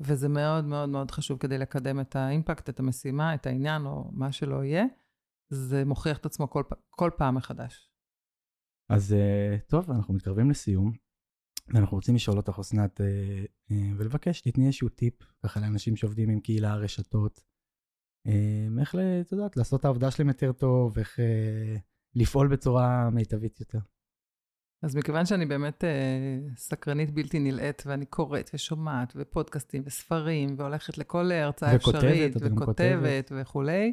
וזה 0.00 0.28
מאוד 0.28 0.64
מאוד 0.64 0.88
מאוד 0.88 1.10
חשוב 1.10 1.38
כדי 1.38 1.58
לקדם 1.58 2.00
את 2.00 2.16
האימפקט, 2.16 2.68
את 2.68 2.80
המשימה, 2.80 3.34
את 3.34 3.46
העניין, 3.46 3.86
או 3.86 4.10
מה 4.12 4.32
שלא 4.32 4.64
יהיה. 4.64 4.84
זה 5.50 5.84
מוכיח 5.84 6.18
את 6.18 6.26
עצמו 6.26 6.50
כל, 6.50 6.62
כל 6.90 7.10
פעם 7.16 7.34
מחדש. 7.34 7.90
אז 8.90 9.12
אה, 9.12 9.56
טוב, 9.68 9.90
אנחנו 9.90 10.14
מתקרבים 10.14 10.50
לסיום, 10.50 10.92
ואנחנו 11.74 11.96
רוצים 11.96 12.14
לשאול 12.14 12.36
אותך, 12.36 12.58
אסנת, 12.60 13.00
אה, 13.00 13.44
אה, 13.70 13.90
ולבקש, 13.96 14.40
תתני 14.40 14.66
איזשהו 14.66 14.88
טיפ, 14.88 15.14
ככה 15.44 15.60
לאנשים 15.60 15.96
שעובדים 15.96 16.30
עם 16.30 16.40
קהילה, 16.40 16.74
רשתות, 16.74 17.40
איך, 18.80 18.94
את 19.20 19.32
יודעת, 19.32 19.56
לעשות 19.56 19.80
את 19.80 19.84
העבודה 19.84 20.10
שלהם 20.10 20.28
יותר 20.28 20.52
טוב, 20.52 20.98
איך 20.98 21.18
לפעול 22.14 22.48
בצורה 22.48 23.10
מיטבית 23.10 23.60
יותר. 23.60 23.78
אז 24.82 24.96
מכיוון 24.96 25.26
שאני 25.26 25.46
באמת 25.46 25.84
אה, 25.84 26.38
סקרנית 26.56 27.10
בלתי 27.10 27.38
נלאית, 27.38 27.82
ואני 27.86 28.06
קוראת 28.06 28.50
ושומעת, 28.54 29.12
ופודקאסטים 29.16 29.82
וספרים, 29.86 30.54
והולכת 30.58 30.98
לכל 30.98 31.32
הרצאה 31.32 31.74
אפשרית, 31.74 32.32
וכותבת 32.40 33.32
וכולי, 33.34 33.92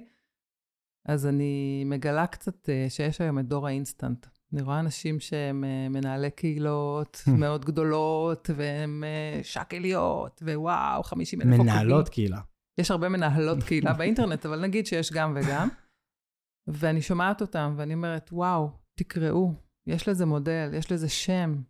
אז 1.07 1.27
אני 1.27 1.83
מגלה 1.85 2.27
קצת 2.27 2.69
אה, 2.69 2.85
שיש 2.89 3.21
היום 3.21 3.39
את 3.39 3.47
דור 3.47 3.67
האינסטנט. 3.67 4.25
אני 4.53 4.61
רואה 4.61 4.79
אנשים 4.79 5.19
שהם 5.19 5.63
אה, 5.63 5.89
מנהלי 5.89 6.31
קהילות 6.31 7.23
מאוד 7.39 7.65
גדולות, 7.65 8.49
והם 8.55 9.03
אה, 9.03 9.43
שקליות, 9.43 10.43
ווואו, 10.45 11.03
50 11.03 11.41
אלף 11.41 11.49
עוקבים. 11.49 11.65
מנהלות 11.65 12.09
קהילה. 12.09 12.39
יש 12.77 12.91
הרבה 12.91 13.09
מנהלות 13.09 13.63
קהילה 13.67 13.93
באינטרנט, 13.93 14.45
אבל 14.45 14.61
נגיד 14.61 14.85
שיש 14.85 15.13
גם 15.13 15.33
וגם. 15.35 15.67
ואני 16.67 17.01
שומעת 17.01 17.41
אותם, 17.41 17.73
ואני 17.77 17.93
אומרת, 17.93 18.29
וואו, 18.31 18.69
תקראו, 18.95 19.53
יש 19.87 20.09
לזה 20.09 20.25
מודל, 20.25 20.69
יש 20.73 20.91
לזה 20.91 21.09
שם, 21.09 21.61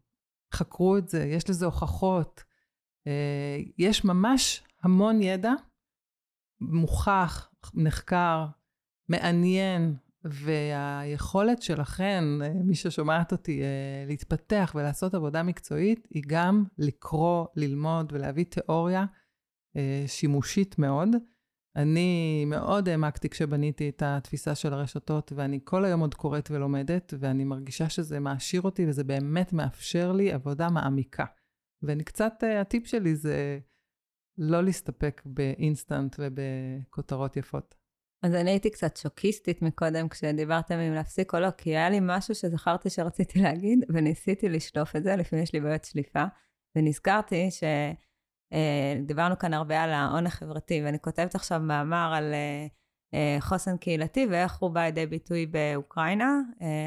חקרו 0.53 0.97
את 0.97 1.09
זה, 1.09 1.23
יש 1.25 1.49
לזה 1.49 1.65
הוכחות. 1.65 2.43
יש 3.77 4.05
ממש 4.05 4.63
המון 4.83 5.21
ידע 5.21 5.53
מוכח, 6.61 7.49
נחקר, 7.73 8.45
מעניין, 9.09 9.95
והיכולת 10.23 11.61
שלכן, 11.61 12.23
מי 12.63 12.75
ששומעת 12.75 13.31
אותי, 13.31 13.61
אה, 13.61 14.05
להתפתח 14.07 14.73
ולעשות 14.75 15.13
עבודה 15.13 15.43
מקצועית, 15.43 16.07
היא 16.09 16.23
גם 16.27 16.63
לקרוא, 16.77 17.45
ללמוד 17.55 18.13
ולהביא 18.13 18.45
תיאוריה 18.45 19.05
אה, 19.77 20.03
שימושית 20.07 20.79
מאוד. 20.79 21.09
אני 21.77 22.45
מאוד 22.45 22.89
העמקתי 22.89 23.29
כשבניתי 23.29 23.89
את 23.89 24.03
התפיסה 24.05 24.55
של 24.55 24.73
הרשתות, 24.73 25.31
ואני 25.35 25.59
כל 25.63 25.85
היום 25.85 26.01
עוד 26.01 26.15
קוראת 26.15 26.51
ולומדת, 26.51 27.13
ואני 27.19 27.43
מרגישה 27.43 27.89
שזה 27.89 28.19
מעשיר 28.19 28.61
אותי 28.61 28.85
וזה 28.87 29.03
באמת 29.03 29.53
מאפשר 29.53 30.11
לי 30.11 30.31
עבודה 30.31 30.69
מעמיקה. 30.69 31.25
ואני 31.81 32.03
קצת, 32.03 32.33
אה, 32.43 32.61
הטיפ 32.61 32.87
שלי 32.87 33.15
זה 33.15 33.59
לא 34.37 34.63
להסתפק 34.63 35.21
באינסטנט 35.25 36.15
ובכותרות 36.19 37.37
יפות. 37.37 37.75
אז 38.23 38.33
אני 38.33 38.49
הייתי 38.49 38.69
קצת 38.69 38.97
שוקיסטית 38.97 39.61
מקודם 39.61 40.09
כשדיברתם 40.09 40.75
אם 40.79 40.93
להפסיק 40.93 41.33
או 41.33 41.39
לא, 41.39 41.51
כי 41.51 41.69
היה 41.69 41.89
לי 41.89 41.99
משהו 42.01 42.35
שזכרתי 42.35 42.89
שרציתי 42.89 43.39
להגיד, 43.41 43.79
וניסיתי 43.89 44.49
לשלוף 44.49 44.95
את 44.95 45.03
זה, 45.03 45.15
לפעמים 45.15 45.43
יש 45.43 45.53
לי 45.53 45.59
בעיות 45.59 45.83
שליפה, 45.83 46.23
ונזכרתי 46.75 47.49
שדיברנו 47.51 48.06
אה, 48.53 49.35
כאן 49.39 49.53
הרבה 49.53 49.83
על 49.83 49.89
ההון 49.89 50.27
החברתי, 50.27 50.81
ואני 50.83 50.99
כותבת 50.99 51.35
עכשיו 51.35 51.59
מאמר 51.59 52.13
על 52.15 52.33
אה, 52.33 52.67
אה, 53.13 53.37
חוסן 53.39 53.77
קהילתי 53.77 54.27
ואיך 54.29 54.57
הוא 54.57 54.71
בא 54.71 54.81
לידי 54.81 55.05
ביטוי 55.05 55.45
באוקראינה, 55.45 56.39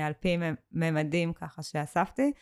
על 0.07 0.13
פי 0.21 0.37
ממדים 0.73 1.33
ככה 1.33 1.63
שאספתי, 1.63 2.33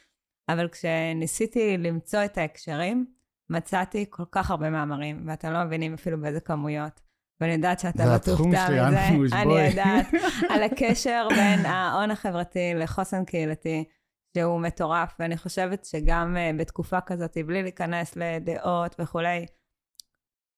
אבל 0.49 0.69
כשניסיתי 0.69 1.77
למצוא 1.79 2.25
את 2.25 2.39
ההקשרים, 2.39 3.07
מצאתי 3.51 4.05
כל 4.11 4.25
כך 4.33 4.51
הרבה 4.51 4.71
מאמרים, 4.71 5.25
ואתם 5.27 5.53
לא 5.53 5.65
מבינים 5.65 5.95
אפילו 5.95 6.21
באיזה 6.21 6.41
כמויות. 6.41 7.01
ואני 7.41 7.53
יודעת 7.53 7.81
שאתה 7.81 8.07
לא 8.07 8.19
תופתע 8.19 8.89
מזה. 8.89 9.37
אני 9.37 9.69
יודעת. 9.69 10.07
על 10.53 10.63
הקשר 10.63 11.29
בין 11.31 11.67
ההון 11.67 12.11
החברתי 12.11 12.75
לחוסן 12.75 13.25
קהילתי, 13.25 13.85
שהוא 14.39 14.61
מטורף, 14.61 15.15
ואני 15.19 15.37
חושבת 15.37 15.85
שגם 15.85 16.37
uh, 16.37 16.61
בתקופה 16.61 17.01
כזאת, 17.01 17.39
בלי 17.47 17.63
להיכנס 17.63 18.17
לדעות 18.17 18.97
וכולי, 18.99 19.47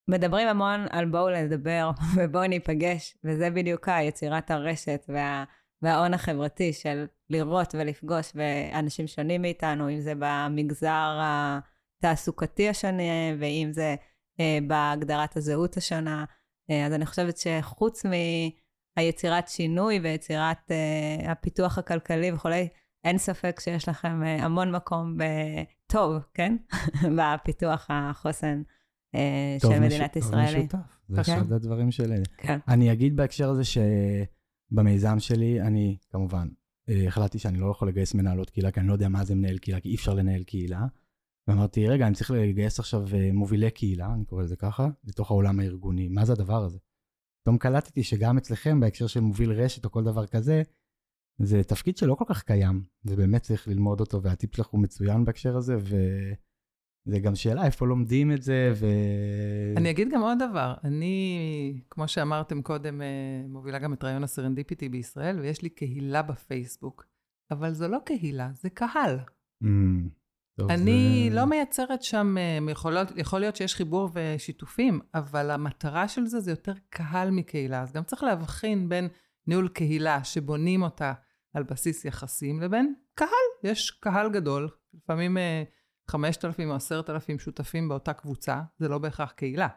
מדברים 0.08 0.48
המון 0.48 0.86
על 0.90 1.04
בואו 1.04 1.28
לדבר 1.30 1.90
ובואו 2.16 2.46
ניפגש, 2.46 3.16
וזה 3.24 3.50
בדיוק 3.50 3.88
היצירת 3.88 4.50
הרשת 4.50 5.04
וה, 5.08 5.44
וההון 5.82 6.14
החברתי 6.14 6.72
של 6.72 7.06
לראות 7.30 7.74
ולפגוש 7.74 8.32
ואנשים 8.34 9.06
שונים 9.06 9.42
מאיתנו, 9.42 9.90
אם 9.90 10.00
זה 10.00 10.12
במגזר 10.18 11.18
התעסוקתי 11.20 12.68
השונה, 12.68 13.02
ואם 13.38 13.68
זה 13.72 13.94
uh, 14.40 14.42
בהגדרת 14.66 15.36
הזהות 15.36 15.76
השונה. 15.76 16.24
אה, 16.70 16.86
אז 16.86 16.92
אני 16.92 17.06
חושבת 17.06 17.38
שחוץ 17.38 18.02
מהיצירת 18.96 19.48
שינוי 19.48 20.00
ויצירת 20.02 20.70
uh, 20.70 21.30
הפיתוח 21.30 21.78
הכלכלי 21.78 22.32
וכולי, 22.32 22.68
אין 23.04 23.18
ספק 23.18 23.60
שיש 23.60 23.88
לכם 23.88 24.22
uh, 24.22 24.42
המון 24.42 24.72
מקום 24.72 25.16
טוב, 25.86 26.16
כן? 26.34 26.56
בפיתוח 27.18 27.86
החוסן 27.88 28.62
uh, 29.16 29.18
של 29.62 29.80
מדינת 29.80 30.16
ישראל. 30.16 30.46
טוב 30.46 30.56
משותף, 30.56 30.78
זה 31.08 31.22
כן? 31.24 31.38
אחד 31.38 31.52
הדברים 31.52 31.90
שלי. 31.90 32.16
כן. 32.36 32.58
אני 32.68 32.92
אגיד 32.92 33.16
בהקשר 33.16 33.50
הזה 33.50 33.62
שבמיזם 33.64 35.18
שלי, 35.18 35.60
אני 35.60 35.96
כמובן 36.10 36.48
החלטתי 37.06 37.38
שאני 37.38 37.58
לא 37.58 37.70
יכול 37.70 37.88
לגייס 37.88 38.14
מנהלות 38.14 38.50
קהילה, 38.50 38.70
כי 38.70 38.80
אני 38.80 38.88
לא 38.88 38.92
יודע 38.92 39.08
מה 39.08 39.24
זה 39.24 39.34
מנהל 39.34 39.58
קהילה, 39.58 39.80
כי 39.80 39.88
אי 39.88 39.94
אפשר 39.94 40.14
לנהל 40.14 40.42
קהילה. 40.42 40.86
ואמרתי, 41.48 41.88
רגע, 41.88 42.06
אני 42.06 42.14
צריך 42.14 42.30
לגייס 42.30 42.78
עכשיו 42.78 43.04
אה, 43.14 43.30
מובילי 43.32 43.70
קהילה, 43.70 44.14
אני 44.14 44.24
קורא 44.24 44.42
לזה 44.42 44.56
ככה, 44.56 44.88
לתוך 45.04 45.30
העולם 45.30 45.60
הארגוני. 45.60 46.08
מה 46.08 46.24
זה 46.24 46.32
הדבר 46.32 46.64
הזה? 46.64 46.78
פתאום 47.42 47.58
קלטתי 47.58 48.02
שגם 48.02 48.38
אצלכם, 48.38 48.80
בהקשר 48.80 49.06
של 49.06 49.20
מוביל 49.20 49.52
רשת 49.52 49.84
או 49.84 49.90
כל 49.90 50.04
דבר 50.04 50.26
כזה, 50.26 50.62
זה 51.42 51.64
תפקיד 51.64 51.96
שלא 51.96 52.14
כל 52.14 52.24
כך 52.28 52.42
קיים, 52.42 52.82
ובאמת 53.04 53.42
צריך 53.42 53.68
ללמוד 53.68 54.00
אותו, 54.00 54.22
והטיפ 54.22 54.56
שלך 54.56 54.66
הוא 54.66 54.80
מצוין 54.80 55.24
בהקשר 55.24 55.56
הזה, 55.56 55.76
וזה 55.76 57.18
גם 57.18 57.34
שאלה 57.34 57.66
איפה 57.66 57.86
לומדים 57.86 58.32
את 58.32 58.42
זה, 58.42 58.72
ו... 58.74 58.86
אני 59.76 59.90
אגיד 59.90 60.08
גם 60.12 60.22
עוד 60.22 60.38
דבר, 60.50 60.74
אני, 60.84 61.80
כמו 61.90 62.08
שאמרתם 62.08 62.62
קודם, 62.62 63.02
אה, 63.02 63.06
מובילה 63.48 63.78
גם 63.78 63.92
את 63.92 64.04
רעיון 64.04 64.24
הסרנדיפיטי 64.24 64.88
בישראל, 64.88 65.40
ויש 65.40 65.62
לי 65.62 65.68
קהילה 65.68 66.22
בפייסבוק, 66.22 67.06
אבל 67.50 67.72
זו 67.72 67.88
לא 67.88 67.98
קהילה, 68.04 68.50
זה 68.54 68.70
קהל. 68.70 69.18
Mm. 69.64 69.66
טוב, 70.58 70.70
אני 70.70 71.28
זה... 71.30 71.36
לא 71.36 71.44
מייצרת 71.44 72.02
שם, 72.02 72.36
אה, 72.38 72.70
יכול 72.72 72.92
להיות, 72.92 73.08
יכול 73.16 73.40
להיות 73.40 73.56
שיש 73.56 73.74
חיבור 73.74 74.10
ושיתופים, 74.12 75.00
אבל 75.14 75.50
המטרה 75.50 76.08
של 76.08 76.26
זה 76.26 76.40
זה 76.40 76.50
יותר 76.50 76.72
קהל 76.88 77.30
מקהילה. 77.30 77.82
אז 77.82 77.92
גם 77.92 78.04
צריך 78.04 78.22
להבחין 78.22 78.88
בין 78.88 79.08
ניהול 79.46 79.68
קהילה 79.68 80.24
שבונים 80.24 80.82
אותה 80.82 81.12
על 81.54 81.62
בסיס 81.62 82.04
יחסים, 82.04 82.60
לבין 82.60 82.94
קהל. 83.14 83.28
יש 83.64 83.90
קהל 83.90 84.30
גדול, 84.30 84.68
לפעמים 84.94 85.36
5,000 86.10 86.68
אה, 86.68 86.72
או 86.72 86.76
10,000 86.76 87.38
שותפים 87.38 87.88
באותה 87.88 88.12
קבוצה, 88.12 88.60
זה 88.78 88.88
לא 88.88 88.98
בהכרח 88.98 89.30
קהילה. 89.32 89.68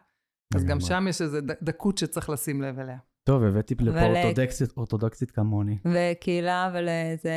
אז 0.54 0.64
גם 0.64 0.80
שם 0.80 1.06
יש 1.08 1.22
איזו 1.22 1.38
דקות 1.62 1.98
שצריך 1.98 2.30
לשים 2.30 2.62
לב 2.62 2.78
אליה. 2.78 2.98
טוב, 3.24 3.42
הבאתי 3.42 3.74
לפה 3.74 4.02
אורתודוקסית, 4.02 4.76
אורתודוקסית 4.76 5.30
כמוני. 5.30 5.78
וקהילה, 5.84 6.66
אבל 6.66 6.88
זה 7.22 7.32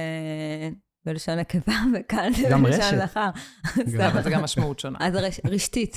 בלשון 1.08 1.39
נקבה, 1.39 1.74
וכאן 1.93 2.32
זה 2.34 2.58
בלשון 2.58 2.99
זכר. 2.99 3.30
אבל 4.12 4.24
זה 4.24 4.30
גם 4.30 4.43
משמעות 4.43 4.80
שונה. 4.80 4.97
אז 5.01 5.16
רשתית. 5.45 5.95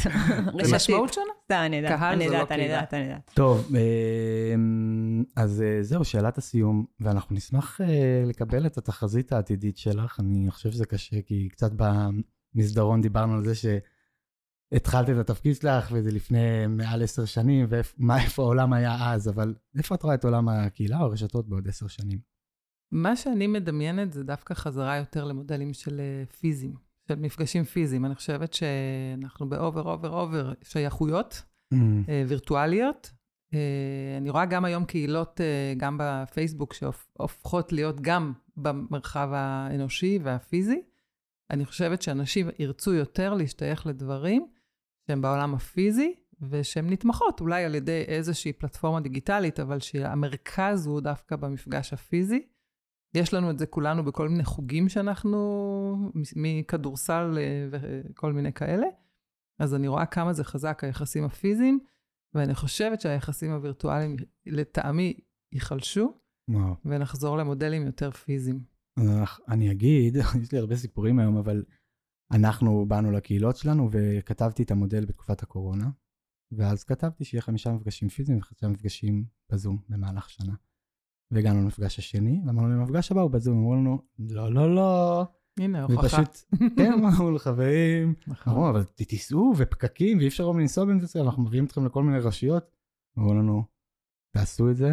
זה 0.62 0.76
משמעות 0.76 1.12
שונה? 1.12 1.32
סתם, 1.44 1.62
אני 1.66 1.76
יודעת, 1.76 2.02
אני 2.02 2.18
לא 2.18 2.24
יודעת, 2.24 2.52
אני 2.52 2.62
יודעת, 2.62 2.94
אני 2.94 3.02
יודעת. 3.02 3.30
טוב, 3.34 3.70
אמ, 4.54 5.24
אז 5.36 5.62
אה, 5.62 5.82
זהו, 5.82 6.04
שאלת 6.04 6.38
הסיום, 6.38 6.84
ואנחנו 7.00 7.36
נשמח 7.36 7.80
אה, 7.80 8.22
לקבל 8.26 8.66
את 8.66 8.78
התחזית 8.78 9.32
העתידית 9.32 9.78
שלך. 9.78 10.20
אני 10.20 10.50
חושב 10.50 10.70
שזה 10.70 10.86
קשה, 10.86 11.22
כי 11.22 11.48
קצת 11.48 11.70
במסדרון 12.54 13.00
דיברנו 13.00 13.34
על 13.34 13.44
זה 13.44 13.52
שהתחלת 13.54 15.10
את 15.10 15.16
התפקיד 15.16 15.56
שלך, 15.56 15.88
וזה 15.92 16.10
לפני 16.10 16.66
מעל 16.68 17.02
עשר 17.02 17.24
שנים, 17.24 17.66
ואיפה 17.68 18.42
העולם 18.42 18.72
היה 18.72 19.12
אז, 19.12 19.28
אבל 19.28 19.54
איפה 19.78 19.94
את 19.94 20.02
רואה 20.02 20.14
את 20.14 20.24
עולם 20.24 20.48
הקהילה 20.48 20.98
או 20.98 21.04
הרשתות 21.04 21.48
בעוד 21.48 21.68
עשר 21.68 21.86
שנים? 21.86 22.29
מה 22.92 23.16
שאני 23.16 23.46
מדמיינת 23.46 24.12
זה 24.12 24.24
דווקא 24.24 24.54
חזרה 24.54 24.96
יותר 24.96 25.24
למודלים 25.24 25.72
של 25.72 26.00
אה, 26.00 26.24
פיזיים, 26.40 26.74
של 27.08 27.14
מפגשים 27.14 27.64
פיזיים. 27.64 28.04
אני 28.04 28.14
חושבת 28.14 28.52
שאנחנו 28.54 29.48
ב 29.48 29.54
over, 29.54 29.82
over, 29.82 30.20
over 30.20 30.52
שייכויות 30.62 31.42
mm. 31.74 31.76
אה, 32.08 32.24
וירטואליות. 32.28 33.10
אה, 33.54 34.16
אני 34.18 34.30
רואה 34.30 34.46
גם 34.46 34.64
היום 34.64 34.84
קהילות, 34.84 35.40
גם 35.76 35.98
בפייסבוק, 36.00 36.74
שהופכות 36.74 37.72
להיות 37.72 38.00
גם 38.00 38.32
במרחב 38.56 39.28
האנושי 39.32 40.18
והפיזי. 40.22 40.82
אני 41.50 41.64
חושבת 41.64 42.02
שאנשים 42.02 42.48
ירצו 42.58 42.94
יותר 42.94 43.34
להשתייך 43.34 43.86
לדברים 43.86 44.46
שהם 45.06 45.22
בעולם 45.22 45.54
הפיזי, 45.54 46.14
ושהן 46.50 46.90
נתמכות 46.90 47.40
אולי 47.40 47.64
על 47.64 47.74
ידי 47.74 48.04
איזושהי 48.08 48.52
פלטפורמה 48.52 49.00
דיגיטלית, 49.00 49.60
אבל 49.60 49.80
שהמרכז 49.80 50.86
הוא 50.86 51.00
דווקא 51.00 51.36
במפגש 51.36 51.92
הפיזי. 51.92 52.46
יש 53.14 53.34
לנו 53.34 53.50
את 53.50 53.58
זה 53.58 53.66
כולנו 53.66 54.04
בכל 54.04 54.28
מיני 54.28 54.44
חוגים 54.44 54.88
שאנחנו, 54.88 56.12
מכדורסל 56.36 57.38
אה, 57.38 57.68
וכל 57.70 58.32
מיני 58.32 58.52
כאלה. 58.52 58.86
אז 59.58 59.74
אני 59.74 59.88
רואה 59.88 60.06
כמה 60.06 60.32
זה 60.32 60.44
חזק, 60.44 60.84
היחסים 60.84 61.24
הפיזיים, 61.24 61.80
ואני 62.34 62.54
חושבת 62.54 63.00
שהיחסים 63.00 63.50
הווירטואליים, 63.50 64.16
לטעמי, 64.46 65.20
ייחלשו, 65.52 66.12
וואו. 66.50 66.74
ונחזור 66.84 67.36
למודלים 67.36 67.86
יותר 67.86 68.10
פיזיים. 68.10 68.64
אני 69.48 69.70
אגיד, 69.70 70.16
יש 70.42 70.52
לי 70.52 70.58
הרבה 70.58 70.76
סיפורים 70.76 71.18
היום, 71.18 71.36
אבל 71.36 71.64
אנחנו 72.32 72.86
באנו 72.88 73.12
לקהילות 73.12 73.56
שלנו 73.56 73.88
וכתבתי 73.92 74.62
את 74.62 74.70
המודל 74.70 75.04
בתקופת 75.04 75.42
הקורונה, 75.42 75.90
ואז 76.52 76.84
כתבתי 76.84 77.24
שיהיה 77.24 77.42
חמישה 77.42 77.72
מפגשים 77.72 78.08
פיזיים 78.08 78.38
וחמישה 78.38 78.68
מפגשים 78.68 79.24
בזום 79.52 79.78
במהלך 79.88 80.30
שנה. 80.30 80.54
והגענו 81.30 81.62
למפגש 81.62 81.98
השני, 81.98 82.40
ואמרנו 82.46 82.68
למפגש 82.68 83.12
הבא 83.12 83.20
הוא 83.20 83.30
בזום, 83.30 83.58
אמרו 83.58 83.74
לנו, 83.74 83.98
לא, 84.18 84.52
לא, 84.52 84.74
לא. 84.74 85.24
הנה, 85.60 85.82
הוכחה. 85.82 86.22
ופשוט, 86.22 86.58
כן, 86.76 86.92
אמרנו 86.98 87.30
לחברים, 87.32 88.14
נכון. 88.26 88.52
אמרו, 88.52 88.70
אבל 88.70 88.84
תיסעו 88.84 89.52
ופקקים, 89.56 90.18
ואי 90.18 90.28
אפשר 90.28 90.50
לנסוע 90.50 90.84
במדינת 90.84 91.02
ישראל, 91.02 91.24
אנחנו 91.24 91.42
מביאים 91.42 91.64
אתכם 91.64 91.86
לכל 91.86 92.02
מיני 92.02 92.18
רשויות. 92.18 92.70
אמרו 93.18 93.34
לנו, 93.34 93.64
תעשו 94.34 94.70
את 94.70 94.76
זה, 94.76 94.90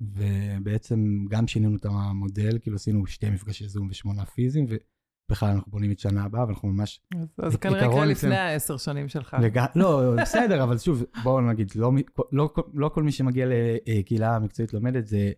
ובעצם 0.00 1.24
גם 1.30 1.46
שינינו 1.46 1.76
את 1.76 1.84
המודל, 1.84 2.58
כאילו 2.58 2.76
עשינו 2.76 3.06
שתי 3.06 3.30
מפגשי 3.30 3.68
זום 3.68 3.88
ושמונה 3.90 4.24
פיזיים, 4.24 4.66
ובכלל 4.68 5.48
אנחנו 5.48 5.72
בונים 5.72 5.92
את 5.92 5.98
שנה 5.98 6.24
הבאה, 6.24 6.46
ואנחנו 6.46 6.68
ממש... 6.68 7.00
אז- 7.38 7.56
כנראה 7.56 7.78
יקרה 7.78 7.90
אצלנו. 7.92 8.10
לפני 8.10 8.36
העשר 8.36 8.76
שנים 8.76 9.08
שלך. 9.08 9.36
לא, 9.76 10.14
בסדר, 10.22 10.64
אבל 10.64 10.78
שוב, 10.78 11.04
בואו 11.22 11.40
נגיד, 11.40 11.72
לא, 11.76 11.92
לא, 12.32 12.54
לא 12.74 12.88
כל 12.88 13.02
מי 13.02 13.12
שמגיע 13.12 13.46
לקהילה 13.86 14.38
מקצועית 14.38 14.72
לומדת 14.74 15.06
זה 15.06 15.32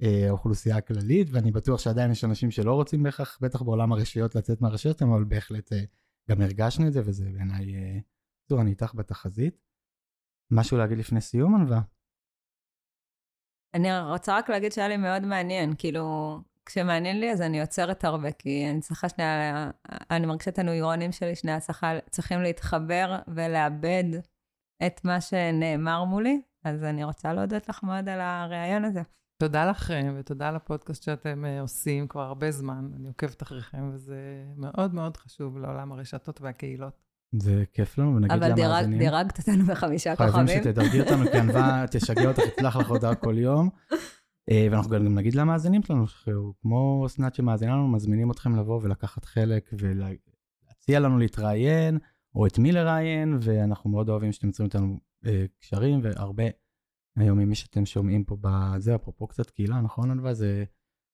האוכלוסייה 0.00 0.76
הכללית, 0.76 1.28
ואני 1.30 1.52
בטוח 1.52 1.80
שעדיין 1.80 2.10
יש 2.10 2.24
אנשים 2.24 2.50
שלא 2.50 2.74
רוצים 2.74 3.02
בהכרח, 3.02 3.38
בטח 3.40 3.62
בעולם 3.62 3.92
הרשויות, 3.92 4.34
לצאת 4.34 4.60
מהרשויות, 4.60 5.02
אבל 5.02 5.24
בהחלט 5.24 5.72
אה, 5.72 5.84
גם 6.30 6.40
הרגשנו 6.40 6.86
את 6.86 6.92
זה, 6.92 7.00
וזה 7.04 7.24
בעיניי... 7.32 7.74
אה, 7.74 7.98
בקיצור, 8.46 8.60
אני 8.60 8.70
איתך 8.70 8.94
בתחזית. 8.94 9.62
משהו 10.50 10.76
להגיד 10.78 10.98
לפני 10.98 11.20
סיום, 11.20 11.54
ענווה? 11.54 11.80
אני 13.74 14.00
רוצה 14.00 14.38
רק 14.38 14.50
להגיד 14.50 14.72
שהיה 14.72 14.88
לי 14.88 14.96
מאוד 14.96 15.22
מעניין, 15.22 15.74
כאילו, 15.78 16.36
כשמעניין 16.66 17.20
לי 17.20 17.32
אז 17.32 17.40
אני 17.42 17.60
עוצרת 17.60 18.04
הרבה, 18.04 18.32
כי 18.32 18.70
אני 18.70 18.80
צריכה 18.80 19.08
שנייה, 19.08 19.70
אני 20.10 20.26
מרגישה 20.26 20.50
את 20.50 20.58
הנוירונים 20.58 21.12
שלי 21.12 21.34
שנייה 21.34 21.60
צריכה, 21.60 21.92
צריכים 22.10 22.42
להתחבר 22.42 23.18
ולאבד 23.28 24.04
את 24.86 25.04
מה 25.04 25.20
שנאמר 25.20 26.04
מולי, 26.04 26.40
אז 26.64 26.84
אני 26.84 27.04
רוצה 27.04 27.32
להודות 27.32 27.68
לך 27.68 27.82
מאוד 27.82 28.08
על 28.08 28.20
הריאיון 28.20 28.84
הזה. 28.84 29.02
תודה 29.38 29.70
לכם, 29.70 30.14
ותודה 30.18 30.50
לפודקאסט 30.50 31.02
שאתם 31.02 31.44
אה, 31.44 31.60
עושים 31.60 32.08
כבר 32.08 32.20
הרבה 32.20 32.50
זמן. 32.50 32.90
אני 32.96 33.08
עוקבת 33.08 33.42
אחריכם, 33.42 33.90
וזה 33.92 34.44
מאוד 34.56 34.94
מאוד 34.94 35.16
חשוב 35.16 35.58
לעולם 35.58 35.92
הרשתות 35.92 36.40
והקהילות. 36.40 37.02
זה 37.34 37.64
כיף 37.72 37.98
לנו, 37.98 38.16
ונגיד 38.16 38.30
אבל 38.30 38.52
דירג, 38.52 38.68
למאזינים. 38.68 38.98
דירגת 38.98 39.38
אותנו 39.38 39.64
בחמישה 39.64 40.16
חייבים 40.16 40.40
כוכבים. 40.40 40.62
שתדרגי 40.62 41.00
אותנו, 41.00 41.24
כי 41.32 41.38
ענווה 41.38 41.84
תשגע 41.92 42.28
אותך, 42.28 42.42
תשלח 42.56 42.76
לך 42.76 42.88
הודעה 42.88 43.14
כל 43.14 43.38
יום. 43.38 43.70
אה, 44.50 44.68
ואנחנו 44.70 44.90
גם 44.90 45.14
נגיד 45.14 45.34
למאזינים 45.34 45.82
שלנו, 45.82 46.06
שהוא 46.06 46.54
כמו 46.62 47.06
אסנת 47.06 47.34
שמאזינה 47.34 47.72
לנו, 47.72 47.88
מזמינים 47.88 48.30
אתכם 48.30 48.56
לבוא 48.56 48.80
ולקחת 48.82 49.24
חלק 49.24 49.70
ולהציע 49.72 51.00
לנו 51.00 51.18
להתראיין, 51.18 51.98
או 52.34 52.46
את 52.46 52.58
מי 52.58 52.72
לראיין, 52.72 53.38
ואנחנו 53.40 53.90
מאוד 53.90 54.08
אוהבים 54.08 54.32
שאתם 54.32 54.46
יוצרים 54.46 54.66
איתנו 54.66 55.00
אה, 55.26 55.44
קשרים, 55.60 56.00
והרבה 56.02 56.44
היום 57.16 57.38
ממי 57.38 57.54
שאתם 57.54 57.86
שומעים 57.86 58.24
פה 58.24 58.36
בזה, 58.40 58.94
אפרופו 58.94 59.26
קצת 59.26 59.50
קהילה, 59.50 59.80
נכון 59.80 60.10
ענווה? 60.10 60.34
זה 60.34 60.64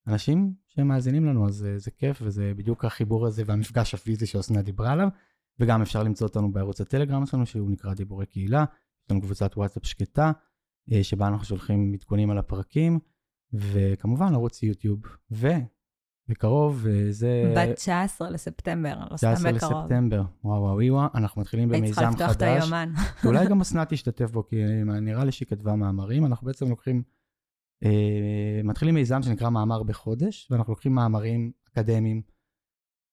אנשים 0.07 0.55
שמאזינים 0.66 1.24
לנו, 1.24 1.48
אז 1.48 1.64
אה, 1.64 1.78
זה 1.78 1.90
כיף, 1.90 2.18
וזה 2.22 2.53
בדיוק 2.57 2.84
החיבור 2.84 3.26
הזה 3.26 3.42
והמפגש 3.46 3.94
הפיזי 3.94 4.26
שאסנת 4.26 4.64
דיברה 4.64 4.92
עליו. 4.92 5.09
וגם 5.61 5.82
אפשר 5.82 6.03
למצוא 6.03 6.26
אותנו 6.26 6.53
בערוץ 6.53 6.80
הטלגרם 6.80 7.26
שלנו, 7.26 7.46
שהוא 7.46 7.70
נקרא 7.70 7.94
דיבורי 7.94 8.26
קהילה. 8.26 8.64
יש 9.05 9.11
לנו 9.11 9.20
קבוצת 9.20 9.57
וואטסאפ 9.57 9.86
שקטה, 9.86 10.32
אה, 10.92 11.05
שבה 11.05 11.28
אנחנו 11.28 11.44
שולחים 11.44 11.92
עדכונים 11.94 12.30
על 12.30 12.38
הפרקים, 12.38 12.98
וכמובן 13.53 14.34
ערוץ 14.34 14.62
יוטיוב. 14.62 15.00
ובקרוב, 15.30 15.68
אה, 16.86 17.06
זה... 17.10 17.54
ב-19 17.56 18.24
לספטמבר, 18.30 18.94
לא 19.10 19.16
סתם 19.16 19.34
19 19.34 19.52
בקרוב. 19.52 19.72
לספטמבר, 19.72 20.22
וואו 20.44 20.62
וואו 20.62 20.92
וואו, 20.92 21.08
אנחנו 21.14 21.40
מתחילים 21.40 21.72
היית 21.72 21.84
צריכה 21.84 22.00
במיזם 22.00 22.14
לפתוח 22.14 22.36
את 22.36 22.36
חדש, 22.36 22.62
היומן. 22.62 22.92
שאולי 23.22 23.46
גם 23.46 23.60
אסנת 23.62 23.88
תשתתף 23.88 24.30
בו, 24.30 24.46
כי 24.46 24.56
נראה 24.84 25.24
לי 25.24 25.32
שהיא 25.32 25.48
כתבה 25.48 25.76
מאמרים, 25.76 26.26
אנחנו 26.26 26.46
בעצם 26.46 26.68
לוקחים, 26.68 27.02
אה, 27.84 28.60
מתחילים 28.64 28.94
מיזם 28.94 29.22
שנקרא 29.22 29.50
מאמר 29.50 29.82
בחודש, 29.82 30.48
ואנחנו 30.50 30.72
לוקחים 30.72 30.94
מאמרים 30.94 31.52
אקדמיים. 31.68 32.22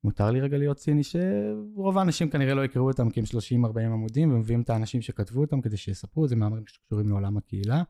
מותר 0.03 0.31
לי 0.31 0.41
רגע 0.41 0.57
להיות 0.57 0.77
ציני, 0.77 1.03
שרוב 1.03 1.97
האנשים 1.97 2.29
כנראה 2.29 2.53
לא 2.53 2.65
יקראו 2.65 2.87
אותם 2.87 3.09
כי 3.09 3.19
הם 3.19 3.25
30-40 3.25 3.79
עמודים, 3.79 4.33
ומביאים 4.33 4.61
את 4.61 4.69
האנשים 4.69 5.01
שכתבו 5.01 5.41
אותם 5.41 5.61
כדי 5.61 5.77
שיספרו 5.77 6.27
זה, 6.27 6.35
מאמרים 6.35 6.67
שקשורים 6.67 7.09
לעולם 7.09 7.37
הקהילה, 7.37 7.83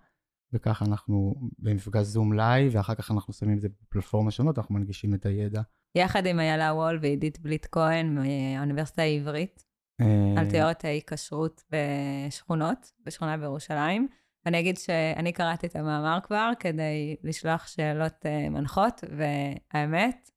וככה 0.53 0.85
אנחנו 0.85 1.35
במפגש 1.59 2.05
זום 2.05 2.33
live, 2.33 2.75
ואחר 2.75 2.95
כך 2.95 3.11
אנחנו 3.11 3.33
שמים 3.33 3.57
את 3.57 3.61
זה 3.61 3.67
בפלטפורמה 3.81 4.31
שונות, 4.31 4.57
אנחנו 4.57 4.75
מנגישים 4.75 5.13
את 5.13 5.25
הידע. 5.25 5.61
יחד 5.95 6.25
עם 6.25 6.39
איילה 6.39 6.73
וול 6.73 6.99
ועידית 7.01 7.39
בליט 7.39 7.67
כהן 7.71 8.15
מהאוניברסיטה 8.15 9.01
העברית, 9.01 9.65
אה, 10.01 10.33
על 10.37 10.49
תיאוריות 10.49 10.85
ההיקשרות 10.85 11.63
בשכונות, 11.71 12.91
בשכונה 13.05 13.37
בירושלים. 13.37 14.07
אני 14.45 14.59
אגיד 14.59 14.77
שאני 14.77 15.31
קראתי 15.31 15.67
את 15.67 15.75
המאמר 15.75 16.19
כבר 16.23 16.51
כדי 16.59 17.15
לשלוח 17.23 17.67
שאלות 17.67 18.25
אה, 18.25 18.49
מנחות, 18.49 19.03
והאמת, 19.17 20.29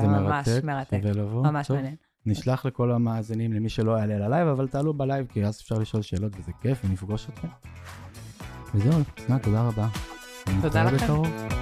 זה 0.00 0.06
ממש 0.06 0.48
מרתק, 0.48 0.64
מרתק, 0.64 0.98
שווה 1.02 1.12
לבוא. 1.12 1.42
ממש 1.42 1.70
מעניין. 1.70 1.96
נשלח 2.26 2.66
לכל 2.66 2.92
המאזינים, 2.92 3.52
למי 3.52 3.68
שלא 3.68 3.92
יעלה 3.98 4.18
ל 4.18 4.23
live, 4.23 4.48
אבל 4.48 4.68
תעלו 4.68 4.94
ב 4.94 4.99
live, 4.99 5.26
כי 5.26 5.44
אז 5.44 5.60
אפשר 5.60 5.74
לשאול 5.74 6.02
שאלות 6.02 6.32
וזה 6.38 6.52
כיף, 6.60 6.84
ונפגוש 6.84 7.28
אתכם. 7.28 7.48
וזהו, 8.74 9.02
אסנת, 9.18 9.42
תודה 9.42 9.62
רבה. 9.62 9.86
תודה 10.62 10.84
לכם. 10.84 11.53